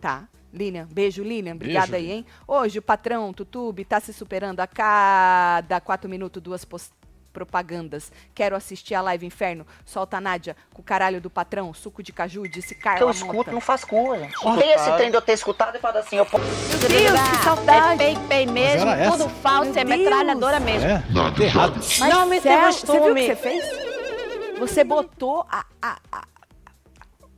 Tá. 0.00 0.28
Lilian, 0.52 0.86
beijo, 0.90 1.22
Lilian. 1.24 1.54
Obrigada 1.54 1.92
Beijo, 1.92 2.06
aí, 2.06 2.12
hein? 2.18 2.26
Hoje 2.46 2.78
o 2.78 2.82
patrão 2.82 3.32
Tutube 3.32 3.84
tá 3.84 3.98
se 3.98 4.12
superando 4.12 4.60
a 4.60 4.66
cada 4.66 5.80
quatro 5.80 6.08
minutos, 6.08 6.40
duas 6.40 6.64
pos- 6.64 6.92
propagandas. 7.34 8.10
Quero 8.34 8.56
assistir 8.56 8.94
a 8.94 9.02
live 9.02 9.26
Inferno. 9.26 9.66
Solta 9.84 10.16
a 10.16 10.20
Nádia 10.20 10.56
com 10.72 10.80
o 10.80 10.84
caralho 10.84 11.20
do 11.20 11.28
patrão, 11.28 11.74
suco 11.74 12.02
de 12.02 12.12
caju, 12.12 12.48
disse 12.48 12.74
que 12.74 12.80
eu 12.80 12.84
Carla 12.84 13.10
escuto 13.10 13.34
Mota. 13.34 13.52
não 13.52 13.60
faz 13.60 13.84
cor, 13.84 14.16
gente. 14.18 14.32
Não 14.42 14.56
tem 14.56 14.70
esse 14.72 14.90
trem 14.92 15.10
de 15.10 15.16
eu 15.16 15.20
ter 15.20 15.32
escutado 15.32 15.76
e 15.76 15.80
falado 15.80 15.96
assim, 15.98 16.16
eu 16.16 16.24
posso. 16.24 16.44
Meu 16.44 16.88
Deus, 16.88 17.20
que 17.20 17.44
saudade. 17.44 18.02
É 18.02 18.14
fake 18.14 18.26
pay 18.28 18.46
mesmo, 18.46 18.90
tudo 19.10 19.28
falso, 19.28 19.78
é 19.78 19.84
metralhadora 19.84 20.60
mesmo. 20.60 20.88
É? 20.88 21.02
Nada 21.10 21.44
errado. 21.44 21.80
Não 22.08 22.26
me 22.26 22.40
tem 22.40 22.52
Você 22.72 22.86
viu 22.92 23.12
o 23.12 23.14
que 23.14 23.26
você 23.26 23.36
fez? 23.36 23.64
Você 24.58 24.84
botou 24.84 25.44
a, 25.50 25.66
a, 25.82 25.98
a- 26.12 26.24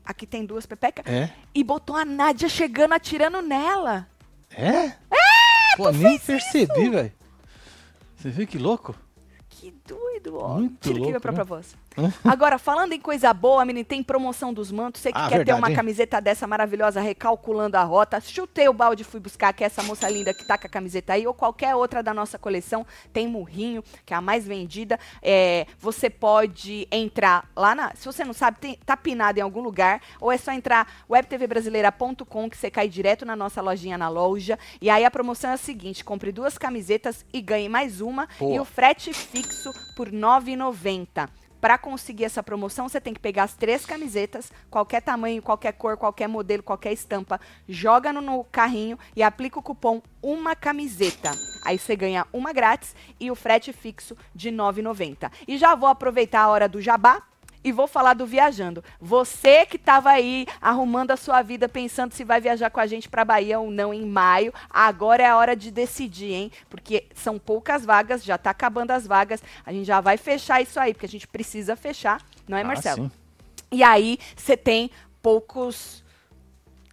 Aqui 0.05 0.25
tem 0.25 0.45
duas 0.47 0.65
pepecas. 0.67 1.05
É? 1.13 1.31
E 1.53 1.65
botou 1.65 1.97
a 1.97 2.05
Nádia 2.05 2.49
chegando, 2.49 2.93
atirando 2.93 3.43
nela. 3.43 4.07
É? 4.53 4.93
Pô, 5.77 5.91
nem 5.91 6.17
percebi, 6.19 6.89
velho. 6.91 7.13
Você 8.17 8.31
viu 8.31 8.47
que 8.47 8.57
louco? 8.57 8.95
Que 9.51 9.75
doido, 9.87 10.39
ó. 10.39 10.49
Muito 10.59 10.77
Tira 10.81 10.95
louco, 10.95 11.09
minha 11.09 11.21
própria 11.21 11.45
né? 11.45 11.49
voz. 11.49 11.77
Agora, 12.25 12.59
falando 12.59 12.93
em 12.93 13.01
coisa 13.01 13.33
boa, 13.33 13.65
menino, 13.65 13.85
tem 13.85 14.03
promoção 14.03 14.53
dos 14.53 14.71
mantos. 14.71 15.01
Você 15.01 15.13
que 15.13 15.19
Ah, 15.19 15.23
quer 15.25 15.31
ter 15.31 15.37
verdade, 15.39 15.59
uma 15.61 15.71
hein? 15.71 15.77
camiseta 15.77 16.21
dessa 16.21 16.47
maravilhosa, 16.47 17.01
recalculando 17.01 17.77
a 17.77 17.83
rota, 17.83 18.21
chutei 18.21 18.69
o 18.69 18.73
balde 18.73 19.03
e 19.03 19.05
fui 19.05 19.21
buscar, 19.21 19.53
que 19.53 19.65
é 19.65 19.67
essa 19.67 19.83
moça 19.83 20.09
linda 20.09 20.35
que 20.35 20.45
tá 20.47 20.59
com 20.59 20.67
a 20.67 20.71
camiseta 20.71 21.15
aí, 21.15 21.27
ou 21.27 21.33
qualquer 21.33 21.75
outra 21.75 22.03
da 22.03 22.13
nossa 22.13 22.39
coleção. 22.39 22.87
Tem 23.13 23.27
Murrinho, 23.27 23.83
que 24.05 24.13
é 24.13 24.17
a 24.17 24.21
mais 24.21 24.47
vendida. 24.47 24.99
É, 25.23 25.67
você 25.79 26.11
pode 26.11 26.87
entrar 26.91 27.49
lá 27.57 27.75
na. 27.75 27.95
Se 27.95 28.05
você 28.05 28.25
não 28.25 28.33
sabe, 28.35 28.59
tem, 28.59 28.79
tá 28.85 28.97
pinado 28.97 29.39
em 29.39 29.43
algum 29.43 29.61
lugar, 29.61 30.01
ou 30.21 30.31
é 30.31 30.37
só 30.37 30.53
entrar 30.53 30.87
webtvbrasileira.com, 31.11 32.51
que 32.51 32.57
você 32.57 32.71
cai 32.71 32.89
direto 32.89 33.25
na 33.25 33.35
nossa 33.37 33.61
lojinha 33.63 33.97
na 33.97 34.09
loja. 34.09 34.59
E 34.81 34.91
aí 34.91 35.05
a 35.05 35.11
promoção 35.11 35.51
é 35.51 35.55
a 35.55 35.59
seguinte: 35.59 36.05
compre 36.05 36.33
duas 36.33 36.59
camisetas 36.59 37.25
e 37.33 37.41
ganhe 37.41 37.69
mais 37.69 38.01
uma. 38.01 38.29
Boa. 38.39 38.55
E 38.55 38.61
o 38.61 38.65
frete 38.65 39.13
fixo 39.13 39.73
por 39.95 40.09
R$ 40.09 40.17
9,90. 40.17 41.29
Para 41.61 41.79
conseguir 41.79 42.25
essa 42.25 42.43
promoção, 42.43 42.89
você 42.89 43.01
tem 43.01 43.15
que 43.15 43.21
pegar 43.21 43.45
as 43.45 43.55
três 43.55 43.85
camisetas, 43.87 44.53
qualquer 44.71 45.01
tamanho, 45.01 45.43
qualquer 45.43 45.73
cor, 45.73 45.97
qualquer 45.97 46.29
modelo, 46.29 46.63
qualquer 46.63 46.93
estampa, 46.93 47.41
joga 47.69 48.13
no, 48.13 48.21
no 48.21 48.45
carrinho 48.45 48.99
e 49.17 49.23
aplica 49.23 49.59
o 49.59 49.63
cupom 49.63 50.03
uma 50.23 50.55
camiseta. 50.55 51.31
Aí 51.65 51.79
você 51.79 51.97
ganha 51.97 52.27
uma 52.33 52.53
grátis 52.53 52.95
e 53.19 53.31
o 53.31 53.35
frete 53.35 53.73
fixo 53.73 54.17
de 54.35 54.51
R$ 54.51 54.57
9,90. 54.57 55.33
E 55.49 55.57
já 55.57 55.75
vou 55.75 55.89
aproveitar 55.89 56.43
a 56.43 56.49
hora 56.49 56.69
do 56.69 56.81
jabá 56.81 57.23
e 57.67 57.73
vou 57.73 57.89
falar 57.89 58.15
do 58.15 58.25
viajando. 58.25 58.83
Você 59.01 59.67
que 59.67 59.75
estava 59.75 60.11
aí 60.11 60.47
arrumando 60.63 61.11
a 61.11 61.17
sua 61.17 61.43
vida, 61.43 61.69
pensando 61.69 62.13
se 62.13 62.23
vai 62.23 62.41
viajar 62.41 62.71
com 62.71 62.79
a 62.79 62.87
gente 62.87 63.09
para 63.09 63.25
Bahia 63.25 63.59
ou 63.59 63.73
não 63.73 63.93
em 63.93 64.07
maio, 64.07 64.55
agora 64.71 65.25
é 65.25 65.27
a 65.27 65.37
hora 65.37 65.57
de 65.57 65.73
decidir, 65.73 66.33
hein? 66.33 66.53
Porque 66.71 67.09
são 67.13 67.41
poucas 67.41 67.85
vagas, 67.85 68.23
já 68.23 68.39
tá 68.39 68.51
acabando 68.51 68.93
as 68.93 69.05
vagas. 69.05 69.43
A 69.65 69.73
gente 69.73 69.85
já 69.85 70.01
vai 70.01 70.17
fechar 70.17 70.63
isso 70.63 70.79
aí, 70.79 70.95
porque 70.95 71.07
a 71.07 71.09
gente 71.09 71.27
precisa 71.27 71.75
fechar, 71.75 72.25
não 72.47 72.57
é, 72.57 72.63
Marcelo? 72.63 73.07
sim. 73.07 73.11
E 73.73 73.83
aí 73.83 74.17
você 74.37 74.57
tem 74.57 74.89
poucos, 75.21 76.05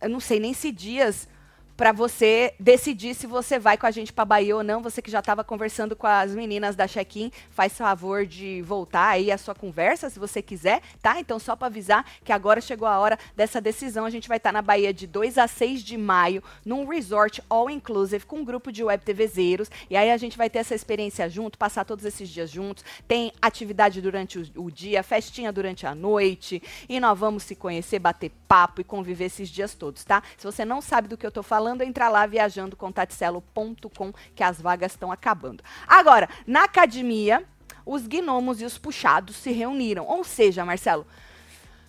eu 0.01 0.09
não 0.09 0.19
sei 0.19 0.39
nem 0.39 0.55
se 0.55 0.71
dias 0.71 1.27
para 1.75 1.91
você 1.91 2.53
decidir 2.59 3.15
se 3.15 3.27
você 3.27 3.57
vai 3.57 3.77
com 3.77 3.85
a 3.85 3.91
gente 3.91 4.13
para 4.13 4.25
Bahia 4.25 4.55
ou 4.55 4.63
não. 4.63 4.81
Você 4.81 5.01
que 5.01 5.11
já 5.11 5.19
estava 5.19 5.43
conversando 5.43 5.95
com 5.95 6.07
as 6.07 6.33
meninas 6.35 6.75
da 6.75 6.87
check-in, 6.87 7.31
faz 7.49 7.77
favor 7.77 8.25
de 8.25 8.61
voltar 8.61 9.09
aí 9.09 9.31
a 9.31 9.37
sua 9.37 9.55
conversa, 9.55 10.09
se 10.09 10.19
você 10.19 10.41
quiser, 10.41 10.81
tá? 11.01 11.19
Então 11.19 11.39
só 11.39 11.55
para 11.55 11.67
avisar 11.67 12.05
que 12.23 12.31
agora 12.31 12.61
chegou 12.61 12.87
a 12.87 12.99
hora 12.99 13.17
dessa 13.35 13.59
decisão. 13.59 14.05
A 14.05 14.09
gente 14.09 14.27
vai 14.27 14.37
estar 14.37 14.51
na 14.51 14.61
Bahia 14.61 14.93
de 14.93 15.07
2 15.07 15.37
a 15.37 15.47
6 15.47 15.83
de 15.83 15.97
maio, 15.97 16.43
num 16.65 16.87
resort 16.87 17.41
all 17.49 17.69
inclusive 17.69 18.25
com 18.25 18.39
um 18.39 18.45
grupo 18.45 18.71
de 18.71 18.83
web 18.83 19.03
TVzeiros. 19.03 19.69
E 19.89 19.97
aí 19.97 20.11
a 20.11 20.17
gente 20.17 20.37
vai 20.37 20.49
ter 20.49 20.59
essa 20.59 20.75
experiência 20.75 21.29
junto, 21.29 21.57
passar 21.57 21.85
todos 21.85 22.05
esses 22.05 22.29
dias 22.29 22.49
juntos. 22.49 22.83
Tem 23.07 23.31
atividade 23.41 24.01
durante 24.01 24.39
o, 24.39 24.45
o 24.55 24.71
dia, 24.71 25.03
festinha 25.03 25.51
durante 25.51 25.85
a 25.85 25.95
noite, 25.95 26.61
e 26.87 26.99
nós 26.99 27.17
vamos 27.17 27.43
se 27.43 27.55
conhecer, 27.55 27.99
bater 27.99 28.31
papo 28.47 28.81
e 28.81 28.83
conviver 28.83 29.25
esses 29.25 29.49
dias 29.49 29.73
todos, 29.73 30.03
tá? 30.03 30.21
Se 30.37 30.45
você 30.45 30.63
não 30.63 30.81
sabe 30.81 31.07
do 31.07 31.17
que 31.17 31.25
eu 31.25 31.31
tô 31.31 31.41
falando, 31.41 31.72
entra 31.81 32.09
lá 32.09 32.25
viajando 32.25 32.75
com 32.75 32.91
taticelo.com 32.91 34.13
que 34.35 34.43
as 34.43 34.61
vagas 34.61 34.91
estão 34.91 35.11
acabando. 35.11 35.63
Agora, 35.87 36.29
na 36.45 36.65
academia, 36.65 37.43
os 37.85 38.07
gnomos 38.07 38.61
e 38.61 38.65
os 38.65 38.77
puxados 38.77 39.35
se 39.35 39.51
reuniram. 39.51 40.05
Ou 40.05 40.23
seja, 40.23 40.65
Marcelo, 40.65 41.05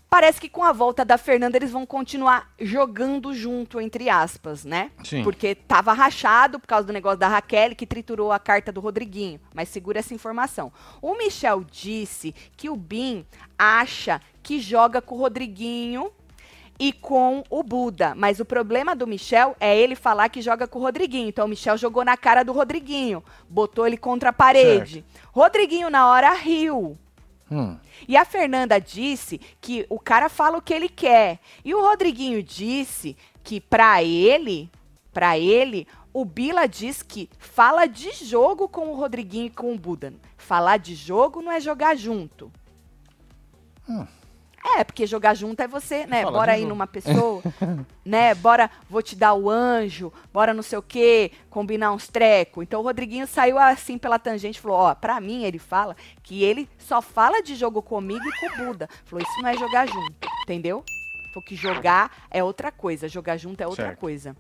parece 0.09 0.41
que 0.41 0.49
com 0.49 0.63
a 0.63 0.73
volta 0.73 1.05
da 1.05 1.19
Fernanda 1.19 1.57
eles 1.57 1.71
vão 1.71 1.85
continuar 1.85 2.53
jogando 2.61 3.35
junto, 3.35 3.81
entre 3.81 4.09
aspas, 4.09 4.65
né? 4.65 4.91
Sim. 5.05 5.23
Porque 5.23 5.55
tava 5.55 5.93
rachado 5.93 6.61
por 6.61 6.67
causa 6.67 6.87
do 6.87 6.93
negócio 6.93 7.19
da 7.19 7.29
Raquel, 7.29 7.75
que 7.75 7.87
triturou 7.87 8.31
a 8.31 8.39
carta 8.39 8.71
do 8.71 8.81
Rodriguinho. 8.81 9.41
Mas 9.53 9.69
segura 9.69 9.99
essa 9.99 10.15
informação. 10.15 10.73
O 11.03 11.17
Michel 11.17 11.65
disse 11.65 12.35
que 12.57 12.71
o 12.71 12.77
Bin 12.77 13.27
acha 13.59 14.21
que 14.43 14.61
joga 14.61 15.03
com 15.03 15.17
o 15.17 15.19
Rodriguinho 15.19 16.13
e 16.79 16.93
com 16.93 17.45
o 17.49 17.63
Buda. 17.63 18.15
Mas 18.15 18.41
o 18.41 18.45
problema 18.45 18.95
do 18.95 19.07
Michel 19.07 19.57
é 19.61 19.77
ele 19.77 19.95
falar 19.95 20.29
que 20.29 20.43
joga 20.43 20.67
com 20.67 20.79
o 20.79 20.83
Rodriguinho. 20.83 21.29
Então 21.29 21.47
o 21.47 21.49
Michel 21.49 21.77
jogou 21.77 22.05
na 22.05 22.17
cara 22.17 22.43
do 22.43 22.53
Rodriguinho, 22.53 23.23
botou 23.49 23.87
ele 23.87 23.97
contra 23.97 24.31
a 24.31 24.33
parede. 24.33 25.05
Rodriguinho, 25.33 25.91
na 25.91 26.09
hora, 26.09 26.33
riu. 26.33 26.99
Hum. 27.51 27.77
E 28.09 28.17
a 28.17 28.25
Fernanda 28.25 28.81
disse 28.81 29.41
que 29.61 29.87
o 29.89 29.99
cara 29.99 30.29
fala 30.29 30.59
o 30.59 30.63
que 30.63 30.75
ele 30.75 30.89
quer. 30.89 31.39
E 31.65 31.75
o 31.75 31.81
Rodriguinho 31.81 32.43
disse 32.43 33.17
que 33.43 33.61
pra 33.61 34.03
ele, 34.03 34.71
pra 35.13 35.39
ele, 35.39 35.87
o 36.13 36.25
Bila 36.25 36.67
diz 36.67 37.03
que 37.03 37.29
fala 37.39 37.87
de 37.87 38.13
jogo 38.13 38.69
com 38.69 38.89
o 38.89 38.97
Rodriguinho 38.97 39.47
e 39.47 39.51
com 39.51 39.73
o 39.73 39.79
Buda. 39.79 40.15
Falar 40.37 40.79
de 40.79 40.95
jogo 40.95 41.43
não 41.43 41.53
é 41.53 41.61
jogar 41.61 41.97
junto. 41.97 42.51
É, 44.67 44.83
porque 44.83 45.07
jogar 45.07 45.35
junto 45.35 45.61
é 45.61 45.69
você, 45.69 46.07
né? 46.07 46.23
Fala 46.23 46.39
bora 46.39 46.57
ir 46.57 46.61
jogo. 46.63 46.69
numa 46.71 46.87
pessoa, 46.87 47.43
né? 48.05 48.35
Bora, 48.35 48.71
vou 48.89 49.03
te 49.03 49.15
dar 49.15 49.35
o 49.35 49.51
anjo, 49.51 50.11
bora 50.33 50.55
não 50.55 50.63
sei 50.63 50.79
o 50.79 50.83
quê, 50.83 51.31
combinar 51.51 51.93
uns 51.93 52.09
treco. 52.09 52.63
Então 52.63 52.81
o 52.81 52.83
Rodriguinho 52.83 53.27
saiu 53.27 53.59
assim 53.59 53.99
pela 53.99 54.19
tangente 54.19 54.59
falou: 54.61 54.79
Ó, 54.79 54.95
pra 54.95 55.21
mim, 55.21 55.45
ele 55.45 55.59
fala 55.59 55.95
que 56.23 56.43
ele 56.43 56.69
só 56.79 57.03
fala 57.03 57.43
de 57.43 57.55
jogo 57.55 57.83
comigo 57.83 58.25
e 58.27 58.41
com 58.41 58.47
o 58.63 58.67
Buda. 58.67 58.89
Falou: 59.05 59.23
Isso 59.23 59.43
não 59.43 59.49
é 59.51 59.55
jogar 59.57 59.87
junto, 59.87 60.15
entendeu? 60.45 60.83
Falou 61.35 61.47
que 61.47 61.57
jogar 61.57 62.11
é 62.31 62.43
outra 62.43 62.73
coisa, 62.73 63.07
jogar 63.09 63.37
junto 63.37 63.61
é 63.61 63.67
outra 63.67 63.87
Certo. 63.89 63.99
coisa. 63.99 64.35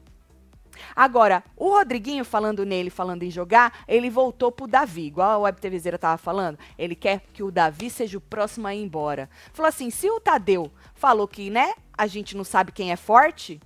Agora, 0.94 1.42
o 1.56 1.70
Rodriguinho 1.70 2.24
falando 2.24 2.64
nele, 2.64 2.90
falando 2.90 3.22
em 3.22 3.30
jogar, 3.30 3.84
ele 3.86 4.10
voltou 4.10 4.52
pro 4.52 4.66
Davi, 4.66 5.06
igual 5.06 5.30
a 5.30 5.38
Web 5.38 5.60
TVzeira 5.60 5.98
tava 5.98 6.18
falando. 6.18 6.58
Ele 6.78 6.94
quer 6.94 7.22
que 7.32 7.42
o 7.42 7.50
Davi 7.50 7.90
seja 7.90 8.18
o 8.18 8.20
próximo 8.20 8.66
a 8.66 8.74
ir 8.74 8.82
embora. 8.82 9.28
Falou 9.52 9.68
assim: 9.68 9.90
se 9.90 10.08
o 10.10 10.20
Tadeu 10.20 10.70
falou 10.94 11.28
que, 11.28 11.50
né, 11.50 11.74
a 11.96 12.06
gente 12.06 12.36
não 12.36 12.44
sabe 12.44 12.72
quem 12.72 12.92
é 12.92 12.96
forte, 12.96 13.60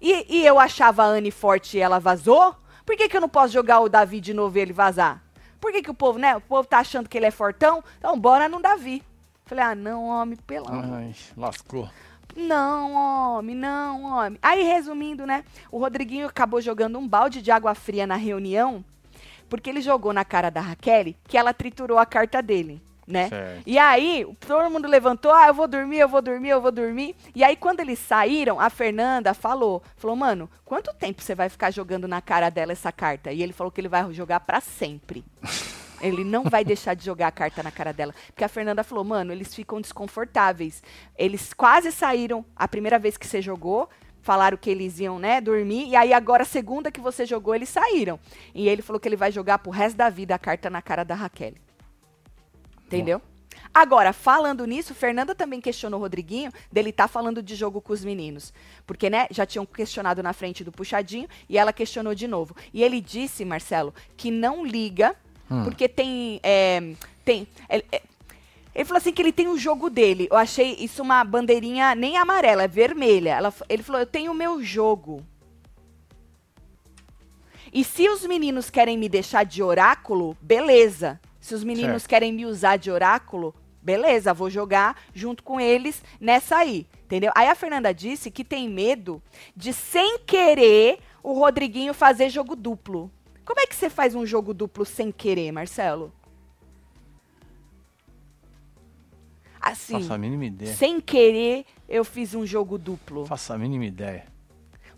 e, 0.00 0.26
e 0.28 0.46
eu 0.46 0.58
achava 0.58 1.02
a 1.02 1.06
Anne 1.06 1.30
forte 1.30 1.76
e 1.76 1.80
ela 1.80 1.98
vazou, 1.98 2.54
por 2.84 2.96
que, 2.96 3.08
que 3.08 3.16
eu 3.16 3.20
não 3.20 3.28
posso 3.28 3.52
jogar 3.52 3.80
o 3.80 3.88
Davi 3.88 4.20
de 4.20 4.32
novo 4.34 4.56
e 4.58 4.60
ele 4.60 4.72
vazar? 4.72 5.22
Por 5.60 5.72
que, 5.72 5.82
que 5.82 5.90
o 5.90 5.94
povo, 5.94 6.18
né? 6.18 6.36
O 6.36 6.40
povo 6.40 6.68
tá 6.68 6.78
achando 6.78 7.08
que 7.08 7.16
ele 7.16 7.26
é 7.26 7.30
fortão? 7.30 7.82
Então 7.98 8.18
bora 8.18 8.48
no 8.48 8.60
Davi. 8.60 9.02
Falei, 9.46 9.64
ah, 9.64 9.74
não, 9.74 10.06
homem, 10.06 10.36
pelo 10.36 10.68
amor 10.68 10.98
Ai, 10.98 11.14
lascou. 11.36 11.88
Não, 12.36 12.92
homem, 12.92 13.56
não, 13.56 14.04
homem. 14.04 14.38
Aí, 14.42 14.62
resumindo, 14.62 15.26
né? 15.26 15.44
O 15.70 15.78
Rodriguinho 15.78 16.26
acabou 16.26 16.60
jogando 16.60 16.98
um 16.98 17.08
balde 17.08 17.40
de 17.40 17.50
água 17.50 17.74
fria 17.74 18.06
na 18.06 18.16
reunião, 18.16 18.84
porque 19.48 19.70
ele 19.70 19.80
jogou 19.80 20.12
na 20.12 20.24
cara 20.24 20.50
da 20.50 20.60
Raquel 20.60 21.14
que 21.26 21.38
ela 21.38 21.54
triturou 21.54 21.98
a 21.98 22.04
carta 22.04 22.42
dele, 22.42 22.82
né? 23.06 23.28
Certo. 23.28 23.62
E 23.66 23.78
aí, 23.78 24.26
todo 24.40 24.70
mundo 24.70 24.86
levantou, 24.86 25.32
ah, 25.32 25.48
eu 25.48 25.54
vou 25.54 25.66
dormir, 25.66 25.98
eu 25.98 26.08
vou 26.08 26.20
dormir, 26.20 26.50
eu 26.50 26.60
vou 26.60 26.72
dormir. 26.72 27.16
E 27.34 27.42
aí, 27.42 27.56
quando 27.56 27.80
eles 27.80 27.98
saíram, 27.98 28.60
a 28.60 28.68
Fernanda 28.68 29.32
falou, 29.32 29.82
falou, 29.96 30.16
mano, 30.16 30.50
quanto 30.64 30.92
tempo 30.94 31.22
você 31.22 31.34
vai 31.34 31.48
ficar 31.48 31.70
jogando 31.70 32.06
na 32.06 32.20
cara 32.20 32.50
dela 32.50 32.72
essa 32.72 32.92
carta? 32.92 33.32
E 33.32 33.42
ele 33.42 33.52
falou 33.52 33.70
que 33.70 33.80
ele 33.80 33.88
vai 33.88 34.12
jogar 34.12 34.40
pra 34.40 34.60
sempre. 34.60 35.24
Ele 36.00 36.24
não 36.24 36.44
vai 36.44 36.64
deixar 36.64 36.94
de 36.94 37.04
jogar 37.04 37.28
a 37.28 37.32
carta 37.32 37.62
na 37.62 37.70
cara 37.70 37.92
dela. 37.92 38.14
Porque 38.26 38.44
a 38.44 38.48
Fernanda 38.48 38.84
falou, 38.84 39.04
mano, 39.04 39.32
eles 39.32 39.54
ficam 39.54 39.80
desconfortáveis. 39.80 40.82
Eles 41.16 41.52
quase 41.52 41.90
saíram 41.92 42.44
a 42.54 42.68
primeira 42.68 42.98
vez 42.98 43.16
que 43.16 43.26
você 43.26 43.40
jogou. 43.40 43.88
Falaram 44.20 44.56
que 44.56 44.68
eles 44.68 44.98
iam, 44.98 45.18
né, 45.18 45.40
dormir. 45.40 45.88
E 45.88 45.96
aí 45.96 46.12
agora, 46.12 46.42
a 46.42 46.46
segunda 46.46 46.90
que 46.90 47.00
você 47.00 47.24
jogou, 47.24 47.54
eles 47.54 47.68
saíram. 47.68 48.18
E 48.54 48.68
ele 48.68 48.82
falou 48.82 48.98
que 48.98 49.08
ele 49.08 49.16
vai 49.16 49.30
jogar 49.30 49.58
pro 49.58 49.70
resto 49.70 49.96
da 49.96 50.10
vida 50.10 50.34
a 50.34 50.38
carta 50.38 50.68
na 50.68 50.82
cara 50.82 51.04
da 51.04 51.14
Raquel. 51.14 51.54
Entendeu? 52.84 53.22
Agora, 53.72 54.12
falando 54.12 54.64
nisso, 54.64 54.94
Fernanda 54.94 55.34
também 55.34 55.60
questionou 55.60 56.00
o 56.00 56.02
Rodriguinho 56.02 56.50
dele 56.72 56.92
tá 56.92 57.06
falando 57.06 57.42
de 57.42 57.54
jogo 57.54 57.80
com 57.80 57.92
os 57.92 58.04
meninos. 58.04 58.52
Porque, 58.86 59.10
né, 59.10 59.26
já 59.30 59.44
tinham 59.44 59.66
questionado 59.66 60.22
na 60.22 60.32
frente 60.32 60.64
do 60.64 60.72
puxadinho 60.72 61.28
e 61.48 61.58
ela 61.58 61.72
questionou 61.72 62.14
de 62.14 62.26
novo. 62.26 62.56
E 62.72 62.82
ele 62.82 63.00
disse, 63.00 63.44
Marcelo, 63.44 63.94
que 64.16 64.30
não 64.30 64.64
liga, 64.64 65.14
porque 65.64 65.88
tem. 65.88 66.40
é, 66.42 66.92
tem 67.24 67.46
é- 67.68 67.84
é- 67.92 68.02
ele 68.74 68.84
falou 68.84 68.98
assim 68.98 69.12
que 69.12 69.22
ele 69.22 69.32
tem 69.32 69.48
o 69.48 69.56
jogo 69.56 69.88
dele. 69.88 70.28
Eu 70.30 70.36
achei 70.36 70.74
isso 70.78 71.02
uma 71.02 71.24
bandeirinha 71.24 71.94
nem 71.94 72.18
amarela, 72.18 72.64
é 72.64 72.68
vermelha. 72.68 73.30
Ela 73.30 73.54
ele 73.68 73.82
falou: 73.82 74.00
Eu 74.02 74.06
tenho 74.06 74.32
o 74.32 74.34
meu 74.34 74.62
jogo. 74.62 75.24
E 77.72 77.82
se 77.84 78.08
os 78.08 78.24
meninos 78.26 78.70
querem 78.70 78.96
me 78.96 79.08
deixar 79.08 79.44
de 79.44 79.62
oráculo, 79.62 80.36
beleza. 80.40 81.20
Se 81.40 81.54
os 81.54 81.62
meninos 81.64 82.02
Certo. 82.02 82.08
querem 82.08 82.32
me 82.32 82.46
usar 82.46 82.76
de 82.76 82.90
oráculo, 82.90 83.54
beleza, 83.82 84.32
vou 84.34 84.48
jogar 84.50 84.96
junto 85.14 85.42
com 85.42 85.60
eles 85.60 86.02
nessa 86.20 86.56
aí. 86.56 86.86
Entendeu? 87.04 87.32
Aí 87.36 87.48
a 87.48 87.54
Fernanda 87.54 87.94
disse 87.94 88.30
que 88.30 88.44
tem 88.44 88.68
medo 88.68 89.22
de, 89.54 89.72
sem 89.72 90.18
querer, 90.20 90.98
o 91.22 91.32
Rodriguinho 91.32 91.94
fazer 91.94 92.28
jogo 92.30 92.56
duplo. 92.56 93.10
Como 93.46 93.60
é 93.60 93.66
que 93.66 93.76
você 93.76 93.88
faz 93.88 94.14
um 94.16 94.26
jogo 94.26 94.52
duplo 94.52 94.84
sem 94.84 95.12
querer, 95.12 95.52
Marcelo? 95.52 96.12
Assim, 99.60 99.94
Faço 99.94 100.12
a 100.12 100.18
mínima 100.18 100.44
ideia. 100.44 100.74
sem 100.74 101.00
querer, 101.00 101.64
eu 101.88 102.04
fiz 102.04 102.34
um 102.34 102.44
jogo 102.44 102.76
duplo. 102.76 103.24
Faço 103.26 103.52
a 103.52 103.58
mínima 103.58 103.84
ideia. 103.84 104.26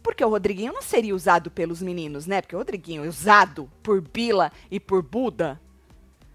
Porque 0.02 0.24
o 0.24 0.28
Rodriguinho 0.28 0.72
não 0.72 0.82
seria 0.82 1.14
usado 1.14 1.50
pelos 1.50 1.82
meninos, 1.82 2.26
né? 2.26 2.40
Porque 2.40 2.56
o 2.56 2.58
Rodriguinho 2.58 3.04
é 3.04 3.08
usado 3.08 3.70
por 3.82 4.00
Bila 4.00 4.50
e 4.70 4.80
por 4.80 5.02
Buda. 5.02 5.60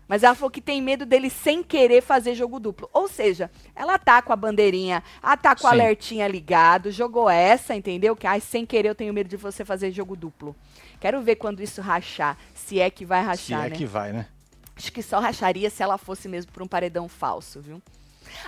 Mas 0.07 0.21
ela 0.21 0.35
falou 0.35 0.51
que 0.51 0.61
tem 0.61 0.81
medo 0.81 1.05
dele 1.05 1.29
sem 1.29 1.63
querer 1.63 2.01
fazer 2.01 2.35
jogo 2.35 2.59
duplo. 2.59 2.89
Ou 2.93 3.07
seja, 3.07 3.49
ela 3.75 3.97
tá 3.97 4.21
com 4.21 4.33
a 4.33 4.35
bandeirinha, 4.35 5.01
ela 5.21 5.37
tá 5.37 5.55
com 5.55 5.65
o 5.65 5.69
alertinha 5.69 6.27
ligado, 6.27 6.91
jogou 6.91 7.29
essa, 7.29 7.73
entendeu? 7.73 8.15
Que 8.15 8.27
ai, 8.27 8.39
sem 8.39 8.65
querer 8.65 8.89
eu 8.89 8.95
tenho 8.95 9.13
medo 9.13 9.29
de 9.29 9.37
você 9.37 9.65
fazer 9.65 9.91
jogo 9.91 10.15
duplo. 10.15 10.55
Quero 11.03 11.21
ver 11.21 11.35
quando 11.35 11.61
isso 11.61 11.81
rachar, 11.81 12.37
se 12.55 12.79
é 12.79 12.89
que 12.89 13.03
vai 13.03 13.19
Se 13.19 13.25
rachar, 13.27 13.65
é 13.65 13.69
né? 13.71 13.75
que 13.75 13.85
vai, 13.85 14.13
né? 14.13 14.25
Acho 14.73 14.89
que 14.89 15.03
só 15.03 15.19
racharia 15.19 15.69
se 15.69 15.83
ela 15.83 15.97
fosse 15.97 16.29
mesmo 16.29 16.49
por 16.53 16.63
um 16.63 16.67
paredão 16.67 17.09
falso, 17.09 17.59
viu? 17.59 17.81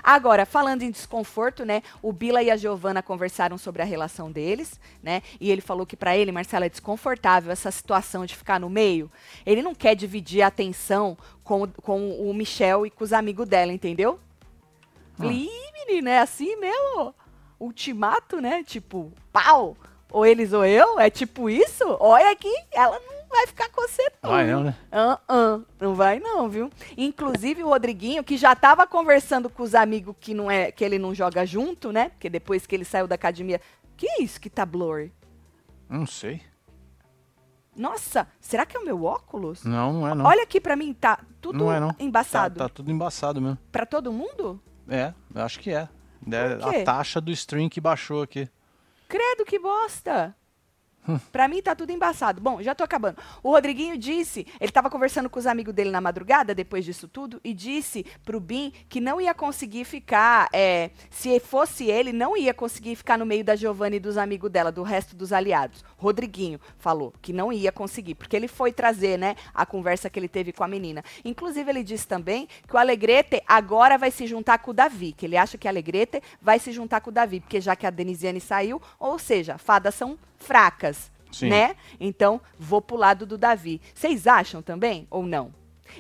Agora, 0.02 0.46
falando 0.46 0.82
em 0.82 0.90
desconforto, 0.90 1.66
né? 1.66 1.84
O 2.02 2.14
Bila 2.14 2.42
e 2.42 2.50
a 2.50 2.56
Giovana 2.56 3.04
conversaram 3.04 3.58
sobre 3.58 3.82
a 3.82 3.86
relação 3.86 4.32
deles, 4.32 4.80
né? 5.04 5.22
E 5.38 5.52
ele 5.52 5.60
falou 5.60 5.86
que 5.86 5.98
pra 5.98 6.16
ele, 6.16 6.32
Marcelo, 6.32 6.64
é 6.64 6.70
desconfortável 6.70 7.52
essa 7.52 7.70
situação 7.72 8.26
de 8.26 8.34
ficar 8.38 8.58
no 8.58 8.70
meio. 8.70 9.12
Ele 9.46 9.62
não 9.62 9.76
quer 9.76 9.94
dividir 9.94 10.42
a 10.42 10.48
atenção 10.48 11.18
com, 11.44 11.64
o- 11.64 11.68
com 11.82 12.10
o 12.30 12.34
Michel 12.34 12.86
e 12.86 12.90
com 12.90 13.04
os 13.04 13.12
amigos 13.12 13.50
dela, 13.50 13.74
entendeu? 13.74 14.18
Falei, 15.16 15.36
Ih, 15.44 15.72
menina, 15.88 16.10
é 16.10 16.20
assim 16.20 16.56
mesmo? 16.56 17.14
Ultimato, 17.60 18.40
né? 18.40 18.64
Tipo, 18.64 19.12
pau! 19.34 19.76
Ou 20.16 20.26
eles 20.26 20.54
ou 20.54 20.64
eu? 20.64 20.98
É 20.98 21.10
tipo 21.10 21.50
isso? 21.50 21.84
Olha 22.00 22.32
aqui, 22.32 22.50
ela 22.72 22.98
não 22.98 23.28
vai 23.28 23.46
ficar 23.48 23.68
com 23.68 23.82
você, 23.82 24.02
não. 24.24 24.30
Vai 24.30 24.50
não, 24.50 24.64
né? 24.64 24.76
Ah, 24.90 25.20
ah, 25.28 25.60
não 25.78 25.94
vai 25.94 26.22
não, 26.22 26.48
viu? 26.48 26.72
Inclusive 26.96 27.62
o 27.62 27.68
Rodriguinho, 27.68 28.24
que 28.24 28.38
já 28.38 28.56
tava 28.56 28.88
conversando 28.88 29.50
com 29.50 29.62
os 29.62 29.76
amigos 29.76 30.16
que 30.18 30.34
não 30.34 30.50
é 30.50 30.72
que 30.72 30.86
ele 30.86 30.98
não 30.98 31.14
joga 31.14 31.46
junto, 31.46 31.92
né? 31.92 32.12
Porque 32.12 32.30
depois 32.30 32.66
que 32.66 32.74
ele 32.74 32.86
saiu 32.86 33.08
da 33.08 33.16
academia, 33.16 33.60
que 33.98 34.08
isso 34.22 34.40
que 34.40 34.50
tá 34.50 34.66
blur? 34.66 35.10
Não 35.90 36.08
sei. 36.08 36.42
Nossa, 37.76 38.26
será 38.40 38.66
que 38.66 38.78
é 38.78 38.80
o 38.80 38.86
meu 38.86 39.04
óculos? 39.04 39.66
Não, 39.66 39.92
não 39.92 40.08
é 40.08 40.16
não. 40.16 40.24
Olha 40.24 40.44
aqui 40.44 40.62
pra 40.62 40.78
mim, 40.78 40.94
tá 40.94 41.20
tudo 41.42 41.58
não 41.58 41.74
é 41.74 41.78
não. 41.82 41.94
embaçado. 42.00 42.58
Tá, 42.58 42.70
tá 42.70 42.74
tudo 42.74 42.90
embaçado 42.90 43.42
mesmo. 43.42 43.58
Pra 43.70 43.86
todo 43.86 44.14
mundo? 44.14 44.62
É, 44.88 45.14
eu 45.34 45.42
acho 45.42 45.60
que 45.60 45.72
é. 45.72 45.90
É 46.32 46.82
a 46.82 46.86
taxa 46.86 47.20
do 47.20 47.32
stream 47.34 47.68
que 47.68 47.82
baixou 47.82 48.22
aqui. 48.22 48.50
Credo 49.08 49.46
que 49.46 49.60
bosta. 49.60 50.36
Pra 51.32 51.48
mim 51.48 51.62
tá 51.62 51.76
tudo 51.76 51.92
embaçado. 51.92 52.42
Bom, 52.42 52.62
já 52.62 52.74
tô 52.74 52.84
acabando. 52.84 53.18
O 53.44 53.52
Rodriguinho 53.52 53.98
disse, 53.98 54.48
ele 54.60 54.72
tava 54.72 54.90
conversando 54.90 55.30
com 55.30 55.40
os 55.40 55.48
amigos 55.48 55.74
dele 55.74 55.92
na 55.92 56.02
madrugada, 56.02 56.56
depois 56.56 56.86
disso 56.86 57.08
tudo, 57.08 57.40
e 57.44 57.54
disse 57.54 58.06
pro 58.24 58.40
Bim 58.40 58.72
que 58.90 59.00
não 59.00 59.20
ia 59.20 59.34
conseguir 59.34 59.86
ficar, 59.86 60.50
é, 60.54 60.90
se 61.10 61.40
fosse 61.40 61.86
ele, 61.86 62.12
não 62.12 62.36
ia 62.36 62.54
conseguir 62.54 62.96
ficar 62.96 63.18
no 63.18 63.26
meio 63.26 63.44
da 63.44 63.56
Giovanna 63.56 63.96
e 63.96 64.00
dos 64.00 64.18
amigos 64.18 64.50
dela, 64.52 64.72
do 64.72 64.84
resto 64.84 65.16
dos 65.16 65.32
aliados. 65.32 65.84
Rodriguinho 65.98 66.60
falou 66.78 67.14
que 67.22 67.34
não 67.34 67.52
ia 67.52 67.72
conseguir, 67.72 68.16
porque 68.16 68.36
ele 68.36 68.48
foi 68.48 68.72
trazer, 68.72 69.18
né, 69.18 69.36
a 69.54 69.66
conversa 69.66 70.10
que 70.10 70.20
ele 70.20 70.28
teve 70.28 70.52
com 70.52 70.64
a 70.64 70.68
menina. 70.68 71.04
Inclusive, 71.24 71.70
ele 71.70 71.84
disse 71.84 72.08
também 72.08 72.48
que 72.68 72.76
o 72.76 72.80
Alegrete 72.80 73.42
agora 73.48 73.98
vai 73.98 74.12
se 74.12 74.28
juntar 74.28 74.60
com 74.60 74.72
o 74.72 74.74
Davi, 74.74 75.14
que 75.14 75.26
ele 75.26 75.38
acha 75.38 75.58
que 75.58 75.68
a 75.68 75.72
Alegrete 75.72 76.22
vai 76.42 76.60
se 76.60 76.72
juntar 76.72 77.02
com 77.02 77.10
o 77.10 77.14
Davi, 77.14 77.40
porque 77.40 77.62
já 77.62 77.76
que 77.76 77.86
a 77.86 77.90
Denisiane 77.90 78.42
saiu, 78.42 78.82
ou 79.00 79.18
seja, 79.18 79.58
fadas 79.58 79.96
são 79.96 80.18
fracas, 80.38 81.12
Sim. 81.32 81.50
né? 81.50 81.76
Então, 82.00 82.42
vou 82.58 82.82
pro 82.82 82.96
lado 82.96 83.26
do 83.26 83.38
Davi. 83.38 83.82
Vocês 83.94 84.28
acham 84.28 84.62
também 84.62 85.08
ou 85.10 85.24
não? 85.24 85.54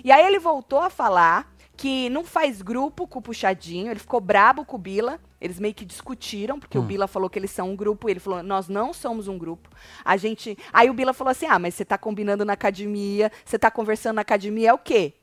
E 0.03 0.11
aí 0.11 0.25
ele 0.25 0.39
voltou 0.39 0.79
a 0.79 0.89
falar 0.89 1.53
que 1.75 2.09
não 2.09 2.23
faz 2.23 2.61
grupo 2.61 3.05
com 3.05 3.19
o 3.19 3.21
Puxadinho, 3.21 3.91
ele 3.91 3.99
ficou 3.99 4.21
brabo 4.21 4.63
com 4.63 4.77
o 4.77 4.79
Bila, 4.79 5.19
eles 5.41 5.59
meio 5.59 5.73
que 5.73 5.83
discutiram, 5.83 6.59
porque 6.59 6.77
o 6.77 6.81
Bila 6.81 7.07
falou 7.07 7.29
que 7.29 7.38
eles 7.38 7.51
são 7.51 7.71
um 7.71 7.75
grupo, 7.75 8.07
e 8.07 8.13
ele 8.13 8.19
falou, 8.19 8.41
nós 8.41 8.67
não 8.67 8.93
somos 8.93 9.27
um 9.27 9.38
grupo. 9.38 9.69
A 10.03 10.15
gente... 10.15 10.57
Aí 10.71 10.89
o 10.89 10.93
Bila 10.93 11.13
falou 11.13 11.31
assim, 11.31 11.45
ah, 11.45 11.59
mas 11.59 11.75
você 11.75 11.83
tá 11.83 11.97
combinando 11.97 12.45
na 12.45 12.53
academia, 12.53 13.31
você 13.43 13.59
tá 13.59 13.69
conversando 13.69 14.15
na 14.15 14.21
academia, 14.21 14.69
é 14.69 14.73
o 14.73 14.77
quê? 14.77 15.13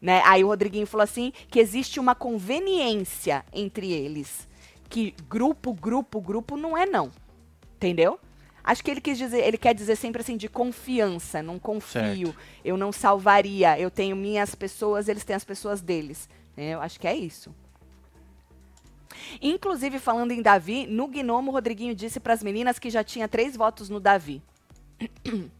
Né? 0.00 0.20
Aí 0.24 0.44
o 0.44 0.48
Rodriguinho 0.48 0.86
falou 0.86 1.04
assim, 1.04 1.32
que 1.48 1.58
existe 1.58 1.98
uma 1.98 2.14
conveniência 2.14 3.44
entre 3.52 3.92
eles, 3.92 4.48
que 4.88 5.14
grupo, 5.28 5.72
grupo, 5.72 6.20
grupo 6.20 6.56
não 6.56 6.76
é 6.76 6.86
não, 6.86 7.10
entendeu? 7.76 8.18
Acho 8.68 8.84
que 8.84 8.90
ele 8.90 9.00
quis 9.00 9.16
dizer, 9.16 9.38
ele 9.38 9.56
quer 9.56 9.74
dizer 9.74 9.96
sempre 9.96 10.20
assim 10.20 10.36
de 10.36 10.46
confiança, 10.46 11.42
não 11.42 11.58
confio, 11.58 12.36
eu 12.62 12.76
não 12.76 12.92
salvaria, 12.92 13.80
eu 13.80 13.90
tenho 13.90 14.14
minhas 14.14 14.54
pessoas, 14.54 15.08
eles 15.08 15.24
têm 15.24 15.34
as 15.34 15.42
pessoas 15.42 15.80
deles. 15.80 16.28
né? 16.54 16.74
Eu 16.74 16.82
acho 16.82 17.00
que 17.00 17.08
é 17.08 17.16
isso. 17.16 17.50
Inclusive, 19.40 19.98
falando 19.98 20.32
em 20.32 20.42
Davi, 20.42 20.86
no 20.86 21.08
Gnomo, 21.08 21.50
o 21.50 21.54
Rodriguinho 21.54 21.94
disse 21.94 22.20
para 22.20 22.34
as 22.34 22.42
meninas 22.42 22.78
que 22.78 22.90
já 22.90 23.02
tinha 23.02 23.26
três 23.26 23.56
votos 23.56 23.88
no 23.88 23.98
Davi. 23.98 24.42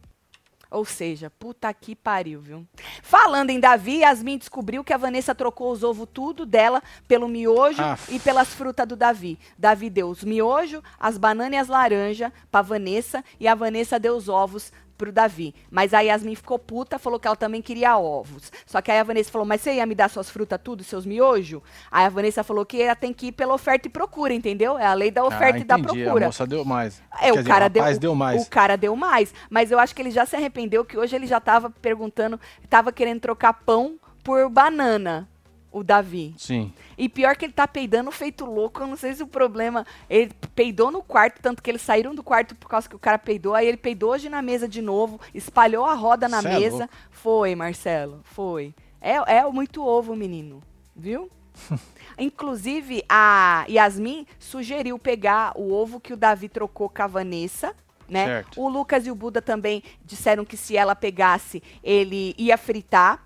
Ou 0.71 0.85
seja, 0.85 1.31
puta 1.31 1.73
que 1.73 1.95
pariu, 1.95 2.41
viu? 2.41 2.67
Falando 3.01 3.49
em 3.49 3.59
Davi, 3.59 3.99
Yasmin 3.99 4.37
descobriu 4.37 4.83
que 4.83 4.93
a 4.93 4.97
Vanessa 4.97 5.33
trocou 5.33 5.71
os 5.71 5.83
ovos 5.83 6.07
tudo 6.13 6.45
dela 6.45 6.83
pelo 7.07 7.27
miojo 7.27 7.81
e 8.07 8.19
pelas 8.19 8.53
frutas 8.53 8.87
do 8.87 8.95
Davi. 8.95 9.39
Davi 9.57 9.89
deu 9.89 10.09
os 10.09 10.23
miojos, 10.23 10.81
as 10.99 11.17
bananas 11.17 11.53
e 11.53 11.57
as 11.57 11.67
laranjas 11.67 12.31
pra 12.51 12.61
Vanessa 12.61 13.23
e 13.39 13.47
a 13.47 13.55
Vanessa 13.55 13.99
deu 13.99 14.15
os 14.15 14.29
ovos 14.29 14.71
pro 14.99 15.13
Davi. 15.13 15.55
Mas 15.71 15.93
a 15.93 16.01
Yasmin 16.01 16.35
ficou 16.35 16.59
puta, 16.59 16.99
falou 16.99 17.17
que 17.17 17.25
ela 17.25 17.35
também 17.37 17.61
queria 17.61 17.97
ovos. 17.97 18.51
Só 18.65 18.81
que 18.81 18.91
aí 18.91 18.99
a 18.99 19.03
Vanessa 19.03 19.31
falou, 19.31 19.47
mas 19.47 19.61
você 19.61 19.75
ia 19.75 19.85
me 19.85 19.95
dar 19.95 20.09
suas 20.09 20.29
frutas 20.29 20.59
tudo, 20.61 20.83
seus 20.83 21.05
miojos? 21.05 21.61
Aí 21.89 22.05
a 22.05 22.09
Vanessa 22.09 22.43
falou 22.43 22.65
que 22.65 22.81
ela 22.81 22.95
tem 22.95 23.13
que 23.13 23.27
ir 23.27 23.31
pela 23.31 23.53
oferta 23.53 23.87
e 23.87 23.89
procura, 23.89 24.33
entendeu? 24.33 24.77
É 24.77 24.85
a 24.85 24.93
lei 24.93 25.09
da 25.09 25.23
oferta 25.23 25.57
ah, 25.57 25.61
e 25.61 25.63
da 25.63 25.79
entendi. 25.79 26.03
procura. 26.03 26.25
A 26.25 26.27
moça 26.27 26.45
deu 26.45 26.65
mais. 26.65 27.01
É, 27.13 27.25
Quer 27.25 27.31
o 27.31 27.37
dizer, 27.37 27.47
cara 27.47 27.67
deu, 27.69 27.99
deu 27.99 28.13
mais. 28.13 28.43
O 28.43 28.49
cara 28.49 28.75
deu 28.75 28.95
mais. 28.95 29.33
Mas 29.49 29.71
eu 29.71 29.79
acho 29.79 29.95
que 29.95 30.01
ele 30.01 30.11
já 30.11 30.25
se 30.25 30.35
arrependeu, 30.35 30.83
que 30.83 30.97
hoje 30.97 31.15
ele 31.15 31.25
já 31.25 31.39
tava 31.39 31.69
perguntando, 31.69 32.37
tava 32.69 32.91
querendo 32.91 33.21
trocar 33.21 33.53
pão 33.53 33.97
por 34.21 34.49
banana, 34.49 35.27
o 35.71 35.83
Davi. 35.83 36.33
Sim. 36.37 36.73
E 36.97 37.07
pior 37.07 37.35
que 37.35 37.45
ele 37.45 37.53
tá 37.53 37.67
peidando 37.67 38.11
feito 38.11 38.45
louco, 38.45 38.81
eu 38.81 38.87
não 38.87 38.95
sei 38.95 39.13
se 39.13 39.23
o 39.23 39.27
problema. 39.27 39.85
Ele 40.09 40.31
peidou 40.55 40.91
no 40.91 41.01
quarto, 41.01 41.41
tanto 41.41 41.61
que 41.61 41.69
eles 41.69 41.81
saíram 41.81 42.15
do 42.15 42.23
quarto 42.23 42.55
por 42.55 42.67
causa 42.69 42.89
que 42.89 42.95
o 42.95 42.99
cara 42.99 43.17
peidou, 43.17 43.53
aí 43.53 43.67
ele 43.67 43.77
peidou 43.77 44.11
hoje 44.11 44.29
na 44.29 44.41
mesa 44.41 44.67
de 44.67 44.81
novo, 44.81 45.19
espalhou 45.33 45.85
a 45.85 45.93
roda 45.93 46.27
na 46.27 46.41
Cê 46.41 46.47
é 46.47 46.59
mesa. 46.59 46.77
louco. 46.77 46.93
foi, 47.11 47.55
Marcelo, 47.55 48.21
foi. 48.23 48.73
É, 49.01 49.15
é 49.37 49.45
muito 49.51 49.85
ovo, 49.85 50.15
menino, 50.15 50.61
viu? 50.95 51.29
Inclusive, 52.17 53.03
a 53.07 53.65
Yasmin 53.69 54.25
sugeriu 54.37 54.97
pegar 54.97 55.53
o 55.55 55.71
ovo 55.71 55.99
que 55.99 56.13
o 56.13 56.17
Davi 56.17 56.49
trocou 56.49 56.89
com 56.89 57.01
a 57.01 57.07
Vanessa, 57.07 57.73
né? 58.07 58.25
Certo. 58.25 58.61
O 58.61 58.67
Lucas 58.67 59.05
e 59.05 59.11
o 59.11 59.15
Buda 59.15 59.41
também 59.41 59.83
disseram 60.03 60.43
que 60.43 60.57
se 60.57 60.75
ela 60.75 60.95
pegasse, 60.95 61.61
ele 61.83 62.33
ia 62.37 62.57
fritar, 62.57 63.23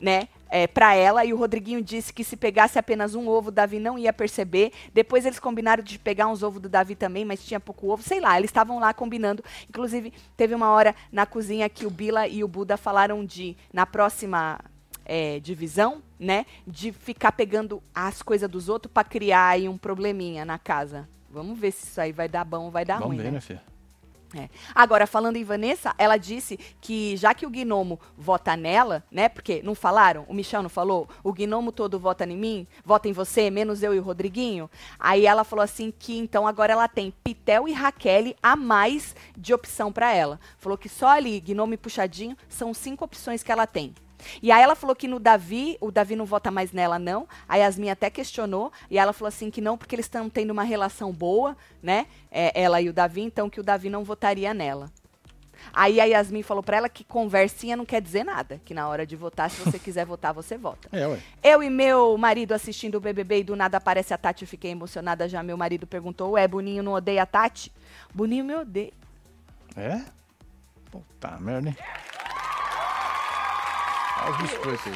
né? 0.00 0.28
É, 0.56 0.68
para 0.68 0.94
ela, 0.94 1.24
e 1.24 1.32
o 1.32 1.36
Rodriguinho 1.36 1.82
disse 1.82 2.12
que 2.12 2.22
se 2.22 2.36
pegasse 2.36 2.78
apenas 2.78 3.16
um 3.16 3.26
ovo, 3.26 3.48
o 3.48 3.50
Davi 3.50 3.80
não 3.80 3.98
ia 3.98 4.12
perceber. 4.12 4.70
Depois 4.92 5.26
eles 5.26 5.40
combinaram 5.40 5.82
de 5.82 5.98
pegar 5.98 6.28
uns 6.28 6.44
ovos 6.44 6.62
do 6.62 6.68
Davi 6.68 6.94
também, 6.94 7.24
mas 7.24 7.44
tinha 7.44 7.58
pouco 7.58 7.90
ovo. 7.90 8.04
Sei 8.04 8.20
lá, 8.20 8.38
eles 8.38 8.50
estavam 8.50 8.78
lá 8.78 8.94
combinando. 8.94 9.42
Inclusive, 9.68 10.12
teve 10.36 10.54
uma 10.54 10.70
hora 10.70 10.94
na 11.10 11.26
cozinha 11.26 11.68
que 11.68 11.84
o 11.84 11.90
Bila 11.90 12.28
e 12.28 12.44
o 12.44 12.46
Buda 12.46 12.76
falaram 12.76 13.24
de, 13.24 13.56
na 13.72 13.84
próxima 13.84 14.60
é, 15.04 15.40
divisão, 15.40 16.00
né? 16.20 16.46
De 16.64 16.92
ficar 16.92 17.32
pegando 17.32 17.82
as 17.92 18.22
coisas 18.22 18.48
dos 18.48 18.68
outros 18.68 18.92
para 18.92 19.02
criar 19.02 19.48
aí 19.48 19.68
um 19.68 19.76
probleminha 19.76 20.44
na 20.44 20.56
casa. 20.56 21.08
Vamos 21.28 21.58
ver 21.58 21.72
se 21.72 21.84
isso 21.84 22.00
aí 22.00 22.12
vai 22.12 22.28
dar 22.28 22.44
bom 22.44 22.66
ou 22.66 22.70
vai 22.70 22.84
dar 22.84 23.00
Vamos 23.00 23.08
ruim. 23.08 23.16
ver, 23.16 23.24
né? 23.24 23.30
né, 23.32 23.40
filha? 23.40 23.73
É. 24.34 24.48
Agora, 24.74 25.06
falando 25.06 25.36
em 25.36 25.44
Vanessa, 25.44 25.94
ela 25.96 26.16
disse 26.16 26.58
que 26.80 27.16
já 27.16 27.32
que 27.32 27.46
o 27.46 27.50
gnomo 27.50 28.00
vota 28.16 28.56
nela, 28.56 29.04
né? 29.10 29.28
Porque 29.28 29.62
não 29.62 29.74
falaram? 29.74 30.24
O 30.28 30.34
Michel 30.34 30.62
não 30.62 30.68
falou? 30.68 31.08
O 31.22 31.32
gnomo 31.32 31.70
todo 31.70 32.00
vota 32.00 32.24
em 32.24 32.36
mim, 32.36 32.66
vota 32.84 33.08
em 33.08 33.12
você, 33.12 33.48
menos 33.48 33.82
eu 33.82 33.94
e 33.94 33.98
o 33.98 34.02
Rodriguinho. 34.02 34.68
Aí 34.98 35.24
ela 35.24 35.44
falou 35.44 35.62
assim 35.62 35.92
que 35.96 36.18
então 36.18 36.46
agora 36.46 36.72
ela 36.72 36.88
tem 36.88 37.12
Pitel 37.22 37.68
e 37.68 37.72
Raquel 37.72 38.34
a 38.42 38.56
mais 38.56 39.14
de 39.36 39.54
opção 39.54 39.92
para 39.92 40.12
ela. 40.12 40.40
Falou 40.58 40.76
que 40.76 40.88
só 40.88 41.08
ali, 41.08 41.40
gnomo 41.40 41.74
e 41.74 41.76
puxadinho, 41.78 42.36
são 42.48 42.74
cinco 42.74 43.04
opções 43.04 43.42
que 43.42 43.52
ela 43.52 43.66
tem. 43.66 43.94
E 44.42 44.50
aí 44.50 44.62
ela 44.62 44.74
falou 44.74 44.94
que 44.94 45.08
no 45.08 45.18
Davi, 45.18 45.76
o 45.80 45.90
Davi 45.90 46.16
não 46.16 46.24
vota 46.24 46.50
mais 46.50 46.72
nela, 46.72 46.98
não. 46.98 47.26
A 47.48 47.56
Yasmin 47.56 47.90
até 47.90 48.10
questionou, 48.10 48.72
e 48.90 48.98
ela 48.98 49.12
falou 49.12 49.28
assim 49.28 49.50
que 49.50 49.60
não, 49.60 49.76
porque 49.76 49.94
eles 49.94 50.06
estão 50.06 50.28
tendo 50.28 50.50
uma 50.50 50.62
relação 50.62 51.12
boa, 51.12 51.56
né? 51.82 52.06
É, 52.30 52.60
ela 52.60 52.80
e 52.80 52.88
o 52.88 52.92
Davi, 52.92 53.22
então 53.22 53.50
que 53.50 53.60
o 53.60 53.62
Davi 53.62 53.90
não 53.90 54.04
votaria 54.04 54.52
nela. 54.54 54.90
Aí 55.72 56.00
a 56.00 56.04
Yasmin 56.04 56.42
falou 56.42 56.62
pra 56.62 56.76
ela 56.76 56.88
que 56.88 57.04
conversinha 57.04 57.76
não 57.76 57.84
quer 57.84 58.00
dizer 58.00 58.24
nada, 58.24 58.60
que 58.64 58.74
na 58.74 58.88
hora 58.88 59.06
de 59.06 59.16
votar, 59.16 59.50
se 59.50 59.60
você 59.60 59.78
quiser 59.78 60.04
votar, 60.04 60.32
você 60.32 60.58
vota. 60.58 60.88
É, 60.92 61.06
ué. 61.06 61.18
Eu 61.42 61.62
e 61.62 61.70
meu 61.70 62.16
marido 62.18 62.52
assistindo 62.52 62.96
o 62.96 63.00
BBB 63.00 63.40
e 63.40 63.44
do 63.44 63.56
nada 63.56 63.78
aparece 63.78 64.12
a 64.12 64.18
Tati, 64.18 64.42
eu 64.42 64.48
fiquei 64.48 64.70
emocionada 64.70 65.28
já. 65.28 65.42
Meu 65.42 65.56
marido 65.56 65.86
perguntou: 65.86 66.32
Ué, 66.32 66.46
Boninho 66.46 66.82
não 66.82 66.92
odeia 66.92 67.22
a 67.22 67.26
Tati? 67.26 67.72
Boninho 68.12 68.44
me 68.44 68.54
odeia. 68.54 68.92
É? 69.76 70.00
Puta 70.90 71.38
merda, 71.40 71.70
hein? 71.70 71.76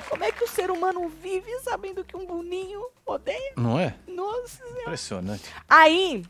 Como 0.09 0.25
é 0.25 0.33
que 0.33 0.45
o 0.45 0.49
ser 0.49 0.71
humano 0.71 1.09
vive 1.09 1.51
sabendo 1.61 2.05
que 2.05 2.17
um 2.17 2.27
Boninho 2.27 2.87
odeia? 3.05 3.53
Não 3.57 3.79
é? 3.79 3.95
Nossa 4.07 4.49
Senhora. 4.49 4.83
Impressionante. 4.83 5.53
Aí, 5.69 6.25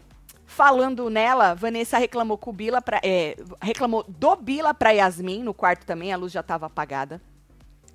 falando 0.47 1.09
nela, 1.09 1.55
Vanessa 1.55 1.99
reclamou 1.99 2.37
com 2.37 2.53
Bila 2.53 2.83
pra, 2.83 3.01
é, 3.03 3.37
reclamou 3.63 4.05
do 4.09 4.37
Bila 4.37 4.75
pra 4.75 4.91
Yasmin 4.91 5.43
no 5.43 5.55
quarto 5.55 5.85
também, 5.87 6.13
a 6.13 6.17
luz 6.17 6.33
já 6.33 6.41
estava 6.41 6.67
apagada 6.67 7.21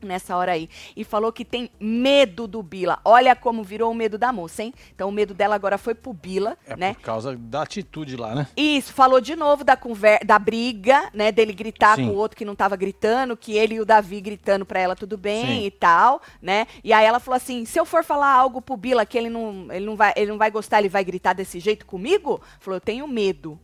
nessa 0.06 0.36
hora 0.36 0.52
aí. 0.54 0.70
E 0.96 1.04
falou 1.04 1.32
que 1.32 1.44
tem 1.46 1.70
medo 1.80 2.48
do 2.48 2.62
Bila. 2.64 3.00
Olha 3.06 3.36
como 3.36 3.64
virou 3.64 3.92
o 3.92 3.96
medo 3.96 4.18
da 4.18 4.32
moça, 4.32 4.64
hein? 4.64 4.74
Então 4.94 5.10
o 5.10 5.12
medo 5.12 5.34
dela 5.34 5.56
agora 5.56 5.78
foi 5.78 5.94
pro 5.96 6.14
Bila, 6.14 6.58
É 6.66 6.76
né? 6.76 6.94
por 6.94 7.02
causa 7.02 7.36
da 7.38 7.62
atitude 7.62 8.16
lá, 8.16 8.34
né? 8.36 8.48
Isso, 8.56 8.94
falou 8.94 9.20
de 9.22 9.36
novo 9.36 9.64
da 9.64 9.76
conver 9.76 10.24
da 10.26 10.38
briga, 10.40 11.10
né, 11.14 11.32
dele 11.32 11.54
gritar 11.54 11.96
Sim. 11.96 12.08
com 12.08 12.14
o 12.14 12.16
outro 12.16 12.38
que 12.38 12.46
não 12.46 12.56
tava 12.56 12.76
gritando, 12.76 13.36
que 13.38 13.56
ele 13.58 13.76
e 13.76 13.80
o 13.80 13.86
Davi 13.86 14.22
gritando 14.22 14.66
pra 14.66 14.80
ela 14.80 14.96
tudo 14.96 15.18
bem 15.18 15.46
Sim. 15.46 15.66
e 15.66 15.72
tal, 15.72 16.22
né? 16.42 16.68
E 16.84 16.92
aí 16.94 17.06
ela 17.06 17.20
falou 17.20 17.38
assim: 17.38 17.66
"Se 17.66 17.80
eu 17.80 17.86
for 17.86 18.04
falar 18.04 18.32
algo 18.34 18.62
pro 18.62 18.78
Bila 18.78 19.06
que 19.06 19.18
ele 19.18 19.30
não, 19.30 19.68
ele 19.72 19.86
não 19.86 19.96
vai, 19.96 20.14
ele 20.16 20.32
não 20.32 20.38
vai 20.38 20.52
gostar, 20.52 20.80
ele 20.80 20.90
vai 20.90 21.04
gritar 21.04 21.34
desse 21.34 21.60
jeito 21.60 21.86
comigo?" 21.86 22.42
Falou: 22.60 22.78
"Eu 22.78 22.82
tenho 22.82 23.08
medo." 23.08 23.60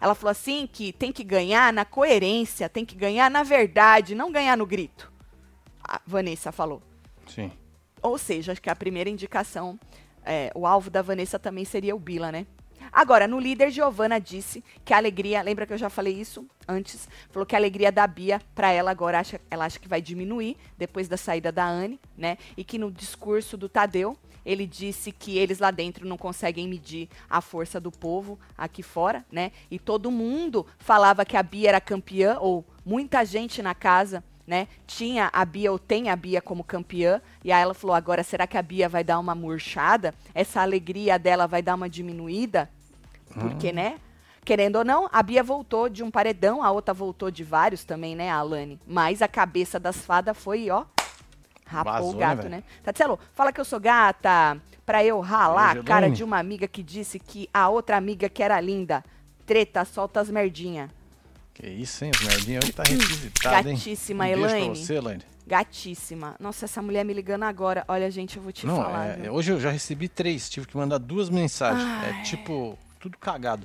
Ela 0.00 0.14
falou 0.14 0.30
assim 0.32 0.68
que 0.70 0.92
tem 0.92 1.12
que 1.12 1.22
ganhar 1.24 1.72
na 1.72 1.84
coerência, 1.84 2.68
tem 2.68 2.84
que 2.84 2.94
ganhar 2.96 3.30
na 3.30 3.42
verdade, 3.42 4.14
não 4.14 4.30
ganhar 4.32 4.56
no 4.56 4.66
grito. 4.66 5.10
A 5.86 6.00
Vanessa 6.06 6.50
falou. 6.50 6.82
Sim. 7.26 7.52
Ou 8.02 8.18
seja, 8.18 8.52
acho 8.52 8.62
que 8.62 8.70
a 8.70 8.76
primeira 8.76 9.08
indicação, 9.08 9.78
é, 10.24 10.50
o 10.54 10.66
alvo 10.66 10.90
da 10.90 11.02
Vanessa 11.02 11.38
também 11.38 11.64
seria 11.64 11.94
o 11.94 11.98
Bila, 11.98 12.32
né? 12.32 12.46
Agora, 12.92 13.26
no 13.26 13.38
líder, 13.40 13.70
Giovana 13.70 14.20
disse 14.20 14.62
que 14.84 14.94
a 14.94 14.96
alegria, 14.96 15.42
lembra 15.42 15.66
que 15.66 15.72
eu 15.72 15.78
já 15.78 15.90
falei 15.90 16.14
isso 16.14 16.46
antes? 16.66 17.08
Falou 17.30 17.46
que 17.46 17.54
a 17.54 17.58
alegria 17.58 17.90
da 17.90 18.06
Bia, 18.06 18.40
pra 18.54 18.70
ela 18.70 18.90
agora, 18.90 19.18
acha, 19.18 19.40
ela 19.50 19.64
acha 19.64 19.78
que 19.78 19.88
vai 19.88 20.00
diminuir 20.00 20.56
depois 20.78 21.08
da 21.08 21.16
saída 21.16 21.50
da 21.50 21.66
Anne, 21.66 21.98
né? 22.16 22.38
E 22.56 22.62
que 22.62 22.78
no 22.78 22.92
discurso 22.92 23.56
do 23.56 23.68
Tadeu, 23.68 24.16
ele 24.44 24.66
disse 24.66 25.10
que 25.10 25.38
eles 25.38 25.58
lá 25.58 25.70
dentro 25.70 26.06
não 26.06 26.18
conseguem 26.18 26.68
medir 26.68 27.08
a 27.28 27.40
força 27.40 27.80
do 27.80 27.90
povo 27.90 28.38
aqui 28.56 28.82
fora, 28.82 29.24
né? 29.32 29.50
E 29.70 29.78
todo 29.78 30.10
mundo 30.10 30.66
falava 30.78 31.24
que 31.24 31.36
a 31.36 31.42
Bia 31.42 31.70
era 31.70 31.80
campeã, 31.80 32.38
ou 32.38 32.64
muita 32.84 33.24
gente 33.24 33.62
na 33.62 33.74
casa 33.74 34.22
né? 34.46 34.68
Tinha 34.86 35.30
a 35.32 35.44
Bia 35.44 35.72
ou 35.72 35.78
tem 35.78 36.10
a 36.10 36.16
Bia 36.16 36.40
como 36.40 36.62
campeã, 36.64 37.20
e 37.42 37.50
aí 37.50 37.62
ela 37.62 37.74
falou: 37.74 37.94
agora 37.94 38.22
será 38.22 38.46
que 38.46 38.56
a 38.56 38.62
Bia 38.62 38.88
vai 38.88 39.02
dar 39.02 39.18
uma 39.18 39.34
murchada? 39.34 40.14
Essa 40.34 40.60
alegria 40.60 41.18
dela 41.18 41.46
vai 41.46 41.62
dar 41.62 41.74
uma 41.74 41.88
diminuída? 41.88 42.70
Porque, 43.32 43.72
né? 43.72 43.98
Querendo 44.44 44.76
ou 44.76 44.84
não, 44.84 45.08
a 45.10 45.22
Bia 45.22 45.42
voltou 45.42 45.88
de 45.88 46.02
um 46.02 46.10
paredão, 46.10 46.62
a 46.62 46.70
outra 46.70 46.92
voltou 46.92 47.30
de 47.30 47.42
vários 47.42 47.82
também, 47.82 48.14
né, 48.14 48.30
a 48.30 48.36
Alane? 48.36 48.78
Mas 48.86 49.22
a 49.22 49.28
cabeça 49.28 49.80
das 49.80 49.96
fadas 49.96 50.36
foi, 50.36 50.68
ó, 50.68 50.84
rapou 51.64 51.92
Vazou, 51.92 52.10
o 52.10 52.14
né, 52.14 52.20
gato, 52.20 52.48
né? 52.50 52.62
Tatselo, 52.82 53.18
fala 53.32 53.50
que 53.50 53.60
eu 53.60 53.64
sou 53.64 53.80
gata, 53.80 54.60
pra 54.84 55.02
eu 55.02 55.18
ralar 55.20 55.78
a 55.78 55.82
cara 55.82 56.10
de 56.10 56.22
uma 56.22 56.38
amiga 56.38 56.68
que 56.68 56.82
disse 56.82 57.18
que 57.18 57.48
a 57.54 57.70
outra 57.70 57.96
amiga 57.96 58.28
que 58.28 58.42
era 58.42 58.60
linda. 58.60 59.02
Treta, 59.46 59.84
solta 59.84 60.20
as 60.20 60.30
merdinha. 60.30 60.90
Que 61.54 61.68
isso, 61.68 62.04
hein? 62.04 62.10
Os 62.14 62.20
merdinhos 62.26 62.64
hoje 62.64 62.72
tá 62.72 62.82
requisitado, 62.82 63.68
hein? 63.68 63.76
Gatíssima, 63.76 64.24
um 64.24 64.26
beijo 64.28 64.40
pra 64.42 64.50
Elaine. 64.58 64.76
você, 64.76 64.94
Elaine. 64.96 65.22
Gatíssima. 65.46 66.34
Nossa, 66.40 66.64
essa 66.64 66.82
mulher 66.82 67.04
me 67.04 67.12
ligando 67.14 67.44
agora. 67.44 67.84
Olha, 67.86 68.10
gente, 68.10 68.36
eu 68.36 68.42
vou 68.42 68.50
te 68.52 68.66
Não, 68.66 68.76
falar. 68.76 69.24
é, 69.24 69.30
hoje 69.30 69.52
eu 69.52 69.60
já 69.60 69.70
recebi 69.70 70.08
três, 70.08 70.50
tive 70.50 70.66
que 70.66 70.76
mandar 70.76 70.98
duas 70.98 71.30
mensagens. 71.30 71.84
Ai. 71.84 72.10
É 72.20 72.22
tipo, 72.24 72.76
tudo 72.98 73.16
cagado. 73.18 73.64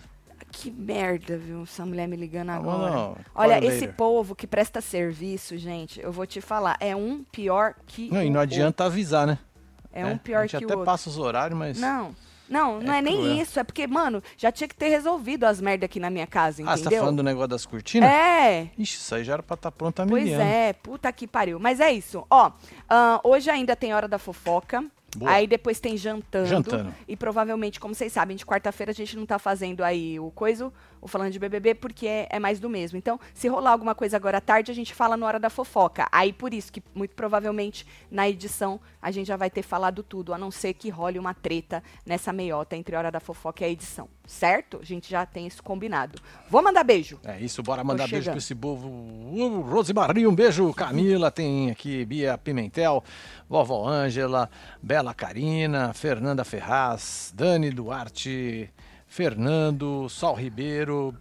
Que 0.52 0.70
merda, 0.72 1.38
viu? 1.38 1.64
Essa 1.64 1.86
mulher 1.86 2.08
me 2.08 2.16
ligando 2.16 2.50
agora. 2.50 2.92
não, 2.92 3.18
Olha, 3.36 3.60
esse 3.60 3.82
later. 3.82 3.94
povo 3.96 4.36
que 4.36 4.46
presta 4.48 4.82
serviço, 4.82 5.58
gente, 5.58 6.00
eu 6.02 6.12
vou 6.12 6.26
te 6.26 6.42
falar, 6.42 6.76
é 6.80 6.96
um 6.96 7.24
pior 7.32 7.76
que 7.88 8.12
Não, 8.12 8.22
e 8.24 8.30
não 8.32 8.40
adianta 8.40 8.86
avisar, 8.86 9.26
né? 9.28 9.34
outro. 9.34 9.50
É 9.94 10.06
um 10.06 10.18
pior 10.18 10.40
A 10.40 10.48
gente 10.48 10.58
que 10.60 10.66
o 10.66 10.68
até 10.68 10.74
outro. 10.76 10.86
passa 10.86 11.10
os 11.10 11.18
horários, 11.18 11.58
mas. 11.58 11.80
Não. 11.80 12.16
Não, 12.50 12.80
não 12.80 12.93
É 12.93 12.97
é, 12.97 13.02
nem 13.02 13.16
cruel. 13.18 13.34
isso. 13.41 13.60
É 13.60 13.64
porque, 13.64 13.86
mano, 13.88 14.22
já 14.38 14.52
tinha 14.52 14.68
que 14.68 14.76
ter 14.76 14.89
resolvido 14.89 15.45
as 15.45 15.62
merda 15.62 15.86
aqui 15.86 16.00
na 16.00 16.10
minha 16.10 16.28
casa, 16.28 16.62
ah, 16.64 16.66
você 16.66 16.76
tá 16.76 16.80
entendeu? 16.88 17.00
falando 17.02 17.18
do 17.18 17.24
negócio 17.24 17.47
das 17.50 17.66
cortinas? 17.66 18.10
É. 18.10 18.70
Ixi, 18.78 18.97
isso 18.97 19.16
aí 19.16 19.24
já 19.24 19.34
era 19.34 19.43
pra 19.43 19.54
estar 19.56 19.72
pronto 19.72 20.02
há 20.02 20.06
Pois 20.06 20.24
mil 20.26 20.39
é, 20.39 20.74
puta 20.74 21.12
que 21.12 21.28
pariu. 21.28 21.60
Mas 21.60 21.80
é 21.80 21.91
isso. 21.91 22.26
Ó, 22.30 22.52
ahn, 22.89 23.20
hoje 23.24 23.50
ainda 23.50 23.76
tem 23.76 23.93
hora 23.93 24.08
da 24.08 24.18
fofoca. 24.18 24.84
Boa. 25.18 25.32
Aí 25.32 25.47
depois 25.47 25.80
tem 25.80 25.97
jantando. 25.97 26.45
Jantando. 26.47 26.93
E 27.08 27.16
provavelmente, 27.16 27.80
como 27.80 27.95
vocês 27.95 28.14
sabem, 28.14 28.38
de 28.38 28.45
quarta-feira 28.45 28.91
a 28.91 28.95
gente 28.95 29.18
não 29.18 29.26
tá 29.26 29.39
fazendo 29.39 29.84
aí 29.84 30.20
o 30.20 30.30
coisa, 30.32 30.72
o 31.02 31.08
falando 31.08 31.32
de 31.32 31.39
BBB, 31.39 31.76
porque 31.76 32.08
é, 32.08 32.28
é 32.30 32.39
mais 32.39 32.60
do 32.60 32.70
mesmo. 32.70 32.97
Então, 32.97 33.20
se 33.34 33.47
rolar 33.47 33.72
alguma 33.72 33.95
coisa 33.95 34.18
agora 34.18 34.38
à 34.38 34.41
tarde, 34.41 34.72
a 34.72 34.76
gente 34.76 34.93
fala 34.93 35.16
na 35.16 35.26
hora 35.26 35.39
da 35.39 35.50
fofoca. 35.50 36.08
Aí 36.12 36.34
por 36.34 36.54
isso 36.54 36.72
que 36.72 36.84
muito 36.93 37.16
provavelmente 37.16 37.86
na 38.12 38.28
edição 38.28 38.80
a 39.02 39.12
gente 39.12 39.28
já 39.28 39.38
vai 39.38 39.50
ter 39.50 39.62
falado 39.62 40.04
tudo, 40.04 40.34
a 40.34 40.38
não 40.38 40.52
ser 40.52 40.74
que 40.74 40.89
role 40.89 41.18
uma 41.18 41.34
treta 41.34 41.82
nessa 42.06 42.34
meiota 42.34 42.76
entre 42.76 42.95
a 42.95 43.00
hora 43.00 43.12
da 43.12 43.20
fofoca 43.20 43.64
e 43.64 43.68
a 43.68 43.70
edição. 43.70 44.10
Certo? 44.28 44.80
A 44.82 44.86
gente 44.86 45.10
já 45.10 45.26
tem 45.26 45.47
isso 45.47 45.64
combinado. 45.64 46.22
Vou 46.50 46.62
mandar 46.62 46.84
beijo. 46.84 47.20
É 47.24 47.39
isso, 47.39 47.64
bora 47.64 47.84
mandar 47.84 48.08
beijo 48.08 48.30
pra 48.30 48.38
esse 48.38 48.54
povo. 48.54 48.88
Uh, 48.88 49.62
Rosemarie, 49.62 50.28
um 50.28 50.36
beijo. 50.36 50.72
Camila, 50.74 51.32
tem 51.32 51.72
aqui 51.72 52.06
Bia 52.06 52.38
Pimentel, 52.38 53.04
Vovó 53.50 53.88
Ângela, 53.88 54.50
Bela 54.82 55.14
Karina, 55.14 55.93
Fernanda 55.93 56.43
Ferraz, 56.43 57.34
Dani 57.36 57.72
Duarte, 57.72 58.72
Fernando, 59.10 60.07
Sol 60.07 60.36
Ribeiro, 60.36 61.14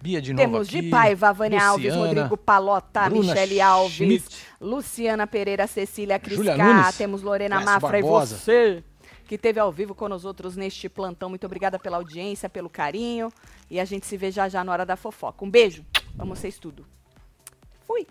Bia 0.00 0.20
de 0.20 0.34
Temos 0.34 0.68
aqui, 0.68 0.82
de 0.82 0.90
Paiva, 0.90 1.32
Vânia 1.32 1.72
Luciana, 1.72 1.72
Alves, 1.72 1.94
Rodrigo 1.94 2.36
Palota, 2.36 3.08
Bruna 3.08 3.34
Michele 3.34 3.60
Alves, 3.60 3.96
Schmidt, 3.96 4.36
Luciana 4.60 5.26
Pereira, 5.26 5.66
Cecília 5.66 6.18
Crisca, 6.18 6.92
temos 6.96 7.22
Lorena 7.22 7.60
Mafra 7.60 7.92
Barbosa. 7.92 8.34
e 8.34 8.38
você, 8.38 8.84
que 9.26 9.38
teve 9.38 9.58
ao 9.58 9.72
vivo 9.72 9.94
com 9.94 10.06
nós 10.06 10.24
outros 10.24 10.54
neste 10.54 10.88
plantão. 10.88 11.30
Muito 11.30 11.46
obrigada 11.46 11.78
pela 11.78 11.96
audiência, 11.96 12.48
pelo 12.48 12.68
carinho 12.68 13.32
e 13.70 13.80
a 13.80 13.84
gente 13.84 14.06
se 14.06 14.16
vê 14.16 14.30
já 14.30 14.48
já 14.48 14.62
na 14.62 14.70
hora 14.70 14.84
da 14.84 14.94
fofoca. 14.94 15.44
Um 15.44 15.50
beijo, 15.50 15.84
vamos 16.14 16.38
vocês 16.38 16.58
tudo. 16.58 16.86
Fui! 17.86 18.06